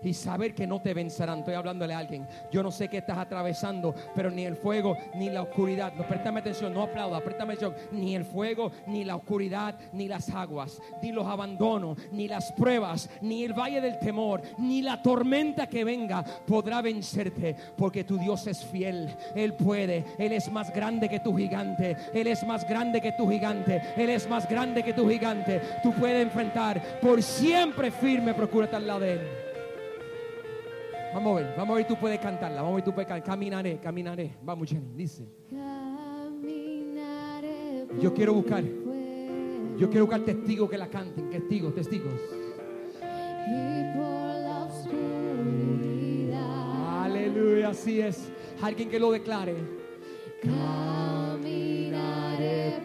y 0.04 0.14
saber 0.14 0.54
que 0.54 0.68
no 0.68 0.82
te 0.82 0.94
vencerán. 0.94 1.40
Estoy 1.40 1.56
hablándole 1.56 1.94
a 1.94 2.00
alguien. 2.00 2.28
Yo 2.52 2.64
no 2.64 2.72
sé 2.72 2.88
qué 2.88 2.98
estás 2.98 3.18
atravesando, 3.18 3.94
pero 4.16 4.30
ni 4.30 4.46
el 4.46 4.56
fuego 4.56 4.98
ni 5.16 5.30
la 5.30 5.44
oscuridad. 5.44 5.94
No, 5.94 6.08
préstame 6.08 6.40
atención, 6.40 6.74
no 6.74 6.84
aplauda, 6.84 7.22
préstame 7.22 7.54
atención. 7.54 7.76
Ni 7.92 8.16
el 8.16 8.26
fuego, 8.26 8.72
ni 8.88 9.04
la 9.04 9.16
oscuridad, 9.16 9.76
ni 9.94 10.08
las 10.08 10.30
aguas, 10.30 10.82
ni 11.02 11.12
los 11.12 11.28
abandonos, 11.28 11.98
ni 12.12 12.28
las 12.28 12.52
pruebas, 12.52 13.10
ni 13.22 13.44
el 13.44 13.54
valle 13.54 13.82
del 13.82 14.00
temor, 14.00 14.42
ni 14.58 14.82
la 14.82 15.02
tormenta 15.02 15.68
que 15.68 15.84
venga 15.84 16.24
podrá 16.24 16.82
vencerte, 16.82 17.56
porque 17.76 18.04
tu 18.04 18.18
Dios 18.18 18.48
es 18.48 18.64
fiel. 18.66 19.10
Él 19.36 19.54
puede, 19.54 20.06
Él 20.18 20.34
es 20.34 20.52
más 20.52 20.74
grande 20.74 21.10
que 21.10 21.20
tu 21.20 21.36
gigante. 21.36 21.96
Él 22.14 22.28
es 22.28 22.46
más 22.46 22.68
grande 22.68 23.02
que 23.02 23.12
tu 23.14 23.30
gigante. 23.30 23.82
Él 23.96 24.10
es 24.10 24.28
más 24.30 24.48
grande 24.48 24.84
que 24.84 24.94
tu 24.94 25.10
gigante. 25.10 25.62
Tú 25.84 25.94
puedes 25.94 26.22
enfrentar 26.22 26.82
por 27.02 27.22
siempre 27.22 27.92
firme, 27.92 28.34
procúrate 28.34 28.76
al 28.76 28.88
lado 28.88 29.00
de 29.02 29.14
Él. 29.14 29.47
Vamos 31.18 31.32
a 31.32 31.36
ver, 31.42 31.56
vamos 31.58 31.74
a 31.74 31.78
ver, 31.78 31.88
tú 31.88 31.96
puedes 31.96 32.20
cantarla. 32.20 32.62
Vamos 32.62 32.74
a 32.74 32.76
ver, 32.76 32.84
tú 32.84 32.94
puedes 32.94 33.08
cantar. 33.08 33.28
Caminaré, 33.28 33.80
caminaré. 33.80 34.38
Vamos, 34.44 34.70
Jenny, 34.70 34.94
dice. 34.94 35.28
Caminaré 35.50 36.38
Yo 38.00 38.14
quiero 38.14 38.36
buscar. 38.36 38.64
Yo 38.64 39.90
quiero 39.90 40.06
buscar 40.06 40.22
testigos 40.22 40.70
que 40.70 40.78
la 40.78 40.88
canten. 40.88 41.32
Testigos, 41.32 41.74
testigos. 41.74 42.14
y 43.02 43.98
por 43.98 44.36
la 44.44 44.66
oscuridad. 44.66 46.36
Aleluya, 47.06 47.70
así 47.70 48.00
es. 48.00 48.30
Alguien 48.62 48.88
que 48.88 49.00
lo 49.00 49.12
declare. 49.12 49.56
Caminaré 50.44 51.64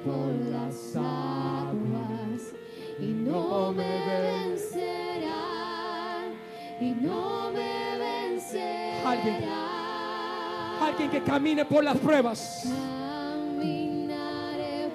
por 0.03 0.33
las 0.51 0.97
aguas 0.97 2.55
y 2.99 3.09
no 3.09 3.73
me 3.73 4.07
vencerán 4.47 5.33
y 6.81 6.93
no 6.93 7.03
me 7.11 7.11
vencerán. 7.11 7.42
Alguien. 9.13 9.37
Alguien 10.81 11.11
que 11.11 11.23
camine 11.23 11.65
por 11.67 11.85
las 11.85 11.99
pruebas. 11.99 12.65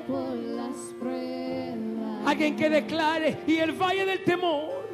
Por 0.07 0.35
las 0.35 0.77
pruebas. 0.99 2.25
Alguien 2.25 2.55
que 2.55 2.69
declare 2.69 3.39
y 3.45 3.57
el 3.57 3.73
valle 3.73 4.05
del 4.05 4.23
temor. 4.23 4.87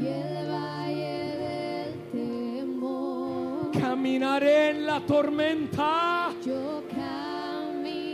Y 0.00 0.06
el 0.06 0.50
valle 0.50 1.36
del 1.38 1.94
temor. 2.12 3.70
Caminaré 3.72 4.70
en 4.70 4.86
la 4.86 5.00
tormenta. 5.00 6.30
Yo 6.44 6.84
caminaré 6.90 8.12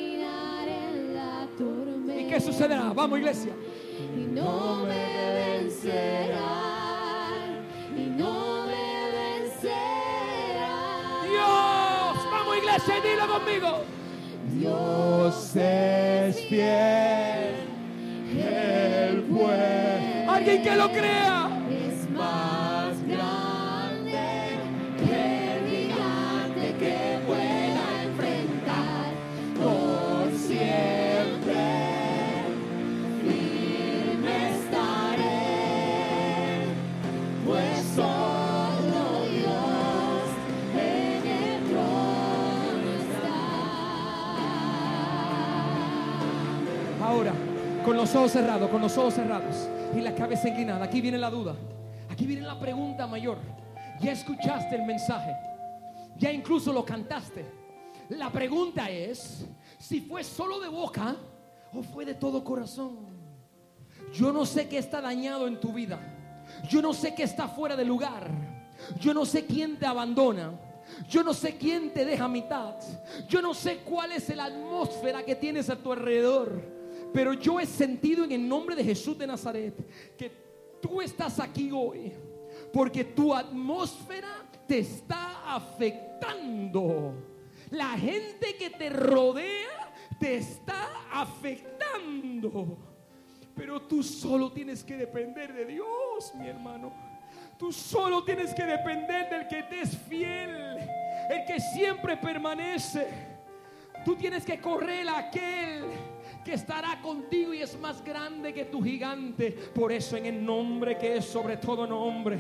en 0.95 1.15
la 1.15 1.49
tormenta. 1.59 2.21
¿Y 2.21 2.29
qué 2.29 2.41
sucederá? 2.41 2.93
Vamos, 2.95 3.19
iglesia. 3.19 3.53
y 4.17 4.21
no 4.21 4.85
me 4.87 5.35
vencerán, 5.35 6.60
iglesia, 12.71 12.99
y 12.99 13.09
dilo 13.09 13.27
conmigo. 13.27 13.85
Dios 14.53 15.57
es 15.57 16.37
fiel. 16.49 17.55
Él 18.37 19.23
puede. 19.31 20.27
Alguien 20.29 20.63
que 20.63 20.77
lo 20.77 20.91
crea. 20.91 21.50
Ojos 48.15 48.33
cerrados, 48.33 48.71
con 48.71 48.81
los 48.81 48.97
ojos 48.99 49.15
cerrados 49.15 49.69
y 49.97 50.01
la 50.01 50.15
cabeza 50.15 50.49
inclinada. 50.49 50.85
Aquí 50.85 51.01
viene 51.01 51.19
la 51.19 51.31
duda. 51.31 51.55
Aquí 52.09 52.27
viene 52.27 52.43
la 52.43 52.59
pregunta 52.59 53.07
mayor. 53.07 53.39
Ya 54.01 54.13
escuchaste 54.13 54.77
el 54.77 54.83
mensaje. 54.83 55.35
Ya 56.17 56.33
incluso 56.33 56.73
lo 56.73 56.85
cantaste. 56.85 57.45
La 58.11 58.31
pregunta 58.31 58.91
es 58.91 59.47
si 59.79 60.01
fue 60.01 60.25
solo 60.25 60.59
de 60.61 60.69
boca 60.69 61.17
o 61.73 61.83
fue 61.83 62.05
de 62.05 62.15
todo 62.15 62.43
corazón. 62.43 62.99
Yo 64.13 64.33
no 64.33 64.45
sé 64.45 64.69
qué 64.69 64.79
está 64.79 65.01
dañado 65.01 65.47
en 65.47 65.61
tu 65.61 65.73
vida. 65.73 65.99
Yo 66.69 66.83
no 66.83 66.93
sé 66.93 67.15
qué 67.15 67.23
está 67.23 67.49
fuera 67.49 67.77
de 67.77 67.85
lugar. 67.85 68.29
Yo 68.99 69.15
no 69.15 69.25
sé 69.25 69.47
quién 69.47 69.79
te 69.79 69.87
abandona. 69.87 70.53
Yo 71.09 71.23
no 71.23 71.33
sé 71.33 71.57
quién 71.57 71.93
te 71.93 72.05
deja 72.05 72.25
a 72.25 72.29
mitad. 72.29 72.75
Yo 73.29 73.41
no 73.41 73.55
sé 73.55 73.79
cuál 73.79 74.13
es 74.13 74.35
la 74.35 74.47
atmósfera 74.47 75.23
que 75.23 75.37
tienes 75.37 75.71
a 75.71 75.77
tu 75.77 75.93
alrededor. 75.93 76.80
Pero 77.13 77.33
yo 77.33 77.59
he 77.59 77.67
sentido 77.67 78.25
en 78.25 78.33
el 78.33 78.49
nombre 78.49 78.77
de 78.77 78.85
Jesús 78.85 79.19
de 79.19 79.27
Nazaret 79.27 79.75
que 80.17 80.31
tú 80.81 81.01
estás 81.01 81.41
aquí 81.41 81.71
hoy 81.73 82.13
porque 82.73 83.05
tu 83.05 83.35
atmósfera 83.35 84.49
te 84.67 84.79
está 84.79 85.55
afectando. 85.55 87.15
La 87.71 87.91
gente 87.99 88.57
que 88.57 88.71
te 88.71 88.91
rodea 88.91 89.93
te 90.19 90.37
está 90.37 90.89
afectando. 91.13 92.79
Pero 93.55 93.83
tú 93.83 94.03
solo 94.03 94.53
tienes 94.53 94.85
que 94.85 94.97
depender 94.97 95.53
de 95.53 95.67
Dios, 95.67 96.33
mi 96.35 96.49
hermano. 96.49 96.93
Tú 97.59 97.73
solo 97.73 98.25
tienes 98.25 98.55
que 98.55 98.65
depender 98.65 99.29
del 99.29 99.47
que 99.47 99.63
te 99.65 99.83
es 99.83 99.97
fiel, 100.09 100.79
el 101.29 101.45
que 101.47 101.61
siempre 101.61 102.17
permanece. 102.17 103.07
Tú 104.05 104.17
tienes 104.17 104.45
que 104.45 104.59
correr 104.61 105.07
a 105.09 105.19
aquel 105.19 105.85
que 106.45 106.55
estará 106.55 107.01
contigo 107.03 107.53
y 107.55 107.63
es 107.63 107.79
más 107.79 108.05
grande 108.05 108.53
que 108.53 108.65
tu 108.67 108.83
gigante. 108.83 109.51
Por 109.75 109.93
eso 109.93 110.17
en 110.17 110.27
el 110.27 110.45
nombre 110.45 110.97
que 110.97 111.17
es 111.17 111.25
sobre 111.25 111.57
todo 111.57 111.87
nombre, 111.87 112.39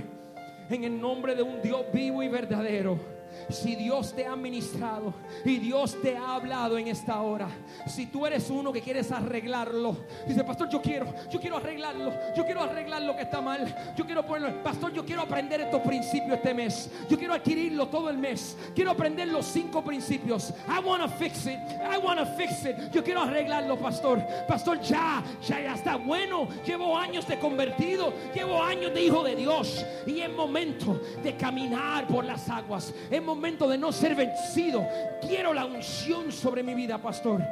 en 0.68 0.84
el 0.84 1.00
nombre 1.00 1.34
de 1.34 1.42
un 1.42 1.60
Dios 1.60 1.84
vivo 1.92 2.22
y 2.22 2.28
verdadero. 2.28 3.19
Si 3.48 3.74
Dios 3.76 4.14
te 4.14 4.26
ha 4.26 4.36
ministrado 4.36 5.14
y 5.44 5.58
Dios 5.58 5.96
te 6.00 6.16
ha 6.16 6.34
hablado 6.34 6.78
en 6.78 6.88
esta 6.88 7.20
hora, 7.20 7.48
si 7.86 8.06
tú 8.06 8.26
eres 8.26 8.50
uno 8.50 8.72
que 8.72 8.80
quieres 8.80 9.10
arreglarlo, 9.12 9.96
dice, 10.26 10.44
pastor, 10.44 10.68
yo 10.68 10.80
quiero, 10.80 11.12
yo 11.30 11.40
quiero 11.40 11.56
arreglarlo, 11.56 12.12
yo 12.36 12.44
quiero 12.44 12.62
arreglar 12.62 13.02
lo 13.02 13.16
que 13.16 13.22
está 13.22 13.40
mal, 13.40 13.94
yo 13.96 14.04
quiero 14.04 14.24
ponerlo, 14.24 14.62
pastor, 14.62 14.92
yo 14.92 15.04
quiero 15.04 15.22
aprender 15.22 15.60
estos 15.60 15.80
principios 15.82 16.38
este 16.40 16.54
mes, 16.54 16.90
yo 17.08 17.18
quiero 17.18 17.34
adquirirlo 17.34 17.88
todo 17.88 18.08
el 18.10 18.18
mes, 18.18 18.56
quiero 18.74 18.90
aprender 18.90 19.28
los 19.28 19.46
cinco 19.46 19.82
principios. 19.82 20.52
I 20.68 20.80
want 20.80 21.02
to 21.02 21.08
fix 21.08 21.46
it, 21.46 21.58
I 21.82 21.98
want 21.98 22.18
to 22.18 22.26
fix 22.36 22.64
it, 22.64 22.76
yo 22.92 23.02
quiero 23.02 23.22
arreglarlo, 23.22 23.78
pastor. 23.78 24.22
Pastor, 24.48 24.80
ya, 24.80 25.22
ya, 25.46 25.74
está 25.74 25.96
bueno, 25.96 26.48
llevo 26.64 26.96
años 26.96 27.26
de 27.26 27.38
convertido, 27.38 28.12
llevo 28.34 28.62
años 28.62 28.94
de 28.94 29.04
hijo 29.04 29.22
de 29.22 29.36
Dios 29.36 29.84
y 30.06 30.20
es 30.20 30.30
momento 30.30 31.00
de 31.22 31.36
caminar 31.36 32.06
por 32.06 32.24
las 32.24 32.48
aguas, 32.48 32.92
momento 33.20 33.68
de 33.68 33.78
no 33.78 33.92
ser 33.92 34.14
vencido. 34.14 34.86
Quiero 35.20 35.52
la 35.52 35.64
unción 35.64 36.32
sobre 36.32 36.62
mi 36.62 36.74
vida, 36.74 36.98
pastor. 36.98 37.42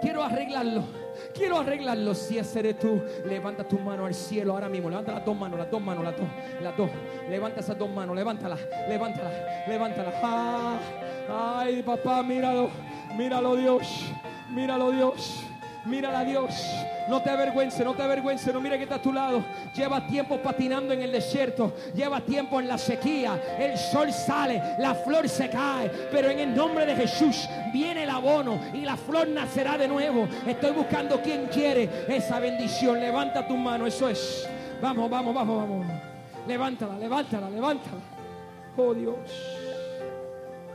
Quiero 0.00 0.22
arreglarlo. 0.22 0.84
Quiero 1.34 1.58
arreglarlo. 1.58 2.14
Si 2.14 2.38
ese 2.38 2.60
eres 2.60 2.78
tú, 2.78 3.02
levanta 3.26 3.66
tu 3.66 3.78
mano 3.78 4.06
al 4.06 4.14
cielo 4.14 4.52
ahora 4.54 4.68
mismo. 4.68 4.88
Levanta 4.88 5.12
las 5.12 5.24
dos 5.24 5.36
manos, 5.36 5.58
las 5.58 5.70
dos 5.70 5.82
manos, 5.82 6.04
las 6.04 6.16
dos, 6.16 6.26
las 6.62 6.76
dos. 6.76 6.90
Levanta 7.28 7.60
esas 7.60 7.78
dos 7.78 7.90
manos, 7.90 8.16
levántala, 8.16 8.56
levántala, 8.88 9.30
levántala. 9.68 10.12
Ah, 10.22 11.60
ay, 11.60 11.82
papá, 11.82 12.22
míralo, 12.22 12.70
míralo, 13.16 13.56
Dios, 13.56 13.86
míralo, 14.50 14.90
Dios. 14.90 15.49
Mírala 15.86 16.20
a 16.20 16.24
Dios. 16.24 16.50
No 17.08 17.22
te 17.22 17.30
avergüences, 17.30 17.84
no 17.84 17.94
te 17.94 18.02
avergüences. 18.02 18.52
No 18.52 18.60
mire 18.60 18.76
que 18.76 18.84
está 18.84 18.96
a 18.96 19.02
tu 19.02 19.12
lado. 19.12 19.44
Lleva 19.74 20.06
tiempo 20.06 20.38
patinando 20.38 20.92
en 20.92 21.02
el 21.02 21.12
desierto. 21.12 21.72
Lleva 21.94 22.20
tiempo 22.20 22.60
en 22.60 22.68
la 22.68 22.76
sequía. 22.76 23.40
El 23.58 23.78
sol 23.78 24.12
sale, 24.12 24.62
la 24.78 24.94
flor 24.94 25.28
se 25.28 25.48
cae. 25.48 25.88
Pero 26.12 26.28
en 26.30 26.38
el 26.40 26.54
nombre 26.54 26.84
de 26.86 26.94
Jesús 26.94 27.48
viene 27.72 28.04
el 28.04 28.10
abono 28.10 28.60
y 28.74 28.82
la 28.82 28.96
flor 28.96 29.28
nacerá 29.28 29.78
de 29.78 29.88
nuevo. 29.88 30.28
Estoy 30.46 30.72
buscando 30.72 31.20
quien 31.22 31.46
quiere 31.46 31.88
esa 32.08 32.38
bendición. 32.38 33.00
Levanta 33.00 33.46
tu 33.46 33.56
mano, 33.56 33.86
eso 33.86 34.08
es. 34.08 34.48
Vamos, 34.82 35.10
vamos, 35.10 35.34
vamos, 35.34 35.56
vamos. 35.56 35.86
Levántala, 36.46 36.98
levántala, 36.98 37.50
levántala. 37.50 38.00
Oh 38.76 38.94
Dios. 38.94 39.16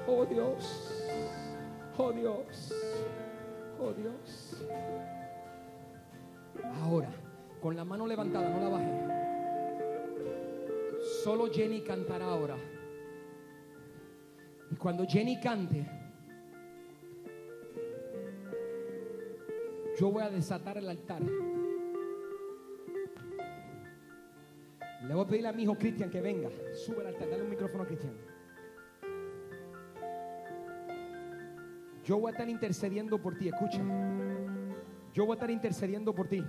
Oh 0.08 0.26
Dios. 0.26 0.92
Oh 1.98 2.12
Dios. 2.12 2.74
Oh 3.80 3.92
Dios. 3.94 4.66
Ahora, 6.82 7.10
con 7.62 7.76
la 7.76 7.84
mano 7.84 8.08
levantada, 8.08 8.50
no 8.50 8.60
la 8.60 8.70
baje. 8.70 8.92
Solo 11.24 11.52
Jenny 11.52 11.82
cantará 11.82 12.26
ahora. 12.26 12.58
Y 14.72 14.76
cuando 14.76 15.06
Jenny 15.06 15.40
cante, 15.40 15.86
yo 20.00 20.12
voy 20.12 20.24
a 20.24 20.30
desatar 20.30 20.78
el 20.78 20.90
altar. 20.90 21.22
Le 25.08 25.14
voy 25.14 25.24
a 25.24 25.28
pedir 25.28 25.48
a 25.48 25.54
mi 25.54 25.64
hijo 25.64 25.76
Cristian 25.76 26.10
que 26.10 26.22
venga. 26.22 26.50
Sube 26.74 27.02
el 27.02 27.08
altar, 27.08 27.30
dale 27.30 27.44
un 27.44 27.50
micrófono 27.50 27.84
a 27.84 27.86
Cristian. 27.86 28.35
Yo 32.06 32.20
voy 32.20 32.30
a 32.30 32.32
estar 32.34 32.48
intercediendo 32.48 33.20
por 33.20 33.36
ti, 33.36 33.48
escucha. 33.48 33.82
Yo 35.12 35.26
voy 35.26 35.32
a 35.32 35.34
estar 35.34 35.50
intercediendo 35.50 36.14
por 36.14 36.28
ti. 36.28 36.44